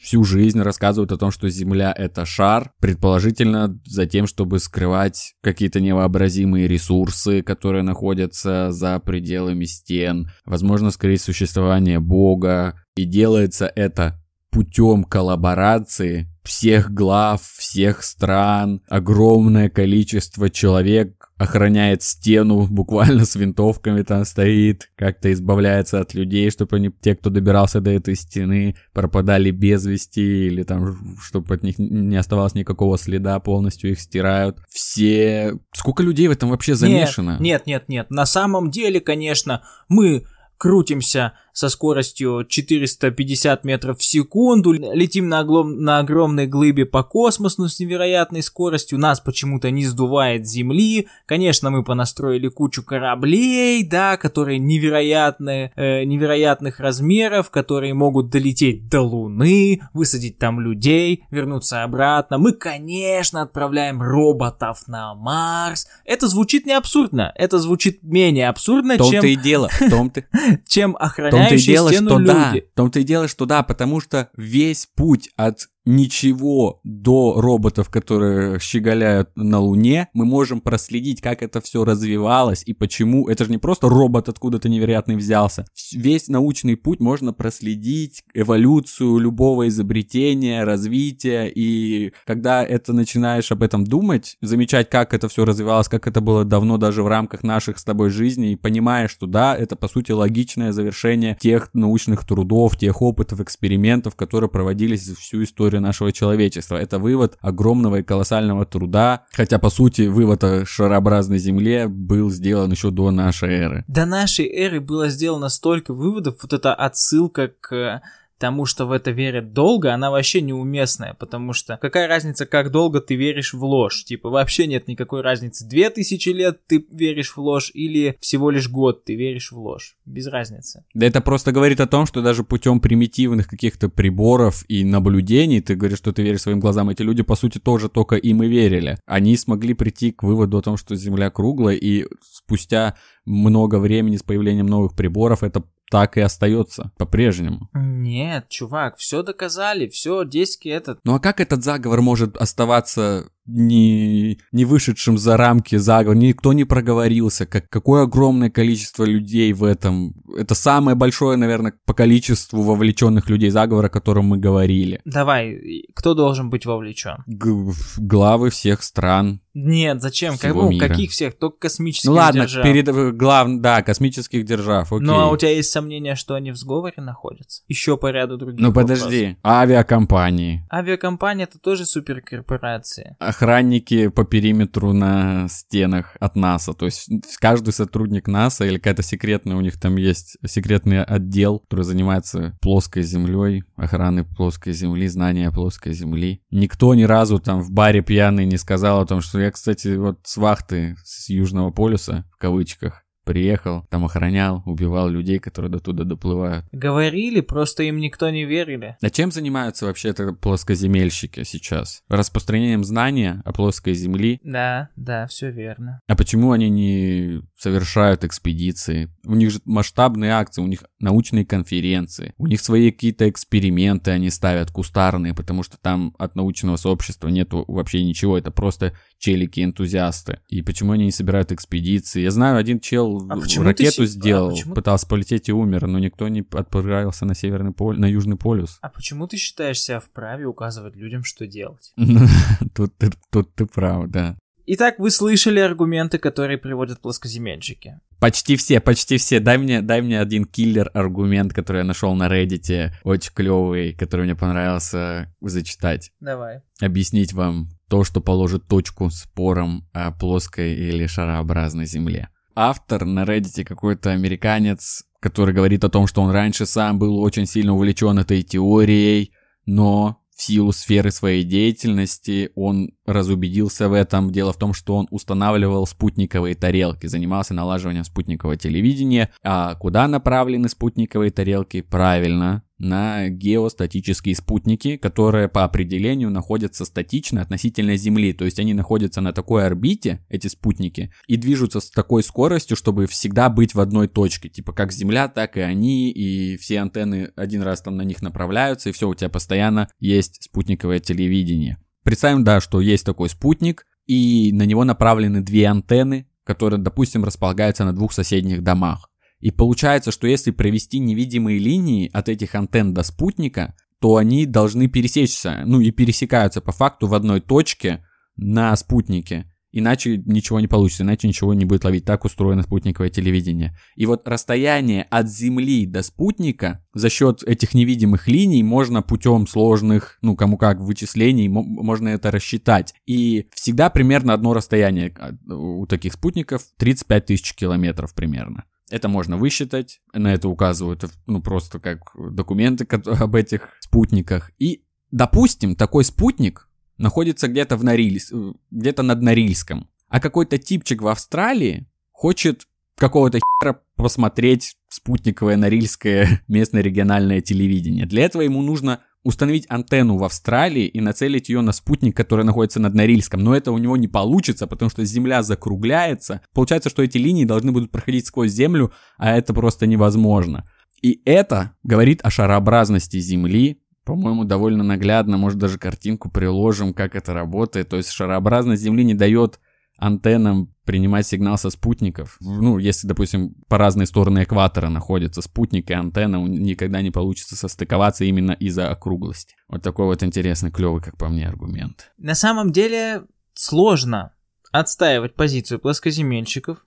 всю 0.00 0.24
жизнь 0.24 0.60
рассказывают 0.60 1.12
о 1.12 1.18
том, 1.18 1.30
что 1.30 1.50
Земля 1.50 1.92
это 1.94 2.24
шар, 2.24 2.72
предположительно 2.80 3.78
за 3.84 4.06
тем, 4.06 4.26
чтобы 4.26 4.58
скрывать 4.58 5.34
какие-то 5.42 5.80
невообразимые 5.80 6.66
ресурсы, 6.66 7.42
которые 7.42 7.82
находятся 7.82 8.72
за 8.72 8.98
пределами 9.00 9.66
стен, 9.66 10.30
возможно, 10.46 10.90
скрыть 10.90 11.20
существование 11.20 12.00
Бога, 12.00 12.80
и 12.96 13.04
делается 13.04 13.70
это 13.74 14.18
путем 14.50 15.04
коллаборации 15.04 16.26
всех 16.48 16.94
глав, 16.94 17.42
всех 17.42 18.02
стран, 18.02 18.80
огромное 18.88 19.68
количество 19.68 20.48
человек 20.48 21.30
охраняет 21.36 22.02
стену, 22.02 22.66
буквально 22.70 23.26
с 23.26 23.36
винтовками 23.36 24.00
там 24.00 24.24
стоит, 24.24 24.90
как-то 24.96 25.30
избавляется 25.30 26.00
от 26.00 26.14
людей, 26.14 26.50
чтобы 26.50 26.76
они, 26.76 26.90
те, 27.02 27.14
кто 27.14 27.28
добирался 27.28 27.82
до 27.82 27.90
этой 27.90 28.16
стены, 28.16 28.76
пропадали 28.94 29.50
без 29.50 29.84
вести, 29.84 30.46
или 30.46 30.62
там, 30.62 30.96
чтобы 31.20 31.54
от 31.54 31.62
них 31.62 31.78
не 31.78 32.16
оставалось 32.16 32.54
никакого 32.54 32.96
следа, 32.96 33.38
полностью 33.40 33.90
их 33.90 34.00
стирают. 34.00 34.56
Все... 34.70 35.54
Сколько 35.74 36.02
людей 36.02 36.28
в 36.28 36.32
этом 36.32 36.48
вообще 36.48 36.74
замешано? 36.74 37.32
Нет, 37.32 37.40
нет, 37.40 37.66
нет, 37.66 37.88
нет. 37.88 38.10
На 38.10 38.24
самом 38.24 38.70
деле, 38.70 39.00
конечно, 39.00 39.62
мы 39.90 40.24
крутимся 40.58 41.32
со 41.58 41.68
скоростью 41.70 42.46
450 42.48 43.64
метров 43.64 43.98
в 43.98 44.04
секунду, 44.04 44.72
летим 44.72 45.28
на, 45.28 45.40
оглом, 45.40 45.82
на 45.82 45.98
огромной 45.98 46.46
глыбе 46.46 46.86
по 46.86 47.02
космосу 47.02 47.68
с 47.68 47.80
невероятной 47.80 48.44
скоростью, 48.44 49.00
нас 49.00 49.18
почему-то 49.18 49.72
не 49.72 49.84
сдувает 49.84 50.46
с 50.46 50.52
Земли, 50.52 51.08
конечно, 51.26 51.70
мы 51.70 51.82
понастроили 51.82 52.46
кучу 52.46 52.84
кораблей, 52.84 53.82
да, 53.82 54.16
которые 54.16 54.60
невероятные, 54.60 55.72
э, 55.74 56.04
невероятных 56.04 56.78
размеров, 56.78 57.50
которые 57.50 57.92
могут 57.92 58.30
долететь 58.30 58.88
до 58.88 59.00
Луны, 59.00 59.80
высадить 59.92 60.38
там 60.38 60.60
людей, 60.60 61.24
вернуться 61.32 61.82
обратно, 61.82 62.38
мы, 62.38 62.52
конечно, 62.52 63.42
отправляем 63.42 64.00
роботов 64.00 64.84
на 64.86 65.16
Марс, 65.16 65.88
это 66.04 66.28
звучит 66.28 66.66
не 66.66 66.72
абсурдно, 66.72 67.32
это 67.34 67.58
звучит 67.58 68.04
менее 68.04 68.48
абсурдно, 68.48 68.94
в 68.94 68.98
том 68.98 69.10
чем... 69.10 69.24
и 69.24 69.34
дело, 69.34 69.68
в 69.68 69.90
том-то... 69.90 70.24
чем 70.66 70.92
В 70.92 70.98
том-то 70.98 71.04
охраняющие 71.06 71.58
и 71.58 71.76
дело, 71.76 71.90
стену 71.90 72.10
что 72.10 72.18
люди. 72.18 72.32
да. 72.32 72.52
В 72.54 72.74
том-то 72.74 73.00
и 73.00 73.02
дело, 73.04 73.28
что 73.28 73.46
да, 73.46 73.62
потому 73.62 74.00
что 74.00 74.30
весь 74.36 74.86
путь 74.94 75.30
от 75.36 75.68
ничего 75.88 76.80
до 76.84 77.40
роботов, 77.40 77.88
которые 77.88 78.60
щеголяют 78.60 79.30
на 79.36 79.58
Луне, 79.58 80.08
мы 80.12 80.26
можем 80.26 80.60
проследить, 80.60 81.22
как 81.22 81.42
это 81.42 81.62
все 81.62 81.82
развивалось 81.82 82.62
и 82.66 82.74
почему. 82.74 83.26
Это 83.26 83.44
же 83.46 83.50
не 83.50 83.56
просто 83.56 83.88
робот 83.88 84.28
откуда-то 84.28 84.68
невероятный 84.68 85.16
взялся. 85.16 85.64
Весь 85.94 86.28
научный 86.28 86.76
путь 86.76 87.00
можно 87.00 87.32
проследить, 87.32 88.22
эволюцию 88.34 89.16
любого 89.16 89.68
изобретения, 89.68 90.62
развития. 90.64 91.46
И 91.46 92.12
когда 92.26 92.62
это 92.62 92.92
начинаешь 92.92 93.50
об 93.50 93.62
этом 93.62 93.84
думать, 93.84 94.36
замечать, 94.42 94.90
как 94.90 95.14
это 95.14 95.30
все 95.30 95.46
развивалось, 95.46 95.88
как 95.88 96.06
это 96.06 96.20
было 96.20 96.44
давно 96.44 96.76
даже 96.76 97.02
в 97.02 97.08
рамках 97.08 97.42
наших 97.42 97.78
с 97.78 97.84
тобой 97.84 98.10
жизней, 98.10 98.52
и 98.52 98.56
понимаешь, 98.56 99.10
что 99.10 99.26
да, 99.26 99.56
это 99.56 99.74
по 99.74 99.88
сути 99.88 100.12
логичное 100.12 100.72
завершение 100.72 101.38
тех 101.40 101.70
научных 101.72 102.26
трудов, 102.26 102.76
тех 102.76 103.00
опытов, 103.00 103.40
экспериментов, 103.40 104.16
которые 104.16 104.50
проводились 104.50 105.08
всю 105.08 105.42
историю 105.42 105.77
нашего 105.80 106.12
человечества. 106.12 106.76
Это 106.76 106.98
вывод 106.98 107.36
огромного 107.40 107.96
и 107.96 108.02
колоссального 108.02 108.64
труда, 108.66 109.24
хотя 109.32 109.58
по 109.58 109.70
сути 109.70 110.02
вывод 110.02 110.44
о 110.44 110.64
шарообразной 110.66 111.38
Земле 111.38 111.88
был 111.88 112.30
сделан 112.30 112.70
еще 112.70 112.90
до 112.90 113.10
нашей 113.10 113.54
эры. 113.54 113.84
До 113.88 114.06
нашей 114.06 114.46
эры 114.46 114.80
было 114.80 115.08
сделано 115.08 115.48
столько 115.48 115.94
выводов, 115.94 116.36
вот 116.42 116.52
эта 116.52 116.74
отсылка 116.74 117.48
к 117.60 118.02
тому, 118.38 118.64
что 118.64 118.86
в 118.86 118.92
это 118.92 119.10
верят 119.10 119.52
долго, 119.52 119.92
она 119.92 120.10
вообще 120.10 120.40
неуместная, 120.40 121.14
потому 121.14 121.52
что 121.52 121.78
какая 121.80 122.08
разница, 122.08 122.46
как 122.46 122.70
долго 122.70 123.00
ты 123.00 123.16
веришь 123.16 123.52
в 123.52 123.62
ложь? 123.62 124.04
Типа 124.04 124.30
вообще 124.30 124.66
нет 124.66 124.88
никакой 124.88 125.22
разницы, 125.22 125.66
две 125.66 125.90
тысячи 125.90 126.30
лет 126.30 126.60
ты 126.66 126.86
веришь 126.90 127.36
в 127.36 127.40
ложь 127.40 127.70
или 127.74 128.16
всего 128.20 128.50
лишь 128.50 128.68
год 128.68 129.04
ты 129.04 129.16
веришь 129.16 129.52
в 129.52 129.58
ложь, 129.58 129.96
без 130.06 130.26
разницы. 130.26 130.84
Да 130.94 131.06
это 131.06 131.20
просто 131.20 131.52
говорит 131.52 131.80
о 131.80 131.86
том, 131.86 132.06
что 132.06 132.22
даже 132.22 132.44
путем 132.44 132.80
примитивных 132.80 133.48
каких-то 133.48 133.88
приборов 133.88 134.64
и 134.68 134.84
наблюдений, 134.84 135.60
ты 135.60 135.74
говоришь, 135.74 135.98
что 135.98 136.12
ты 136.12 136.22
веришь 136.22 136.42
своим 136.42 136.60
глазам, 136.60 136.88
эти 136.88 137.02
люди, 137.02 137.22
по 137.22 137.36
сути, 137.36 137.58
тоже 137.58 137.88
только 137.88 138.16
им 138.16 138.42
и 138.42 138.48
верили. 138.48 138.98
Они 139.06 139.36
смогли 139.36 139.74
прийти 139.74 140.12
к 140.12 140.22
выводу 140.22 140.58
о 140.58 140.62
том, 140.62 140.76
что 140.76 140.94
Земля 140.94 141.30
круглая, 141.30 141.76
и 141.76 142.06
спустя 142.22 142.96
много 143.24 143.78
времени 143.78 144.16
с 144.16 144.22
появлением 144.22 144.66
новых 144.66 144.94
приборов 144.94 145.42
это 145.42 145.62
так 145.90 146.16
и 146.16 146.20
остается 146.20 146.92
по-прежнему. 146.98 147.68
Нет, 147.74 148.48
чувак, 148.48 148.96
все 148.96 149.22
доказали, 149.22 149.88
все, 149.88 150.24
диски 150.24 150.68
этот. 150.68 151.00
Ну 151.04 151.14
а 151.14 151.20
как 151.20 151.40
этот 151.40 151.64
заговор 151.64 152.02
может 152.02 152.36
оставаться 152.36 153.30
не, 153.48 154.38
не 154.52 154.64
вышедшим 154.64 155.16
за 155.16 155.36
рамки 155.36 155.76
заговор, 155.76 156.16
никто 156.16 156.52
не 156.52 156.64
проговорился, 156.64 157.46
как, 157.46 157.68
какое 157.70 158.02
огромное 158.02 158.50
количество 158.50 159.04
людей 159.04 159.52
в 159.52 159.64
этом. 159.64 160.14
Это 160.36 160.54
самое 160.54 160.94
большое, 160.94 161.36
наверное, 161.36 161.72
по 161.86 161.94
количеству 161.94 162.62
вовлеченных 162.62 163.30
людей 163.30 163.50
заговора, 163.50 163.86
о 163.86 163.90
котором 163.90 164.26
мы 164.26 164.36
говорили. 164.36 165.00
Давай, 165.06 165.58
кто 165.94 166.14
должен 166.14 166.50
быть 166.50 166.66
вовлечен? 166.66 167.24
Г- 167.26 167.72
главы 167.96 168.50
всех 168.50 168.82
стран. 168.82 169.40
Нет, 169.60 170.00
зачем? 170.00 170.38
Как, 170.38 170.54
ну, 170.54 170.70
мира. 170.70 170.88
каких 170.88 171.10
всех? 171.10 171.36
Только 171.38 171.58
космических 171.58 172.08
Ну 172.08 172.14
ладно, 172.14 172.42
держав. 172.42 172.62
перед 172.64 173.16
глав, 173.16 173.48
да, 173.60 173.82
космических 173.82 174.44
держав, 174.44 174.92
окей. 174.92 175.04
Ну 175.06 175.14
а 175.18 175.30
у 175.30 175.36
тебя 175.36 175.50
есть 175.50 175.70
сомнения, 175.70 176.14
что 176.14 176.34
они 176.34 176.52
в 176.52 176.56
сговоре 176.56 176.94
находятся? 176.98 177.62
Еще 177.66 177.96
по 177.96 178.10
ряду 178.10 178.36
других 178.36 178.60
Ну 178.60 178.68
вопросов. 178.68 178.98
подожди, 179.06 179.36
авиакомпании, 179.44 180.66
Авиакомпания 180.72 181.44
это 181.44 181.58
тоже 181.58 181.86
суперкорпорации. 182.32 183.16
охранники 183.18 184.08
по 184.08 184.24
периметру 184.24 184.92
на 184.92 185.48
стенах 185.48 186.16
от 186.20 186.36
НАСА. 186.36 186.74
То 186.74 186.86
есть 186.86 187.08
каждый 187.40 187.72
сотрудник 187.72 188.28
НАСА 188.28 188.64
или 188.66 188.76
какая-то 188.76 189.02
секретная, 189.02 189.56
у 189.56 189.60
них 189.60 189.78
там 189.80 189.96
есть 189.96 190.36
секретный 190.46 191.02
отдел, 191.02 191.60
который 191.60 191.84
занимается 191.84 192.56
плоской 192.60 193.02
землей, 193.02 193.62
охраной 193.76 194.24
плоской 194.24 194.72
земли, 194.72 195.06
знания 195.08 195.50
плоской 195.50 195.92
земли. 195.94 196.42
Никто 196.50 196.94
ни 196.94 197.04
разу 197.04 197.38
там 197.38 197.62
в 197.62 197.70
баре 197.70 198.02
пьяный 198.02 198.46
не 198.46 198.56
сказал 198.56 199.00
о 199.00 199.06
том, 199.06 199.20
что 199.20 199.40
я, 199.40 199.47
кстати, 199.50 199.96
вот 199.96 200.20
с 200.24 200.36
вахты 200.36 200.96
с 201.04 201.28
Южного 201.28 201.70
полюса, 201.70 202.24
в 202.32 202.36
кавычках, 202.36 203.04
приехал, 203.28 203.84
там 203.90 204.06
охранял, 204.06 204.62
убивал 204.64 205.10
людей, 205.10 205.38
которые 205.38 205.70
до 205.70 205.80
туда 205.80 206.04
доплывают. 206.04 206.64
Говорили, 206.72 207.42
просто 207.42 207.82
им 207.82 207.98
никто 207.98 208.30
не 208.30 208.46
верили. 208.46 208.96
А 209.02 209.10
чем 209.10 209.30
занимаются 209.30 209.84
вообще-то 209.84 210.32
плоскоземельщики 210.32 211.42
сейчас? 211.42 212.02
Распространением 212.08 212.84
знания 212.84 213.42
о 213.44 213.52
плоской 213.52 213.92
земли. 213.92 214.40
Да, 214.42 214.88
да, 214.96 215.26
все 215.26 215.50
верно. 215.50 216.00
А 216.08 216.16
почему 216.16 216.52
они 216.52 216.70
не 216.70 217.42
совершают 217.54 218.24
экспедиции? 218.24 219.10
У 219.26 219.34
них 219.34 219.50
же 219.50 219.60
масштабные 219.66 220.32
акции, 220.32 220.62
у 220.62 220.66
них 220.66 220.84
научные 220.98 221.44
конференции, 221.44 222.32
у 222.38 222.46
них 222.46 222.62
свои 222.62 222.90
какие-то 222.90 223.28
эксперименты 223.28 224.10
они 224.10 224.30
ставят 224.30 224.70
кустарные, 224.70 225.34
потому 225.34 225.62
что 225.62 225.76
там 225.76 226.14
от 226.18 226.34
научного 226.34 226.76
сообщества 226.76 227.28
нету 227.28 227.66
вообще 227.68 228.02
ничего, 228.02 228.38
это 228.38 228.50
просто 228.50 228.94
челики-энтузиасты. 229.18 230.40
И 230.48 230.62
почему 230.62 230.92
они 230.92 231.04
не 231.04 231.12
собирают 231.12 231.52
экспедиции? 231.52 232.22
Я 232.22 232.30
знаю, 232.30 232.56
один 232.56 232.80
чел 232.80 233.17
А 233.28 233.36
ты 233.40 233.62
ракету 233.62 233.92
си- 233.92 234.02
а 234.02 234.06
сделал, 234.06 234.50
почему- 234.50 234.74
пытался 234.74 235.06
полететь 235.06 235.48
и 235.48 235.52
умер, 235.52 235.86
но 235.86 235.98
никто 235.98 236.28
не 236.28 236.44
отправился 236.52 237.24
на 237.24 237.34
северный 237.34 237.72
полюс, 237.72 238.00
на 238.00 238.06
южный 238.06 238.36
полюс. 238.36 238.78
А 238.82 238.88
почему 238.88 239.26
ты 239.26 239.36
считаешь 239.36 239.80
себя 239.80 240.00
вправе 240.00 240.46
указывать 240.46 240.96
людям, 240.96 241.24
что 241.24 241.46
делать? 241.46 241.92
Тут 242.74 242.96
ты, 242.98 243.10
тут 243.30 243.54
ты 243.54 243.66
прав, 243.66 244.08
да. 244.08 244.36
Итак, 244.70 244.98
вы 244.98 245.10
слышали 245.10 245.60
аргументы, 245.60 246.18
которые 246.18 246.58
приводят 246.58 247.00
плоскоземельщики. 247.00 248.00
Почти 248.20 248.56
все, 248.56 248.80
почти 248.80 249.16
все. 249.16 249.40
Дай 249.40 249.56
мне, 249.56 249.80
дай 249.80 250.02
мне 250.02 250.20
один 250.20 250.44
киллер-аргумент, 250.44 251.54
который 251.54 251.78
я 251.78 251.84
нашел 251.84 252.14
на 252.14 252.28
Reddit, 252.28 252.90
очень 253.02 253.32
клевый, 253.32 253.94
который 253.94 254.26
мне 254.26 254.34
понравился 254.34 255.34
зачитать. 255.40 256.10
Давай. 256.20 256.60
Объяснить 256.82 257.32
вам 257.32 257.68
то, 257.88 258.04
что 258.04 258.20
положит 258.20 258.66
точку 258.68 259.08
спорам 259.08 259.88
о 259.94 260.10
плоской 260.10 260.74
или 260.74 261.06
шарообразной 261.06 261.86
земле. 261.86 262.28
Автор 262.60 263.04
на 263.04 263.22
Reddit 263.22 263.62
какой-то 263.62 264.10
американец, 264.10 265.04
который 265.20 265.54
говорит 265.54 265.84
о 265.84 265.88
том, 265.88 266.08
что 266.08 266.22
он 266.22 266.32
раньше 266.32 266.66
сам 266.66 266.98
был 266.98 267.20
очень 267.20 267.46
сильно 267.46 267.72
увлечен 267.72 268.18
этой 268.18 268.42
теорией, 268.42 269.30
но 269.64 270.20
в 270.36 270.42
силу 270.42 270.72
сферы 270.72 271.12
своей 271.12 271.44
деятельности 271.44 272.50
он 272.56 272.90
разубедился 273.06 273.88
в 273.88 273.92
этом. 273.92 274.32
Дело 274.32 274.52
в 274.52 274.56
том, 274.56 274.74
что 274.74 274.96
он 274.96 275.06
устанавливал 275.12 275.86
спутниковые 275.86 276.56
тарелки, 276.56 277.06
занимался 277.06 277.54
налаживанием 277.54 278.02
спутникового 278.02 278.56
телевидения. 278.56 279.30
А 279.44 279.76
куда 279.76 280.08
направлены 280.08 280.68
спутниковые 280.68 281.30
тарелки? 281.30 281.80
Правильно, 281.80 282.64
на 282.78 283.28
геостатические 283.28 284.36
спутники, 284.36 284.96
которые 284.96 285.48
по 285.48 285.64
определению 285.64 286.30
находятся 286.30 286.84
статично 286.84 287.42
относительно 287.42 287.96
Земли. 287.96 288.32
То 288.32 288.44
есть 288.44 288.58
они 288.58 288.74
находятся 288.74 289.20
на 289.20 289.32
такой 289.32 289.66
орбите, 289.66 290.24
эти 290.28 290.46
спутники, 290.48 291.12
и 291.26 291.36
движутся 291.36 291.80
с 291.80 291.90
такой 291.90 292.22
скоростью, 292.22 292.76
чтобы 292.76 293.06
всегда 293.06 293.48
быть 293.50 293.74
в 293.74 293.80
одной 293.80 294.08
точке. 294.08 294.48
Типа 294.48 294.72
как 294.72 294.92
Земля, 294.92 295.28
так 295.28 295.56
и 295.56 295.60
они, 295.60 296.10
и 296.10 296.56
все 296.56 296.80
антенны 296.80 297.32
один 297.36 297.62
раз 297.62 297.82
там 297.82 297.96
на 297.96 298.02
них 298.02 298.22
направляются, 298.22 298.88
и 298.88 298.92
все, 298.92 299.08
у 299.08 299.14
тебя 299.14 299.28
постоянно 299.28 299.88
есть 299.98 300.44
спутниковое 300.44 301.00
телевидение. 301.00 301.78
Представим, 302.04 302.44
да, 302.44 302.60
что 302.60 302.80
есть 302.80 303.04
такой 303.04 303.28
спутник, 303.28 303.84
и 304.06 304.50
на 304.52 304.62
него 304.62 304.84
направлены 304.84 305.42
две 305.42 305.66
антенны, 305.66 306.26
которые, 306.44 306.80
допустим, 306.80 307.24
располагаются 307.24 307.84
на 307.84 307.92
двух 307.92 308.12
соседних 308.12 308.62
домах. 308.62 309.10
И 309.40 309.50
получается, 309.50 310.10
что 310.10 310.26
если 310.26 310.50
провести 310.50 310.98
невидимые 310.98 311.58
линии 311.58 312.10
от 312.12 312.28
этих 312.28 312.54
антенн 312.54 312.92
до 312.92 313.02
спутника, 313.02 313.74
то 314.00 314.16
они 314.16 314.46
должны 314.46 314.88
пересечься, 314.88 315.62
ну 315.66 315.80
и 315.80 315.90
пересекаются 315.90 316.60
по 316.60 316.72
факту 316.72 317.06
в 317.06 317.14
одной 317.14 317.40
точке 317.40 318.04
на 318.36 318.74
спутнике. 318.76 319.52
Иначе 319.70 320.22
ничего 320.24 320.60
не 320.60 320.66
получится, 320.66 321.02
иначе 321.02 321.28
ничего 321.28 321.52
не 321.52 321.66
будет 321.66 321.84
ловить. 321.84 322.04
Так 322.04 322.24
устроено 322.24 322.62
спутниковое 322.62 323.10
телевидение. 323.10 323.76
И 323.96 324.06
вот 324.06 324.26
расстояние 324.26 325.02
от 325.02 325.28
Земли 325.28 325.84
до 325.84 326.02
спутника 326.02 326.82
за 326.94 327.10
счет 327.10 327.42
этих 327.42 327.74
невидимых 327.74 328.28
линий 328.28 328.62
можно 328.62 329.02
путем 329.02 329.46
сложных, 329.46 330.18
ну 330.22 330.36
кому 330.36 330.56
как, 330.56 330.80
вычислений, 330.80 331.48
можно 331.48 332.08
это 332.08 332.30
рассчитать. 332.30 332.94
И 333.04 333.48
всегда 333.52 333.90
примерно 333.90 334.32
одно 334.32 334.54
расстояние 334.54 335.14
у 335.46 335.86
таких 335.86 336.14
спутников 336.14 336.62
35 336.78 337.26
тысяч 337.26 337.54
километров 337.54 338.14
примерно. 338.14 338.64
Это 338.90 339.08
можно 339.08 339.36
высчитать, 339.36 340.00
на 340.12 340.32
это 340.32 340.48
указывают, 340.48 341.04
ну, 341.26 341.42
просто 341.42 341.78
как 341.78 342.00
документы 342.14 342.86
об 343.06 343.34
этих 343.34 343.70
спутниках. 343.80 344.50
И, 344.58 344.84
допустим, 345.10 345.76
такой 345.76 346.04
спутник 346.04 346.68
находится 346.96 347.48
где-то 347.48 347.76
в 347.76 347.84
Норильс, 347.84 348.32
э, 348.32 348.52
где-то 348.70 349.02
над 349.02 349.22
Норильском, 349.22 349.88
а 350.08 350.20
какой-то 350.20 350.58
типчик 350.58 351.02
в 351.02 351.08
Австралии 351.08 351.86
хочет 352.12 352.66
какого-то 352.96 353.38
хера 353.38 353.80
посмотреть 353.96 354.76
спутниковое 354.88 355.56
норильское 355.56 356.42
местное 356.48 356.82
региональное 356.82 357.40
телевидение. 357.40 358.06
Для 358.06 358.24
этого 358.24 358.42
ему 358.42 358.62
нужно 358.62 359.00
установить 359.24 359.66
антенну 359.68 360.16
в 360.16 360.24
Австралии 360.24 360.86
и 360.86 361.00
нацелить 361.00 361.48
ее 361.48 361.60
на 361.60 361.72
спутник, 361.72 362.16
который 362.16 362.44
находится 362.44 362.80
над 362.80 362.94
Норильском. 362.94 363.42
Но 363.42 363.54
это 363.54 363.72
у 363.72 363.78
него 363.78 363.96
не 363.96 364.08
получится, 364.08 364.66
потому 364.66 364.90
что 364.90 365.04
Земля 365.04 365.42
закругляется. 365.42 366.40
Получается, 366.54 366.90
что 366.90 367.02
эти 367.02 367.18
линии 367.18 367.44
должны 367.44 367.72
будут 367.72 367.90
проходить 367.90 368.26
сквозь 368.26 368.52
Землю, 368.52 368.92
а 369.16 369.36
это 369.36 369.52
просто 369.52 369.86
невозможно. 369.86 370.68
И 371.02 371.20
это 371.24 371.72
говорит 371.82 372.20
о 372.22 372.30
шарообразности 372.30 373.18
Земли, 373.20 373.80
по-моему, 374.04 374.44
довольно 374.44 374.82
наглядно, 374.82 375.36
может 375.36 375.58
даже 375.58 375.78
картинку 375.78 376.30
приложим, 376.30 376.94
как 376.94 377.14
это 377.14 377.34
работает. 377.34 377.90
То 377.90 377.98
есть 377.98 378.10
шарообразность 378.10 378.82
Земли 378.82 379.04
не 379.04 379.14
дает 379.14 379.60
антеннам 379.98 380.72
принимать 380.84 381.26
сигнал 381.26 381.58
со 381.58 381.70
спутников. 381.70 382.38
Ну, 382.40 382.78
если, 382.78 383.06
допустим, 383.06 383.54
по 383.68 383.76
разные 383.76 384.06
стороны 384.06 384.44
экватора 384.44 384.88
находятся 384.88 385.42
спутник 385.42 385.90
и 385.90 385.94
антенна, 385.94 386.36
никогда 386.36 387.02
не 387.02 387.10
получится 387.10 387.56
состыковаться 387.56 388.24
именно 388.24 388.52
из-за 388.52 388.90
округлости. 388.90 389.54
Вот 389.68 389.82
такой 389.82 390.06
вот 390.06 390.22
интересный, 390.22 390.70
клевый, 390.70 391.02
как 391.02 391.18
по 391.18 391.28
мне, 391.28 391.46
аргумент. 391.46 392.12
На 392.16 392.34
самом 392.34 392.72
деле 392.72 393.24
сложно 393.52 394.32
отстаивать 394.72 395.34
позицию 395.34 395.80
плоскоземельщиков. 395.80 396.86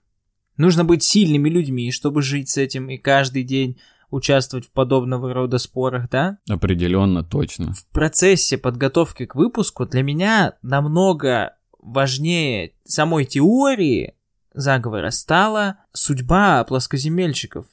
Нужно 0.56 0.84
быть 0.84 1.02
сильными 1.02 1.48
людьми, 1.48 1.92
чтобы 1.92 2.22
жить 2.22 2.48
с 2.48 2.56
этим 2.56 2.88
и 2.88 2.98
каждый 2.98 3.42
день 3.44 3.78
участвовать 4.10 4.66
в 4.66 4.72
подобного 4.72 5.32
рода 5.32 5.58
спорах, 5.58 6.10
да? 6.10 6.38
Определенно, 6.48 7.24
точно. 7.24 7.72
В 7.72 7.86
процессе 7.88 8.58
подготовки 8.58 9.24
к 9.26 9.34
выпуску 9.34 9.86
для 9.86 10.02
меня 10.02 10.54
намного 10.60 11.56
важнее 11.82 12.72
самой 12.84 13.24
теории 13.24 14.14
заговора 14.54 15.10
стала 15.10 15.78
судьба 15.92 16.64
плоскоземельщиков. 16.64 17.66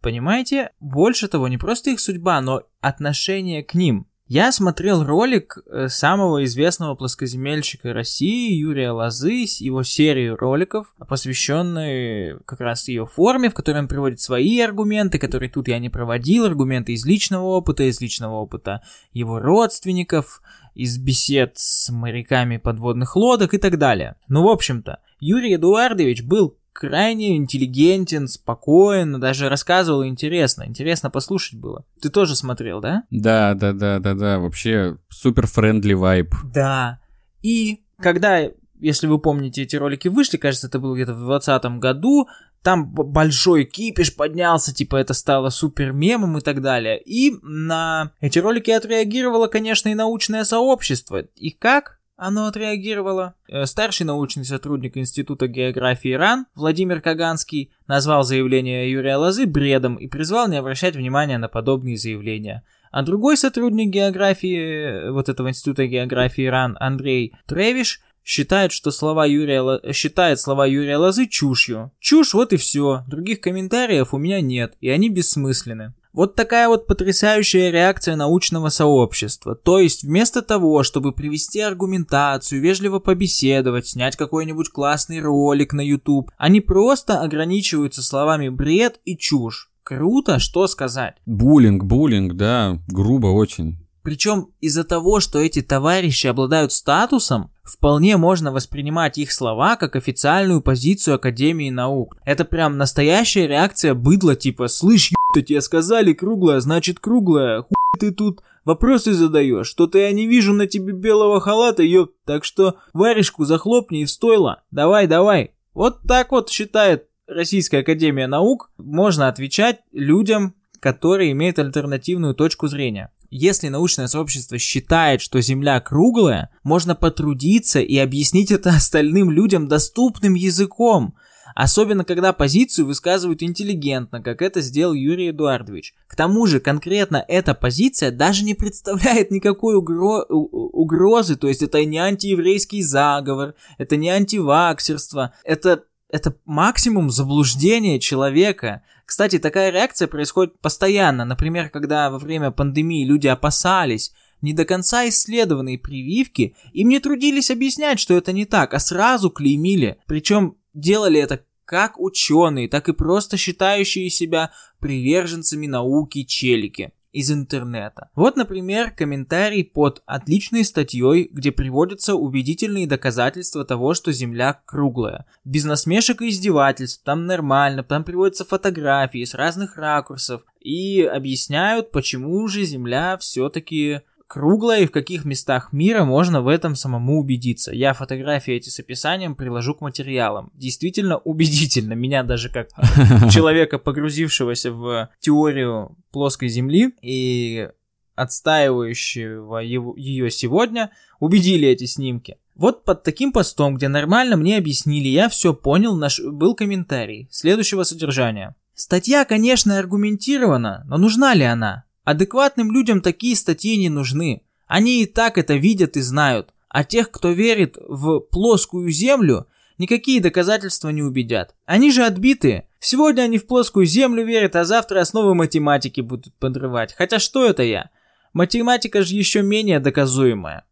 Понимаете? 0.00 0.70
Больше 0.80 1.28
того, 1.28 1.48
не 1.48 1.58
просто 1.58 1.90
их 1.90 2.00
судьба, 2.00 2.40
но 2.40 2.64
отношение 2.80 3.62
к 3.62 3.74
ним. 3.74 4.06
Я 4.34 4.50
смотрел 4.50 5.04
ролик 5.04 5.58
э, 5.66 5.88
самого 5.88 6.42
известного 6.44 6.94
плоскоземельщика 6.94 7.92
России 7.92 8.54
Юрия 8.54 8.90
Лозы, 8.90 9.44
его 9.58 9.82
серию 9.82 10.36
роликов, 10.36 10.94
посвященную 11.06 12.42
как 12.46 12.60
раз 12.60 12.88
ее 12.88 13.04
форме, 13.04 13.50
в 13.50 13.54
которой 13.54 13.80
он 13.80 13.88
приводит 13.88 14.20
свои 14.20 14.58
аргументы, 14.60 15.18
которые 15.18 15.50
тут 15.50 15.68
я 15.68 15.78
не 15.78 15.90
проводил, 15.90 16.46
аргументы 16.46 16.94
из 16.94 17.04
личного 17.04 17.44
опыта, 17.44 17.82
из 17.82 18.00
личного 18.00 18.36
опыта 18.36 18.80
его 19.12 19.38
родственников, 19.38 20.40
из 20.74 20.98
бесед 20.98 21.52
с 21.56 21.90
моряками 21.90 22.56
подводных 22.56 23.16
лодок 23.16 23.54
и 23.54 23.58
так 23.58 23.78
далее. 23.78 24.16
Ну, 24.28 24.42
в 24.44 24.48
общем-то, 24.48 25.00
Юрий 25.20 25.54
Эдуардович 25.54 26.22
был 26.22 26.56
крайне 26.72 27.36
интеллигентен, 27.36 28.26
спокоен, 28.26 29.20
даже 29.20 29.48
рассказывал 29.48 30.04
интересно. 30.06 30.64
Интересно 30.66 31.10
послушать 31.10 31.58
было. 31.58 31.84
Ты 32.00 32.08
тоже 32.08 32.34
смотрел, 32.34 32.80
да? 32.80 33.04
Да, 33.10 33.54
да, 33.54 33.72
да, 33.72 33.98
да, 33.98 34.14
да. 34.14 34.38
Вообще 34.38 34.96
супер 35.08 35.46
friendly 35.46 35.92
вайб. 35.92 36.34
Да. 36.52 37.00
И 37.42 37.82
когда, 37.98 38.40
если 38.80 39.06
вы 39.06 39.18
помните, 39.18 39.62
эти 39.62 39.76
ролики 39.76 40.08
вышли, 40.08 40.38
кажется, 40.38 40.68
это 40.68 40.78
было 40.78 40.94
где-то 40.94 41.14
в 41.14 41.26
2020 41.26 41.78
году, 41.78 42.28
там 42.62 42.90
большой 42.92 43.64
кипиш 43.64 44.14
поднялся, 44.14 44.74
типа 44.74 44.96
это 44.96 45.14
стало 45.14 45.50
супер 45.50 45.92
мемом 45.92 46.38
и 46.38 46.40
так 46.40 46.62
далее. 46.62 47.00
И 47.00 47.34
на 47.42 48.12
эти 48.20 48.38
ролики 48.38 48.70
отреагировало, 48.70 49.48
конечно, 49.48 49.88
и 49.88 49.94
научное 49.94 50.44
сообщество. 50.44 51.22
И 51.36 51.50
как? 51.50 51.98
оно 52.22 52.46
отреагировало. 52.46 53.34
Э, 53.48 53.66
старший 53.66 54.06
научный 54.06 54.44
сотрудник 54.44 54.96
Института 54.96 55.48
географии 55.48 56.12
РАН 56.12 56.46
Владимир 56.54 57.00
Каганский 57.00 57.72
назвал 57.88 58.22
заявление 58.22 58.90
Юрия 58.90 59.16
Лозы 59.16 59.44
бредом 59.44 59.96
и 59.96 60.06
призвал 60.06 60.48
не 60.48 60.56
обращать 60.56 60.94
внимания 60.94 61.38
на 61.38 61.48
подобные 61.48 61.96
заявления. 61.96 62.62
А 62.92 63.02
другой 63.02 63.36
сотрудник 63.36 63.90
географии 63.90 64.56
э, 64.56 65.10
вот 65.10 65.28
этого 65.28 65.48
Института 65.48 65.86
географии 65.86 66.46
РАН 66.46 66.76
Андрей 66.78 67.34
Тревиш 67.46 68.00
считает, 68.24 68.72
что 68.72 68.90
слова 68.90 69.26
Юрия, 69.26 69.92
считает 69.92 70.40
слова 70.40 70.66
Юрия 70.66 70.96
Лозы 70.96 71.26
чушью. 71.26 71.92
Чушь, 72.00 72.34
вот 72.34 72.52
и 72.52 72.56
все. 72.56 73.04
Других 73.08 73.40
комментариев 73.40 74.14
у 74.14 74.18
меня 74.18 74.40
нет, 74.40 74.74
и 74.80 74.88
они 74.88 75.08
бессмысленны. 75.08 75.94
Вот 76.12 76.34
такая 76.34 76.68
вот 76.68 76.86
потрясающая 76.86 77.70
реакция 77.70 78.16
научного 78.16 78.68
сообщества. 78.68 79.54
То 79.54 79.78
есть 79.78 80.02
вместо 80.02 80.42
того, 80.42 80.82
чтобы 80.82 81.12
привести 81.12 81.60
аргументацию, 81.60 82.60
вежливо 82.60 82.98
побеседовать, 82.98 83.88
снять 83.88 84.16
какой-нибудь 84.16 84.68
классный 84.68 85.20
ролик 85.20 85.72
на 85.72 85.80
YouTube, 85.80 86.30
они 86.36 86.60
просто 86.60 87.20
ограничиваются 87.20 88.02
словами 88.02 88.50
бред 88.50 89.00
и 89.06 89.16
чушь. 89.16 89.70
Круто, 89.84 90.38
что 90.38 90.66
сказать? 90.66 91.16
Буллинг, 91.24 91.84
буллинг, 91.84 92.34
да, 92.34 92.78
грубо 92.88 93.28
очень. 93.28 93.81
Причем 94.02 94.48
из-за 94.60 94.84
того, 94.84 95.20
что 95.20 95.38
эти 95.38 95.62
товарищи 95.62 96.26
обладают 96.26 96.72
статусом, 96.72 97.52
вполне 97.62 98.16
можно 98.16 98.50
воспринимать 98.52 99.18
их 99.18 99.32
слова 99.32 99.76
как 99.76 99.94
официальную 99.94 100.60
позицию 100.60 101.14
Академии 101.14 101.70
наук. 101.70 102.16
Это 102.24 102.44
прям 102.44 102.76
настоящая 102.78 103.46
реакция 103.46 103.94
быдла 103.94 104.34
типа 104.34 104.68
«Слышь, 104.68 105.10
ё**то, 105.10 105.42
тебе 105.42 105.60
сказали 105.60 106.12
круглая, 106.12 106.60
значит 106.60 106.98
круглая, 106.98 107.62
хуй 107.62 108.00
ты 108.00 108.10
тут 108.10 108.42
вопросы 108.64 109.12
задаешь, 109.12 109.68
что-то 109.68 109.98
я 109.98 110.10
не 110.12 110.26
вижу 110.26 110.52
на 110.52 110.66
тебе 110.66 110.92
белого 110.92 111.40
халата, 111.40 111.82
ёп, 111.82 112.12
так 112.26 112.44
что 112.44 112.76
варежку 112.92 113.44
захлопни 113.44 114.02
и 114.02 114.04
в 114.04 114.10
стойло, 114.10 114.62
давай, 114.70 115.06
давай». 115.06 115.52
Вот 115.74 116.02
так 116.06 116.32
вот 116.32 116.50
считает 116.50 117.06
Российская 117.26 117.78
Академия 117.78 118.26
Наук, 118.26 118.70
можно 118.76 119.28
отвечать 119.28 119.80
людям, 119.92 120.54
которые 120.80 121.32
имеют 121.32 121.58
альтернативную 121.58 122.34
точку 122.34 122.66
зрения. 122.66 123.10
Если 123.34 123.68
научное 123.68 124.08
сообщество 124.08 124.58
считает, 124.58 125.22
что 125.22 125.40
Земля 125.40 125.80
круглая, 125.80 126.50
можно 126.64 126.94
потрудиться 126.94 127.80
и 127.80 127.96
объяснить 127.96 128.50
это 128.50 128.68
остальным 128.76 129.30
людям 129.30 129.68
доступным 129.68 130.34
языком. 130.34 131.14
Особенно, 131.54 132.04
когда 132.04 132.34
позицию 132.34 132.86
высказывают 132.86 133.42
интеллигентно, 133.42 134.22
как 134.22 134.42
это 134.42 134.60
сделал 134.60 134.92
Юрий 134.92 135.30
Эдуардович. 135.30 135.94
К 136.08 136.14
тому 136.14 136.46
же, 136.46 136.60
конкретно 136.60 137.24
эта 137.26 137.54
позиция 137.54 138.10
даже 138.10 138.44
не 138.44 138.52
представляет 138.54 139.30
никакой 139.30 139.76
угро... 139.76 140.24
угрозы, 140.28 141.36
то 141.36 141.48
есть 141.48 141.62
это 141.62 141.82
не 141.86 141.96
антиеврейский 141.96 142.82
заговор, 142.82 143.54
это 143.78 143.96
не 143.96 144.10
антиваксерство, 144.10 145.32
это 145.42 145.84
это 146.12 146.36
максимум 146.44 147.10
заблуждения 147.10 147.98
человека. 147.98 148.82
Кстати, 149.06 149.38
такая 149.38 149.70
реакция 149.70 150.06
происходит 150.06 150.60
постоянно. 150.60 151.24
Например, 151.24 151.70
когда 151.70 152.10
во 152.10 152.18
время 152.18 152.50
пандемии 152.50 153.04
люди 153.04 153.26
опасались 153.26 154.12
не 154.42 154.52
до 154.52 154.64
конца 154.64 155.08
исследованные 155.08 155.78
прививки, 155.78 156.54
им 156.72 156.90
не 156.90 157.00
трудились 157.00 157.50
объяснять, 157.50 157.98
что 157.98 158.14
это 158.14 158.32
не 158.32 158.44
так, 158.44 158.74
а 158.74 158.78
сразу 158.78 159.30
клеймили. 159.30 159.98
Причем 160.06 160.56
делали 160.74 161.18
это 161.18 161.44
как 161.64 161.98
ученые, 161.98 162.68
так 162.68 162.88
и 162.90 162.92
просто 162.92 163.38
считающие 163.38 164.10
себя 164.10 164.52
приверженцами 164.80 165.66
науки 165.66 166.24
челики. 166.24 166.92
Из 167.12 167.30
интернета. 167.30 168.10
Вот, 168.14 168.36
например, 168.36 168.90
комментарий 168.90 169.64
под 169.64 170.02
отличной 170.06 170.64
статьей, 170.64 171.28
где 171.30 171.52
приводятся 171.52 172.14
убедительные 172.14 172.86
доказательства 172.86 173.64
того, 173.64 173.94
что 173.94 174.12
Земля 174.12 174.60
круглая. 174.64 175.26
Без 175.44 175.64
насмешек 175.64 176.22
и 176.22 176.30
издевательств, 176.30 177.02
там 177.04 177.26
нормально, 177.26 177.82
там 177.82 178.04
приводятся 178.04 178.44
фотографии 178.44 179.24
с 179.24 179.34
разных 179.34 179.76
ракурсов 179.76 180.42
и 180.60 181.02
объясняют, 181.02 181.90
почему 181.90 182.46
же 182.48 182.64
Земля 182.64 183.16
все-таки 183.18 184.00
круглая 184.32 184.80
и 184.80 184.86
в 184.86 184.90
каких 184.90 185.26
местах 185.26 185.74
мира 185.74 186.04
можно 186.04 186.40
в 186.40 186.48
этом 186.48 186.74
самому 186.74 187.20
убедиться. 187.20 187.70
Я 187.70 187.92
фотографии 187.92 188.54
эти 188.54 188.70
с 188.70 188.80
описанием 188.80 189.34
приложу 189.34 189.74
к 189.74 189.82
материалам. 189.82 190.50
Действительно 190.54 191.18
убедительно. 191.18 191.92
Меня 191.92 192.22
даже 192.22 192.48
как 192.48 192.68
человека, 193.30 193.78
погрузившегося 193.78 194.72
в 194.72 195.10
теорию 195.20 195.98
плоской 196.12 196.48
Земли 196.48 196.94
и 197.02 197.68
отстаивающего 198.14 199.58
ее 199.58 200.30
сегодня, 200.30 200.92
убедили 201.20 201.68
эти 201.68 201.84
снимки. 201.84 202.38
Вот 202.54 202.84
под 202.84 203.02
таким 203.02 203.32
постом, 203.32 203.74
где 203.74 203.88
нормально 203.88 204.36
мне 204.38 204.56
объяснили, 204.56 205.08
я 205.08 205.28
все 205.28 205.52
понял, 205.52 205.94
наш 205.94 206.20
был 206.20 206.54
комментарий 206.54 207.28
следующего 207.30 207.82
содержания. 207.82 208.56
Статья, 208.72 209.26
конечно, 209.26 209.78
аргументирована, 209.78 210.84
но 210.86 210.96
нужна 210.96 211.34
ли 211.34 211.44
она? 211.44 211.84
Адекватным 212.04 212.72
людям 212.72 213.00
такие 213.00 213.36
статьи 213.36 213.76
не 213.76 213.88
нужны. 213.88 214.42
Они 214.66 215.02
и 215.02 215.06
так 215.06 215.38
это 215.38 215.54
видят 215.54 215.96
и 215.96 216.00
знают. 216.00 216.52
А 216.68 216.84
тех, 216.84 217.10
кто 217.10 217.30
верит 217.30 217.76
в 217.76 218.20
плоскую 218.20 218.90
землю, 218.90 219.46
никакие 219.78 220.20
доказательства 220.20 220.88
не 220.88 221.02
убедят. 221.02 221.54
Они 221.66 221.92
же 221.92 222.04
отбитые. 222.04 222.68
Сегодня 222.80 223.22
они 223.22 223.38
в 223.38 223.46
плоскую 223.46 223.86
землю 223.86 224.24
верят, 224.24 224.56
а 224.56 224.64
завтра 224.64 225.00
основы 225.00 225.34
математики 225.34 226.00
будут 226.00 226.34
подрывать. 226.34 226.94
Хотя 226.94 227.18
что 227.18 227.46
это 227.46 227.62
я? 227.62 227.90
Математика 228.32 229.02
же 229.02 229.14
еще 229.14 229.42
менее 229.42 229.78
доказуемая. 229.78 230.64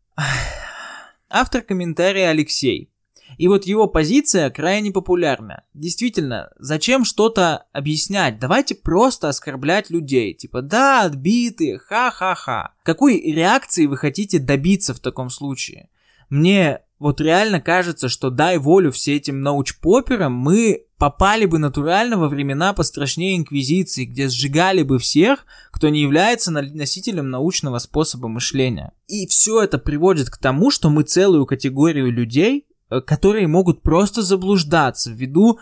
Автор 1.28 1.62
комментария 1.62 2.30
Алексей. 2.30 2.89
И 3.38 3.48
вот 3.48 3.64
его 3.64 3.86
позиция 3.86 4.50
крайне 4.50 4.90
популярна. 4.90 5.64
Действительно, 5.74 6.50
зачем 6.58 7.04
что-то 7.04 7.66
объяснять? 7.72 8.38
Давайте 8.38 8.74
просто 8.74 9.28
оскорблять 9.28 9.90
людей. 9.90 10.34
Типа, 10.34 10.62
да, 10.62 11.02
отбитые, 11.02 11.78
ха-ха-ха. 11.78 12.74
Какой 12.82 13.20
реакции 13.20 13.86
вы 13.86 13.96
хотите 13.96 14.38
добиться 14.38 14.94
в 14.94 15.00
таком 15.00 15.30
случае? 15.30 15.88
Мне 16.28 16.80
вот 17.00 17.20
реально 17.20 17.60
кажется, 17.60 18.10
что 18.10 18.28
дай 18.30 18.58
волю 18.58 18.92
все 18.92 19.16
этим 19.16 19.40
научпоперам, 19.40 20.34
мы 20.34 20.84
попали 20.98 21.46
бы 21.46 21.58
натурально 21.58 22.18
во 22.18 22.28
времена 22.28 22.74
пострашнее 22.74 23.38
Инквизиции, 23.38 24.04
где 24.04 24.28
сжигали 24.28 24.82
бы 24.82 24.98
всех, 24.98 25.46
кто 25.70 25.88
не 25.88 26.02
является 26.02 26.50
носителем 26.50 27.30
научного 27.30 27.78
способа 27.78 28.28
мышления. 28.28 28.92
И 29.08 29.26
все 29.26 29.62
это 29.62 29.78
приводит 29.78 30.28
к 30.28 30.36
тому, 30.36 30.70
что 30.70 30.90
мы 30.90 31.02
целую 31.02 31.46
категорию 31.46 32.12
людей 32.12 32.66
которые 33.06 33.46
могут 33.46 33.82
просто 33.82 34.22
заблуждаться 34.22 35.12
ввиду 35.12 35.58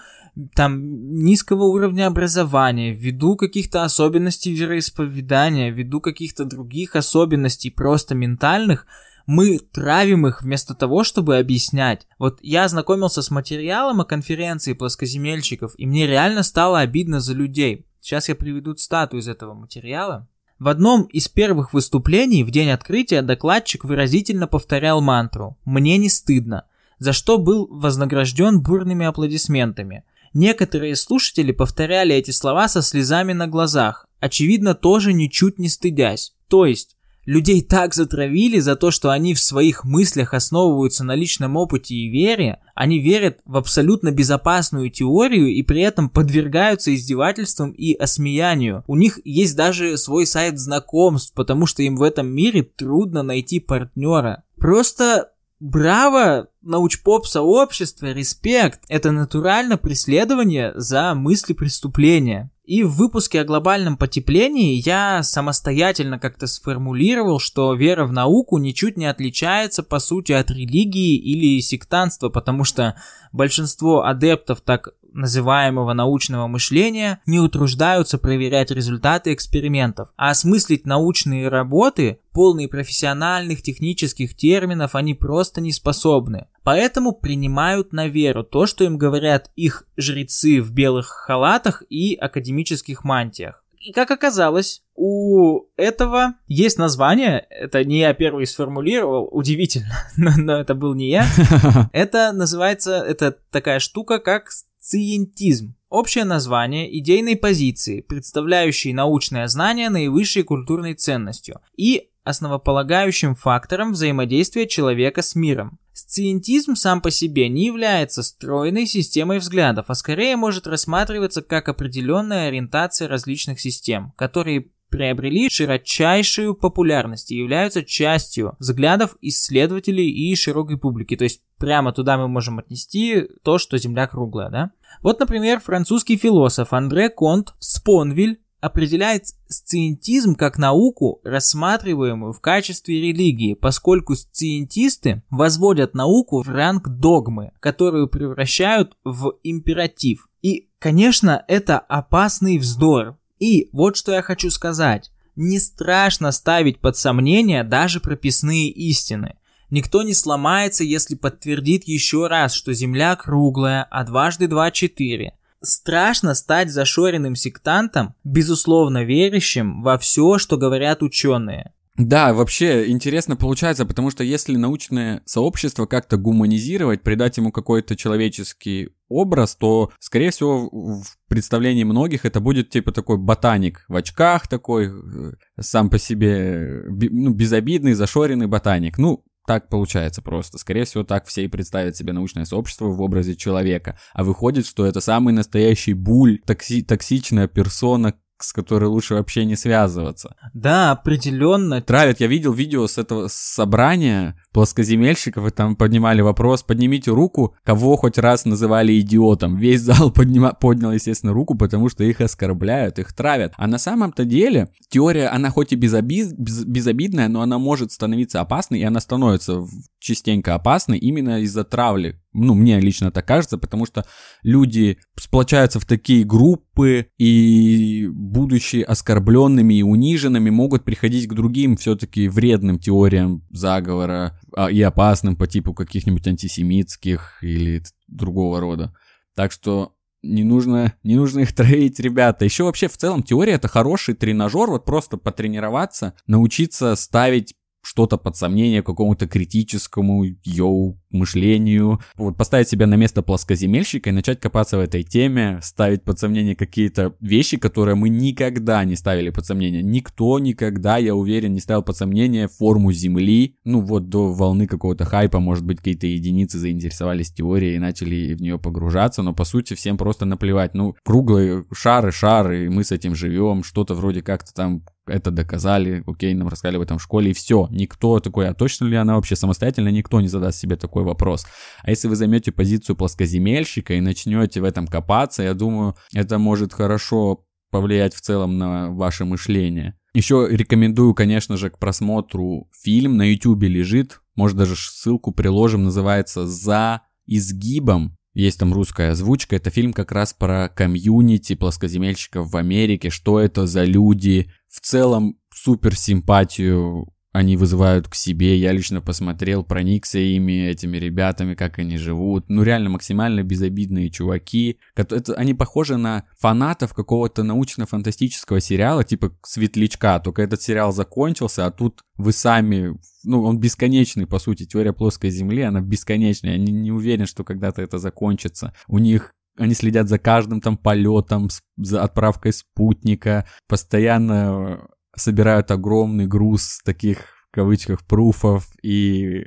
там 0.55 0.81
низкого 1.25 1.65
уровня 1.65 2.07
образования, 2.07 2.95
ввиду 2.95 3.37
каких-то 3.37 3.85
особенностей 3.85 4.55
вероисповедания, 4.55 5.71
ввиду 5.71 6.01
каких-то 6.01 6.45
других 6.45 6.97
особенностей 6.97 7.71
просто 7.71 8.15
ментальных, 8.15 8.87
мы 9.27 9.59
травим 9.59 10.27
их 10.27 10.43
вместо 10.43 10.75
того, 10.75 11.05
чтобы 11.05 11.37
объяснять. 11.37 12.07
Вот 12.19 12.39
я 12.41 12.65
ознакомился 12.65 13.21
с 13.21 13.31
материалом 13.31 14.01
о 14.01 14.05
конференции 14.07 14.73
плоскоземельщиков, 14.73 15.75
и 15.77 15.87
мне 15.87 16.07
реально 16.07 16.43
стало 16.43 16.79
обидно 16.79 17.21
за 17.21 17.35
людей. 17.35 17.85
Сейчас 18.01 18.29
я 18.29 18.35
приведу 18.35 18.75
стату 18.77 19.19
из 19.19 19.29
этого 19.29 19.55
материала. 19.55 20.29
В 20.59 20.69
одном 20.69 21.03
из 21.05 21.29
первых 21.29 21.73
выступлений 21.73 22.43
в 22.43 22.51
день 22.51 22.71
открытия 22.71 23.23
докладчик 23.23 23.85
выразительно 23.85 24.47
повторял 24.47 25.01
мантру 25.01 25.59
«Мне 25.65 25.99
не 25.99 26.09
стыдно» 26.09 26.65
за 26.99 27.13
что 27.13 27.39
был 27.39 27.67
вознагражден 27.71 28.61
бурными 28.61 29.07
аплодисментами. 29.07 30.05
Некоторые 30.35 30.97
слушатели 30.97 31.53
повторяли 31.53 32.15
эти 32.15 32.31
слова 32.31 32.69
со 32.69 32.83
слезами 32.83 33.33
на 33.33 33.47
глазах, 33.47 34.07
очевидно, 34.21 34.75
тоже 34.75 35.13
ничуть 35.13 35.59
не 35.59 35.69
стыдясь. 35.69 36.35
То 36.49 36.67
есть, 36.67 36.97
людей 37.25 37.63
так 37.63 37.95
затравили 37.95 38.59
за 38.59 38.77
то, 38.77 38.91
что 38.91 39.11
они 39.11 39.35
в 39.35 39.41
своих 39.41 39.85
мыслях 39.85 40.35
основываются 40.35 41.05
на 41.05 41.15
личном 41.15 41.57
опыте 41.57 41.95
и 41.95 42.09
вере, 42.09 42.61
они 42.75 43.01
верят 43.01 43.41
в 43.45 43.57
абсолютно 43.57 44.11
безопасную 44.11 44.91
теорию 44.91 45.49
и 45.49 45.63
при 45.63 45.83
этом 45.83 46.09
подвергаются 46.09 46.95
издевательствам 46.95 47.73
и 47.73 47.95
осмеянию. 47.95 48.85
У 48.87 48.97
них 48.97 49.19
есть 49.25 49.57
даже 49.57 49.97
свой 49.99 50.27
сайт 50.27 50.59
знакомств, 50.59 51.33
потому 51.35 51.67
что 51.67 51.83
им 51.83 51.97
в 51.97 52.03
этом 52.03 52.29
мире 52.29 52.63
трудно 52.63 53.23
найти 53.23 53.61
партнера. 53.61 54.45
Просто 54.57 55.31
Браво, 55.61 56.49
научпоп 56.63 57.27
сообщество, 57.27 58.07
респект. 58.13 58.81
Это 58.89 59.11
натурально 59.11 59.77
преследование 59.77 60.73
за 60.77 61.15
мысли 61.15 61.53
преступления. 61.53 62.51
И 62.65 62.85
в 62.85 62.93
выпуске 62.93 63.41
о 63.41 63.45
глобальном 63.45 63.97
потеплении 63.97 64.81
я 64.85 65.23
самостоятельно 65.23 66.19
как-то 66.19 66.47
сформулировал, 66.47 67.41
что 67.41 67.75
вера 67.75 68.05
в 68.05 68.13
науку 68.13 68.59
ничуть 68.59 68.97
не 68.97 69.07
отличается 69.07 69.83
по 69.83 69.99
сути 69.99 70.33
от 70.33 70.51
религии 70.51 71.17
или 71.17 71.61
сектанства, 71.61 72.29
потому 72.29 72.63
что 72.65 72.95
большинство 73.33 74.05
адептов 74.05 74.61
так 74.61 74.91
называемого 75.19 75.93
научного 75.93 76.47
мышления 76.47 77.21
не 77.27 77.39
утруждаются 77.41 78.17
проверять 78.17 78.71
результаты 78.71 79.35
экспериментов, 79.35 80.09
а 80.17 80.31
осмыслить 80.31 80.87
научные 80.87 81.49
работы, 81.49 82.21
полные 82.33 82.69
профессиональных 82.69 83.61
технических 83.63 84.35
терминов, 84.35 84.95
они 84.95 85.15
просто 85.15 85.61
не 85.61 85.73
способны. 85.73 86.47
Поэтому 86.63 87.13
принимают 87.13 87.93
на 87.93 88.07
веру 88.07 88.45
то, 88.45 88.67
что 88.67 88.85
им 88.85 88.97
говорят 88.97 89.51
их 89.57 89.85
жрецы 89.97 90.63
в 90.63 90.73
белых 90.73 91.09
халатах 91.09 91.83
и 91.91 92.15
академических 92.15 93.05
мантиях. 93.05 93.65
И 93.81 93.93
как 93.93 94.11
оказалось, 94.11 94.83
у 94.97 95.63
этого 95.77 96.35
есть 96.49 96.79
название, 96.79 97.47
это 97.51 97.85
не 97.85 98.01
я 98.01 98.13
первый 98.13 98.47
сформулировал, 98.47 99.29
удивительно, 99.31 99.95
но, 100.17 100.33
но 100.37 100.59
это 100.59 100.75
был 100.75 100.95
не 100.95 101.09
я. 101.11 101.27
Это 101.93 102.33
называется, 102.33 103.03
это 103.03 103.37
такая 103.51 103.79
штука, 103.79 104.19
как 104.19 104.51
Сциентизм– 104.89 105.75
общее 105.91 106.25
название 106.25 106.99
идейной 106.99 107.37
позиции, 107.37 108.01
представляющей 108.01 108.95
научное 108.95 109.47
знание 109.47 109.91
наивысшей 109.91 110.45
культурной 110.45 110.95
ценностью 110.95 111.61
и 111.77 112.09
основополагающим 112.25 113.35
фактором 113.35 113.93
взаимодействия 113.93 114.67
человека 114.67 115.21
с 115.21 115.35
миром. 115.35 115.79
Сциентизм 115.93 116.75
сам 116.75 117.03
по 117.03 117.11
себе 117.11 117.51
не 117.51 117.67
является 117.67 118.23
стройной 118.23 118.87
системой 118.87 119.41
взглядов, 119.41 119.85
а 119.89 119.95
скорее 119.95 120.37
может 120.37 120.67
рассматриваться 120.67 121.43
как 121.43 121.69
определенная 121.69 122.49
ориентация 122.49 123.09
различных 123.09 123.61
систем, 123.61 124.15
которые 124.17 124.71
приобрели 124.89 125.49
широчайшую 125.51 126.55
популярность 126.55 127.31
и 127.31 127.37
являются 127.37 127.85
частью 127.85 128.57
взглядов 128.59 129.17
исследователей 129.21 130.09
и 130.09 130.35
широкой 130.35 130.79
публики. 130.79 131.17
То 131.17 131.25
есть 131.25 131.43
прямо 131.59 131.93
туда 131.93 132.17
мы 132.17 132.29
можем 132.29 132.59
отнести 132.59 133.29
то, 133.43 133.59
что 133.59 133.77
Земля 133.79 134.07
круглая, 134.07 134.51
да? 134.51 134.71
Вот, 135.03 135.21
например, 135.21 135.61
французский 135.61 136.17
философ 136.17 136.73
Андре 136.73 137.09
Конт 137.09 137.55
Спонвиль 137.59 138.41
определяет 138.61 139.27
сциентизм 139.49 140.35
как 140.35 140.59
науку, 140.59 141.21
рассматриваемую 141.23 142.33
в 142.33 142.41
качестве 142.41 143.01
религии, 143.01 143.55
поскольку 143.55 144.17
сциентисты 144.17 145.23
возводят 145.31 145.95
науку 145.95 146.43
в 146.43 146.49
ранг 146.49 146.89
догмы, 146.89 147.53
которую 147.61 148.09
превращают 148.09 148.97
в 149.05 149.35
императив. 149.45 150.29
И, 150.43 150.69
конечно, 150.79 151.45
это 151.47 151.79
опасный 151.79 152.59
вздор, 152.59 153.17
и 153.39 153.69
вот 153.73 153.97
что 153.97 154.13
я 154.13 154.23
хочу 154.23 154.51
сказать. 154.51 155.13
Не 155.37 155.61
страшно 155.61 156.33
ставить 156.33 156.81
под 156.81 156.97
сомнение 156.97 157.63
даже 157.63 158.01
прописные 158.01 158.71
истины. 158.71 159.38
Никто 159.71 160.03
не 160.03 160.15
сломается, 160.15 160.85
если 160.85 161.15
подтвердит 161.15 161.85
еще 161.85 162.27
раз, 162.27 162.55
что 162.55 162.73
Земля 162.73 163.17
круглая, 163.17 163.87
а 163.91 164.05
дважды 164.05 164.47
два 164.49 164.71
четыре. 164.71 165.35
Страшно 165.61 166.35
стать 166.35 166.71
зашоренным 166.71 167.35
сектантом, 167.35 168.15
безусловно 168.25 169.05
верящим 169.05 169.83
во 169.83 169.99
все, 169.99 170.39
что 170.39 170.57
говорят 170.57 171.03
ученые. 171.03 171.73
Да, 171.99 172.33
вообще 172.33 172.89
интересно 172.89 173.35
получается, 173.35 173.85
потому 173.85 174.13
что 174.13 174.23
если 174.23 174.55
научное 174.55 175.21
сообщество 175.25 175.85
как-то 175.87 176.17
гуманизировать, 176.17 177.03
придать 177.03 177.37
ему 177.39 177.51
какой-то 177.51 177.97
человеческий 177.97 178.91
образ, 179.09 179.57
то, 179.57 179.91
скорее 179.99 180.31
всего, 180.31 180.69
в 180.71 181.05
представлении 181.27 181.83
многих 181.83 182.25
это 182.25 182.39
будет 182.39 182.71
типа 182.71 182.93
такой 182.93 183.19
ботаник 183.19 183.85
в 183.89 183.97
очках 183.97 184.47
такой, 184.47 184.87
э, 184.87 185.33
сам 185.61 185.91
по 185.91 185.99
себе 185.99 186.85
ну, 186.87 187.35
безобидный, 187.35 187.95
зашоренный 187.95 188.47
ботаник. 188.47 188.97
Ну, 188.97 189.25
так 189.49 189.71
получается 189.71 190.21
просто. 190.21 190.59
Скорее 190.59 190.85
всего, 190.85 191.05
так 191.05 191.27
все 191.27 191.47
и 191.47 191.49
представят 191.49 191.97
себе 191.97 192.13
научное 192.13 192.45
сообщество 192.45 192.85
в 192.85 193.01
образе 193.01 193.35
человека. 193.35 193.99
А 194.13 194.23
выходит, 194.23 194.67
что 194.67 194.85
это 194.85 195.01
самый 195.01 195.33
настоящий 195.33 195.95
буль, 195.95 196.39
токси 196.45 196.83
токсичная 196.83 197.49
персона, 197.49 198.13
с 198.43 198.53
которой 198.53 198.87
лучше 198.87 199.15
вообще 199.15 199.45
не 199.45 199.57
связываться. 199.57 200.37
Да, 200.55 200.93
определенно. 200.93 201.81
Травят, 201.81 202.21
я 202.21 202.27
видел 202.27 202.53
видео 202.53 202.87
с 202.87 202.99
этого 202.99 203.29
собрания 203.29 204.37
плоскоземельщиков, 204.53 205.47
и 205.47 205.51
там 205.51 205.77
поднимали 205.77 206.21
вопрос, 206.21 206.63
поднимите 206.63 207.11
руку, 207.11 207.55
кого 207.65 207.97
хоть 207.97 208.19
раз 208.19 208.45
называли 208.45 208.99
идиотом. 209.01 209.57
Весь 209.57 209.81
зал 209.81 210.11
поднима, 210.15 210.53
поднял, 210.53 210.93
естественно, 210.93 211.33
руку, 211.33 211.57
потому 211.57 211.89
что 211.89 212.05
их 212.05 212.21
оскорбляют, 212.21 212.99
их 212.99 213.13
травят. 213.13 213.53
А 213.57 213.67
на 213.67 213.79
самом-то 213.79 214.25
деле 214.25 214.69
теория, 214.89 215.29
она 215.29 215.51
хоть 215.51 215.73
и 215.73 215.77
безобид, 215.77 216.33
без, 216.39 216.65
безобидная, 216.65 217.29
но 217.29 217.43
она 217.43 217.59
может 217.59 217.93
становиться 217.93 218.41
опасной, 218.41 218.81
и 218.81 218.85
она 218.85 219.01
становится 219.01 219.65
частенько 219.99 220.55
опасной 220.55 220.99
именно 220.99 221.41
из-за 221.41 221.65
травли 221.65 222.21
ну, 222.39 222.55
мне 222.55 222.81
лично 222.81 223.11
так 223.11 223.27
кажется, 223.27 223.59
потому 223.59 223.87
что 223.87 224.05
люди 224.43 224.99
сплочаются 225.17 225.81
в 225.81 225.87
такие 225.87 226.25
группы 226.25 227.09
и, 227.19 228.09
будучи 228.11 228.77
оскорбленными 228.83 229.75
и 229.75 229.83
униженными, 229.83 230.51
могут 230.51 230.85
приходить 230.85 231.29
к 231.29 231.35
другим 231.35 231.77
все-таки 231.77 232.29
вредным 232.29 232.79
теориям 232.79 233.45
заговора 233.51 234.39
а, 234.57 234.71
и 234.71 234.81
опасным 234.81 235.37
по 235.37 235.47
типу 235.47 235.75
каких-нибудь 235.75 236.27
антисемитских 236.27 237.39
или 237.43 237.83
другого 238.07 238.61
рода. 238.61 238.95
Так 239.35 239.53
что 239.53 239.95
не 240.23 240.45
нужно, 240.45 240.95
не 241.03 241.17
нужно 241.17 241.41
их 241.41 241.55
троить, 241.55 242.01
ребята. 242.01 242.45
Еще 242.45 242.65
вообще 242.65 242.89
в 242.89 242.97
целом 242.97 243.23
теория 243.23 243.53
это 243.53 243.69
хороший 243.69 244.15
тренажер, 244.15 244.69
вот 244.69 244.85
просто 244.85 245.17
потренироваться, 245.17 246.15
научиться 246.27 246.97
ставить 246.97 247.55
что-то 247.83 248.19
под 248.19 248.37
сомнение 248.37 248.83
какому-то 248.83 249.27
критическому 249.27 250.25
йоу 250.45 251.01
мышлению. 251.11 252.01
Вот 252.17 252.37
поставить 252.37 252.69
себя 252.69 252.87
на 252.87 252.95
место 252.95 253.23
плоскоземельщика 253.23 254.11
и 254.11 254.13
начать 254.13 254.41
копаться 254.41 254.77
в 254.77 254.81
этой 254.81 255.03
теме, 255.03 255.61
ставить 255.63 256.03
под 256.03 256.19
сомнение 256.19 256.57
какие-то 256.57 257.15
вещи, 257.21 257.57
которые 257.57 257.95
мы 257.95 258.09
никогда 258.09 258.85
не 258.85 258.97
ставили 258.97 259.31
под 259.31 259.47
сомнение. 259.47 259.83
Никто 259.83 260.39
никогда, 260.39 260.99
я 260.99 261.15
уверен, 261.15 261.55
не 261.55 261.61
ставил 261.61 261.83
под 261.83 261.97
сомнение 261.97 262.49
форму 262.49 262.93
Земли. 262.93 263.57
Ну 263.65 263.81
вот 263.81 264.09
до 264.09 264.33
волны 264.33 264.67
какого-то 264.67 265.05
хайпа, 265.05 265.41
может 265.41 265.65
быть, 265.65 265.79
какие-то 265.79 266.07
единицы 266.07 266.59
заинтересовались 266.59 267.33
теорией 267.33 267.77
и 267.77 267.79
начали 267.79 268.35
в 268.35 268.41
нее 268.41 268.59
погружаться, 268.59 269.23
но 269.23 269.33
по 269.35 269.45
сути 269.45 269.75
всем 269.75 269.97
просто 269.97 270.25
наплевать. 270.25 270.75
Ну, 270.75 270.97
круглые 271.05 271.65
шары, 271.73 272.13
шары, 272.13 272.71
мы 272.71 272.85
с 272.85 272.93
этим 272.93 273.15
живем, 273.15 273.65
что-то 273.65 273.95
вроде 273.95 274.23
как-то 274.23 274.53
там 274.53 274.83
это 275.09 275.31
доказали, 275.31 276.03
окей, 276.07 276.35
нам 276.35 276.49
рассказали 276.49 276.77
в 276.77 276.83
этом 276.83 276.99
в 276.99 277.03
школе, 277.03 277.31
и 277.31 277.35
все. 277.35 277.69
Никто 277.71 278.21
такой, 278.21 278.49
а 278.49 278.55
точно 278.55 278.87
ли 278.87 278.97
она 278.97 279.17
вообще 279.17 279.37
самостоятельно, 279.37 279.89
никто 279.89 280.21
не 280.21 280.29
задаст 280.29 280.59
себе 280.59 280.77
такой 280.77 280.98
вопрос. 281.05 281.47
А 281.83 281.91
если 281.91 282.09
вы 282.09 282.17
займете 282.17 282.53
позицию 282.53 282.97
плоскоземельщика 282.97 283.95
и 283.95 284.01
начнете 284.01 284.61
в 284.61 284.65
этом 284.65 284.87
копаться, 284.87 285.43
я 285.43 285.55
думаю, 285.55 285.97
это 286.13 286.39
может 286.39 286.73
хорошо 286.73 287.45
повлиять 287.71 288.15
в 288.15 288.21
целом 288.21 288.59
на 288.59 288.91
ваше 288.91 289.25
мышление. 289.25 289.99
Еще 290.15 290.49
рекомендую, 290.51 291.15
конечно 291.15 291.57
же, 291.57 291.71
к 291.71 291.79
просмотру 291.79 292.69
фильм 292.83 293.17
на 293.17 293.31
YouTube 293.31 293.63
лежит, 293.65 294.21
может 294.35 294.57
даже 294.57 294.75
ссылку 294.77 295.33
приложим, 295.33 295.85
называется 295.85 296.47
«За 296.47 297.03
изгибом». 297.27 298.17
Есть 298.35 298.61
там 298.61 298.73
русская 298.73 299.11
озвучка. 299.11 299.57
Это 299.57 299.71
фильм 299.71 299.93
как 299.93 300.13
раз 300.13 300.33
про 300.33 300.69
комьюнити 300.69 301.57
плоскоземельщиков 301.57 302.51
в 302.51 302.57
Америке. 302.57 303.11
Что 303.11 303.41
это 303.41 303.67
за 303.67 303.85
люди? 303.85 304.51
В 304.69 304.81
целом 304.81 305.37
супер 305.53 305.97
симпатию 305.97 307.13
они 307.33 307.57
вызывают 307.57 308.09
к 308.09 308.15
себе. 308.15 308.57
Я 308.57 308.73
лично 308.73 309.01
посмотрел, 309.01 309.63
проникся 309.63 310.19
ими, 310.19 310.69
этими 310.69 310.97
ребятами, 310.97 311.55
как 311.55 311.79
они 311.79 311.99
живут. 311.99 312.47
Ну, 312.49 312.63
реально 312.63 312.91
максимально 312.91 313.43
безобидные 313.43 314.11
чуваки. 314.11 314.79
Это, 314.97 315.35
они 315.35 315.55
похожи 315.55 315.97
на 315.97 316.25
фанатов 316.39 316.95
какого-то 316.95 317.43
научно-фантастического 317.43 318.61
сериала, 318.61 319.05
типа 319.05 319.37
«Светлячка». 319.45 320.19
Только 320.21 320.43
этот 320.43 320.63
сериал 320.63 320.93
закончился, 320.93 321.67
а 321.67 321.71
тут 321.71 322.03
вы 322.17 322.33
сами... 322.33 322.99
Ну, 323.25 323.43
он 323.45 323.59
бесконечный, 323.59 324.27
по 324.27 324.39
сути. 324.39 324.65
Теория 324.65 324.93
плоской 324.93 325.31
Земли, 325.31 325.63
она 325.63 325.81
бесконечная. 325.81 326.57
Не, 326.57 326.73
не 326.73 326.93
уверен, 326.93 327.27
что 327.27 327.45
когда-то 327.45 327.83
это 327.83 327.99
закончится. 327.99 328.73
У 328.87 328.99
них 328.99 329.35
они 329.59 329.75
следят 329.75 330.09
за 330.09 330.19
каждым 330.19 330.61
там 330.61 330.77
полетом, 330.77 331.49
за 331.77 332.03
отправкой 332.03 332.53
спутника, 332.53 333.45
постоянно 333.67 334.89
собирают 335.19 335.71
огромный 335.71 336.27
груз 336.27 336.81
таких 336.85 337.39
в 337.51 337.55
кавычках 337.55 338.05
пруфов 338.05 338.69
и 338.83 339.47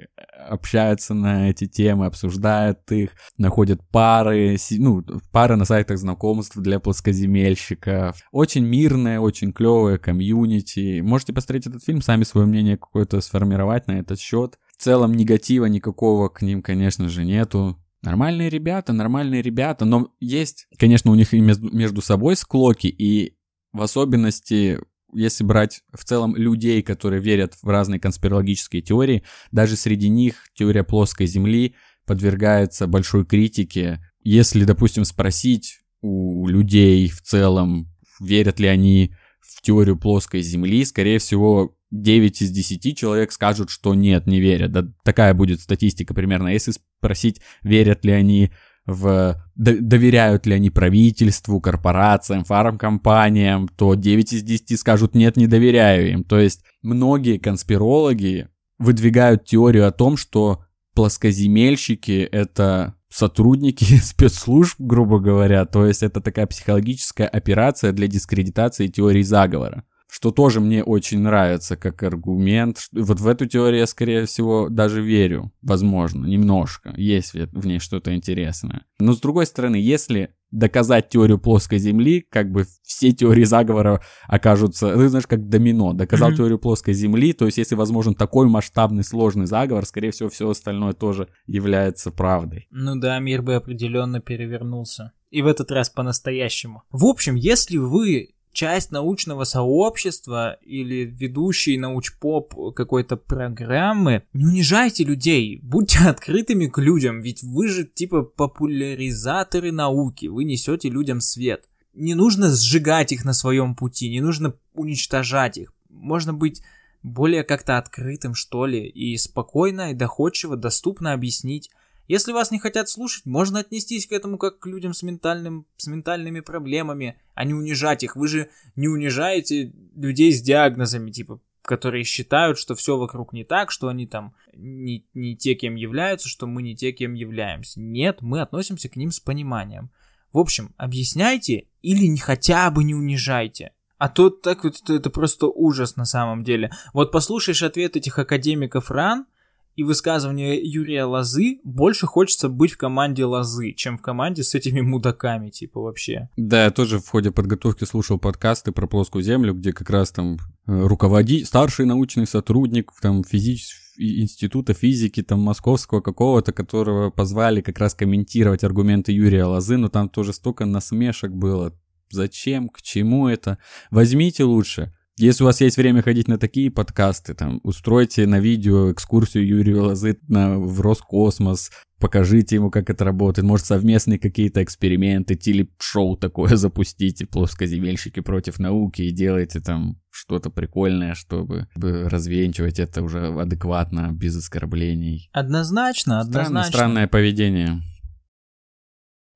общаются 0.49 1.13
на 1.13 1.51
эти 1.51 1.67
темы, 1.67 2.07
обсуждают 2.07 2.91
их, 2.91 3.11
находят 3.37 3.79
пары, 3.91 4.57
ну, 4.71 5.03
пары 5.31 5.55
на 5.55 5.65
сайтах 5.65 5.99
знакомств 5.99 6.57
для 6.57 6.79
плоскоземельщиков. 6.79 8.17
Очень 8.31 8.65
мирное, 8.65 9.19
очень 9.19 9.53
клевое 9.53 9.99
комьюнити. 9.99 11.01
Можете 11.01 11.33
посмотреть 11.33 11.67
этот 11.67 11.83
фильм, 11.83 12.01
сами 12.01 12.23
свое 12.23 12.47
мнение 12.47 12.77
какое-то 12.77 13.21
сформировать 13.21 13.87
на 13.87 13.99
этот 13.99 14.19
счет. 14.19 14.57
В 14.75 14.81
целом 14.81 15.13
негатива 15.13 15.65
никакого 15.65 16.27
к 16.29 16.41
ним, 16.41 16.63
конечно 16.63 17.07
же, 17.07 17.23
нету. 17.23 17.77
Нормальные 18.01 18.49
ребята, 18.49 18.93
нормальные 18.93 19.43
ребята, 19.43 19.85
но 19.85 20.11
есть, 20.19 20.65
конечно, 20.79 21.11
у 21.11 21.15
них 21.15 21.35
и 21.35 21.39
между 21.39 22.01
собой 22.01 22.35
склоки, 22.35 22.87
и 22.87 23.35
в 23.73 23.81
особенности 23.83 24.79
если 25.13 25.43
брать 25.43 25.81
в 25.93 26.03
целом 26.03 26.35
людей, 26.35 26.81
которые 26.81 27.21
верят 27.21 27.55
в 27.61 27.67
разные 27.67 27.99
конспирологические 27.99 28.81
теории, 28.81 29.23
даже 29.51 29.75
среди 29.75 30.09
них 30.09 30.47
теория 30.53 30.83
плоской 30.83 31.27
Земли 31.27 31.75
подвергается 32.05 32.87
большой 32.87 33.25
критике. 33.25 33.99
Если, 34.23 34.63
допустим, 34.65 35.05
спросить 35.05 35.79
у 36.01 36.47
людей 36.47 37.07
в 37.09 37.21
целом, 37.21 37.87
верят 38.19 38.59
ли 38.59 38.67
они 38.67 39.13
в 39.39 39.61
теорию 39.61 39.97
плоской 39.97 40.41
Земли, 40.41 40.85
скорее 40.85 41.19
всего, 41.19 41.75
9 41.91 42.41
из 42.41 42.51
10 42.51 42.97
человек 42.97 43.31
скажут, 43.31 43.69
что 43.69 43.93
нет, 43.93 44.25
не 44.25 44.39
верят. 44.39 44.71
Да, 44.71 44.87
такая 45.03 45.33
будет 45.33 45.59
статистика 45.59 46.13
примерно. 46.13 46.47
Если 46.47 46.71
спросить, 46.71 47.41
верят 47.61 48.05
ли 48.05 48.11
они 48.11 48.51
в 48.85 49.41
доверяют 49.55 50.45
ли 50.45 50.55
они 50.55 50.69
правительству, 50.69 51.61
корпорациям, 51.61 52.43
фармкомпаниям, 52.43 53.67
то 53.67 53.93
9 53.93 54.33
из 54.33 54.43
10 54.43 54.79
скажут 54.79 55.15
нет, 55.15 55.37
не 55.37 55.47
доверяю 55.47 56.11
им. 56.11 56.23
То 56.23 56.39
есть 56.39 56.63
многие 56.81 57.37
конспирологи 57.37 58.47
выдвигают 58.79 59.45
теорию 59.45 59.87
о 59.87 59.91
том, 59.91 60.17
что 60.17 60.65
плоскоземельщики 60.95 62.27
это 62.31 62.95
сотрудники 63.09 63.83
спецслужб, 64.01 64.79
грубо 64.79 65.19
говоря, 65.19 65.65
то 65.65 65.85
есть 65.85 66.01
это 66.01 66.21
такая 66.21 66.47
психологическая 66.47 67.27
операция 67.27 67.91
для 67.91 68.07
дискредитации 68.07 68.87
теории 68.87 69.21
заговора 69.21 69.83
что 70.11 70.31
тоже 70.31 70.59
мне 70.59 70.83
очень 70.83 71.19
нравится 71.19 71.77
как 71.77 72.03
аргумент. 72.03 72.79
Вот 72.91 73.21
в 73.21 73.27
эту 73.29 73.45
теорию 73.45 73.79
я, 73.79 73.87
скорее 73.87 74.25
всего, 74.25 74.67
даже 74.67 75.01
верю. 75.01 75.53
Возможно, 75.61 76.25
немножко. 76.25 76.93
Есть 76.97 77.33
в 77.33 77.65
ней 77.65 77.79
что-то 77.79 78.13
интересное. 78.13 78.83
Но 78.99 79.13
с 79.13 79.21
другой 79.21 79.45
стороны, 79.45 79.77
если 79.77 80.35
доказать 80.51 81.07
теорию 81.07 81.39
плоской 81.39 81.79
Земли, 81.79 82.25
как 82.29 82.51
бы 82.51 82.65
все 82.83 83.13
теории 83.13 83.45
заговора 83.45 84.01
окажутся, 84.27 84.93
ты 84.93 85.07
знаешь, 85.07 85.27
как 85.27 85.47
домино. 85.47 85.93
Доказал 85.93 86.31
mm-hmm. 86.31 86.35
теорию 86.35 86.59
плоской 86.59 86.93
Земли, 86.93 87.31
то 87.31 87.45
есть 87.45 87.57
если 87.57 87.75
возможен 87.75 88.13
такой 88.13 88.49
масштабный, 88.49 89.05
сложный 89.05 89.45
заговор, 89.45 89.85
скорее 89.85 90.11
всего, 90.11 90.27
все 90.27 90.49
остальное 90.49 90.91
тоже 90.91 91.29
является 91.47 92.11
правдой. 92.11 92.67
Ну 92.69 92.97
да, 92.97 93.17
мир 93.19 93.43
бы 93.43 93.55
определенно 93.55 94.19
перевернулся. 94.19 95.13
И 95.29 95.41
в 95.41 95.47
этот 95.47 95.71
раз 95.71 95.89
по-настоящему. 95.89 96.83
В 96.91 97.05
общем, 97.05 97.35
если 97.35 97.77
вы 97.77 98.33
часть 98.51 98.91
научного 98.91 99.43
сообщества 99.43 100.57
или 100.61 101.05
ведущий 101.05 101.77
научпоп 101.77 102.73
какой-то 102.75 103.17
программы, 103.17 104.23
не 104.33 104.45
унижайте 104.45 105.03
людей, 105.03 105.59
будьте 105.61 105.99
открытыми 106.07 106.67
к 106.67 106.77
людям, 106.79 107.21
ведь 107.21 107.43
вы 107.43 107.67
же 107.67 107.85
типа 107.85 108.23
популяризаторы 108.23 109.71
науки, 109.71 110.27
вы 110.27 110.43
несете 110.43 110.89
людям 110.89 111.21
свет. 111.21 111.65
Не 111.93 112.13
нужно 112.13 112.49
сжигать 112.49 113.11
их 113.11 113.25
на 113.25 113.33
своем 113.33 113.75
пути, 113.75 114.09
не 114.09 114.21
нужно 114.21 114.53
уничтожать 114.73 115.57
их. 115.57 115.73
Можно 115.89 116.33
быть 116.33 116.61
более 117.03 117.43
как-то 117.43 117.77
открытым, 117.77 118.35
что 118.35 118.65
ли, 118.65 118.87
и 118.87 119.17
спокойно 119.17 119.91
и 119.91 119.95
доходчиво, 119.95 120.55
доступно 120.55 121.13
объяснить, 121.13 121.69
если 122.11 122.33
вас 122.33 122.51
не 122.51 122.59
хотят 122.59 122.89
слушать, 122.89 123.25
можно 123.25 123.59
отнестись 123.59 124.05
к 124.05 124.11
этому 124.11 124.37
как 124.37 124.59
к 124.59 124.65
людям 124.65 124.93
с, 124.93 125.01
ментальным, 125.01 125.65
с 125.77 125.87
ментальными 125.87 126.41
проблемами, 126.41 127.15
а 127.35 127.45
не 127.45 127.53
унижать 127.53 128.03
их. 128.03 128.17
Вы 128.17 128.27
же 128.27 128.49
не 128.75 128.89
унижаете 128.89 129.71
людей 129.95 130.33
с 130.33 130.41
диагнозами, 130.41 131.09
типа, 131.09 131.39
которые 131.61 132.03
считают, 132.03 132.57
что 132.57 132.75
все 132.75 132.97
вокруг 132.97 133.31
не 133.31 133.45
так, 133.45 133.71
что 133.71 133.87
они 133.87 134.07
там 134.07 134.35
не, 134.53 135.05
не 135.13 135.37
те, 135.37 135.55
кем 135.55 135.75
являются, 135.75 136.27
что 136.27 136.47
мы 136.47 136.63
не 136.63 136.75
те, 136.75 136.91
кем 136.91 137.13
являемся. 137.13 137.79
Нет, 137.79 138.17
мы 138.21 138.41
относимся 138.41 138.89
к 138.89 138.97
ним 138.97 139.11
с 139.11 139.21
пониманием. 139.21 139.89
В 140.33 140.39
общем, 140.39 140.75
объясняйте 140.75 141.67
или 141.81 142.07
не 142.07 142.17
хотя 142.17 142.69
бы 142.71 142.83
не 142.83 142.93
унижайте. 142.93 143.71
А 143.97 144.09
то 144.09 144.29
так 144.29 144.65
вот 144.65 144.89
это 144.89 145.09
просто 145.09 145.47
ужас 145.47 145.95
на 145.95 146.03
самом 146.03 146.43
деле. 146.43 146.73
Вот 146.93 147.13
послушаешь 147.13 147.63
ответ 147.63 147.95
этих 147.95 148.19
академиков 148.19 148.91
ран, 148.91 149.27
и 149.75 149.83
высказывания 149.83 150.59
Юрия 150.61 151.05
Лозы 151.05 151.59
больше 151.63 152.05
хочется 152.05 152.49
быть 152.49 152.73
в 152.73 152.77
команде 152.77 153.25
Лозы, 153.25 153.73
чем 153.73 153.97
в 153.97 154.01
команде 154.01 154.43
с 154.43 154.53
этими 154.53 154.81
мудаками, 154.81 155.49
типа 155.49 155.81
вообще. 155.81 156.29
Да, 156.37 156.65
я 156.65 156.71
тоже 156.71 156.99
в 156.99 157.07
ходе 157.07 157.31
подготовки 157.31 157.85
слушал 157.85 158.19
подкасты 158.19 158.71
про 158.71 158.87
плоскую 158.87 159.23
землю, 159.23 159.53
где 159.53 159.73
как 159.73 159.89
раз 159.89 160.11
там 160.11 160.35
э, 160.35 160.37
руководи, 160.67 161.43
старший 161.45 161.85
научный 161.85 162.27
сотрудник 162.27 162.91
там 163.01 163.23
физич... 163.23 163.69
института 163.97 164.73
физики 164.73 165.23
там 165.23 165.39
московского 165.39 166.01
какого-то, 166.01 166.51
которого 166.51 167.09
позвали 167.09 167.61
как 167.61 167.79
раз 167.79 167.93
комментировать 167.93 168.63
аргументы 168.63 169.11
Юрия 169.11 169.45
Лозы, 169.45 169.77
но 169.77 169.89
там 169.89 170.09
тоже 170.09 170.33
столько 170.33 170.65
насмешек 170.65 171.31
было. 171.31 171.73
Зачем, 172.09 172.67
к 172.67 172.81
чему 172.81 173.29
это? 173.29 173.57
Возьмите 173.89 174.43
лучше 174.43 174.93
если 175.17 175.43
у 175.43 175.45
вас 175.45 175.61
есть 175.61 175.77
время 175.77 176.01
ходить 176.01 176.27
на 176.27 176.37
такие 176.37 176.71
подкасты, 176.71 177.33
там, 177.33 177.59
устройте 177.63 178.25
на 178.25 178.39
видео 178.39 178.91
экскурсию 178.91 179.45
Юрия 179.45 179.81
Лозы 179.81 180.17
на, 180.27 180.57
в 180.57 180.81
Роскосмос, 180.81 181.71
покажите 181.99 182.55
ему, 182.55 182.71
как 182.71 182.89
это 182.89 183.05
работает, 183.05 183.47
может, 183.47 183.65
совместные 183.65 184.19
какие-то 184.19 184.63
эксперименты, 184.63 185.35
телешоу 185.35 186.17
такое 186.17 186.55
запустите, 186.55 187.25
плоскоземельщики 187.25 188.19
против 188.21 188.59
науки, 188.59 189.03
и 189.03 189.11
делайте 189.11 189.59
там 189.59 190.01
что-то 190.09 190.49
прикольное, 190.49 191.13
чтобы 191.13 191.67
развенчивать 191.75 192.79
это 192.79 193.03
уже 193.03 193.27
адекватно, 193.27 194.11
без 194.11 194.35
оскорблений. 194.37 195.29
Однозначно, 195.31 196.19
однозначно. 196.19 196.63
Странное, 196.63 196.69
странное 196.69 197.07
поведение. 197.07 197.81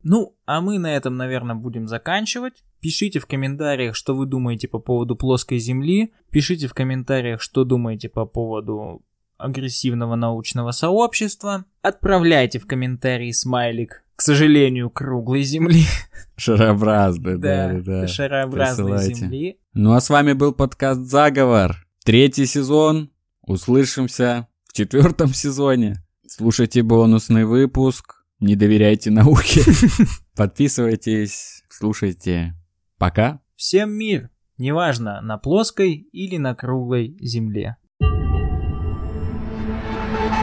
Ну, 0.04 0.38
а 0.46 0.62
мы 0.62 0.78
на 0.78 0.96
этом, 0.96 1.18
наверное, 1.18 1.56
будем 1.56 1.88
заканчивать. 1.88 2.64
Пишите 2.86 3.18
в 3.18 3.26
комментариях, 3.26 3.96
что 3.96 4.16
вы 4.16 4.28
думаете 4.28 4.68
по 4.68 4.78
поводу 4.78 5.16
плоской 5.16 5.58
Земли. 5.58 6.14
Пишите 6.30 6.68
в 6.68 6.76
комментариях, 6.76 7.42
что 7.42 7.64
думаете 7.64 8.10
по 8.10 8.28
поводу 8.28 9.02
агрессивного 9.40 10.14
научного 10.14 10.70
сообщества. 10.70 11.66
Отправляйте 11.82 12.60
в 12.60 12.68
комментарии 12.68 13.32
смайлик, 13.32 14.04
к 14.16 14.22
сожалению, 14.22 14.92
круглой 14.92 15.42
Земли. 15.42 15.86
Шарообразной, 16.38 17.40
да, 17.40 17.74
да, 17.74 17.82
да. 17.82 18.08
Шарообразной 18.08 19.16
Земли. 19.16 19.58
Ну 19.74 19.94
а 19.94 20.00
с 20.00 20.12
вами 20.12 20.34
был 20.34 20.54
подкаст 20.54 21.02
«Заговор». 21.02 21.88
Третий 22.04 22.46
сезон. 22.46 23.10
Услышимся 23.42 24.48
в 24.64 24.74
четвертом 24.74 25.34
сезоне. 25.34 26.04
Слушайте 26.28 26.84
бонусный 26.84 27.46
выпуск. 27.46 28.24
Не 28.40 28.56
доверяйте 28.56 29.10
науке. 29.10 29.62
Подписывайтесь, 30.36 31.64
слушайте. 31.68 32.54
Пока. 32.98 33.42
Всем 33.56 33.92
мир. 33.92 34.30
Неважно, 34.58 35.22
на 35.22 35.38
плоской 35.38 35.94
или 35.94 36.38
на 36.38 36.56
круглой 36.56 37.18
земле. 37.20 37.78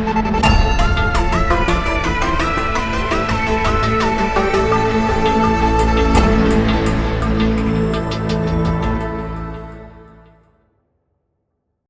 thank 0.05 0.37
you 0.37 0.42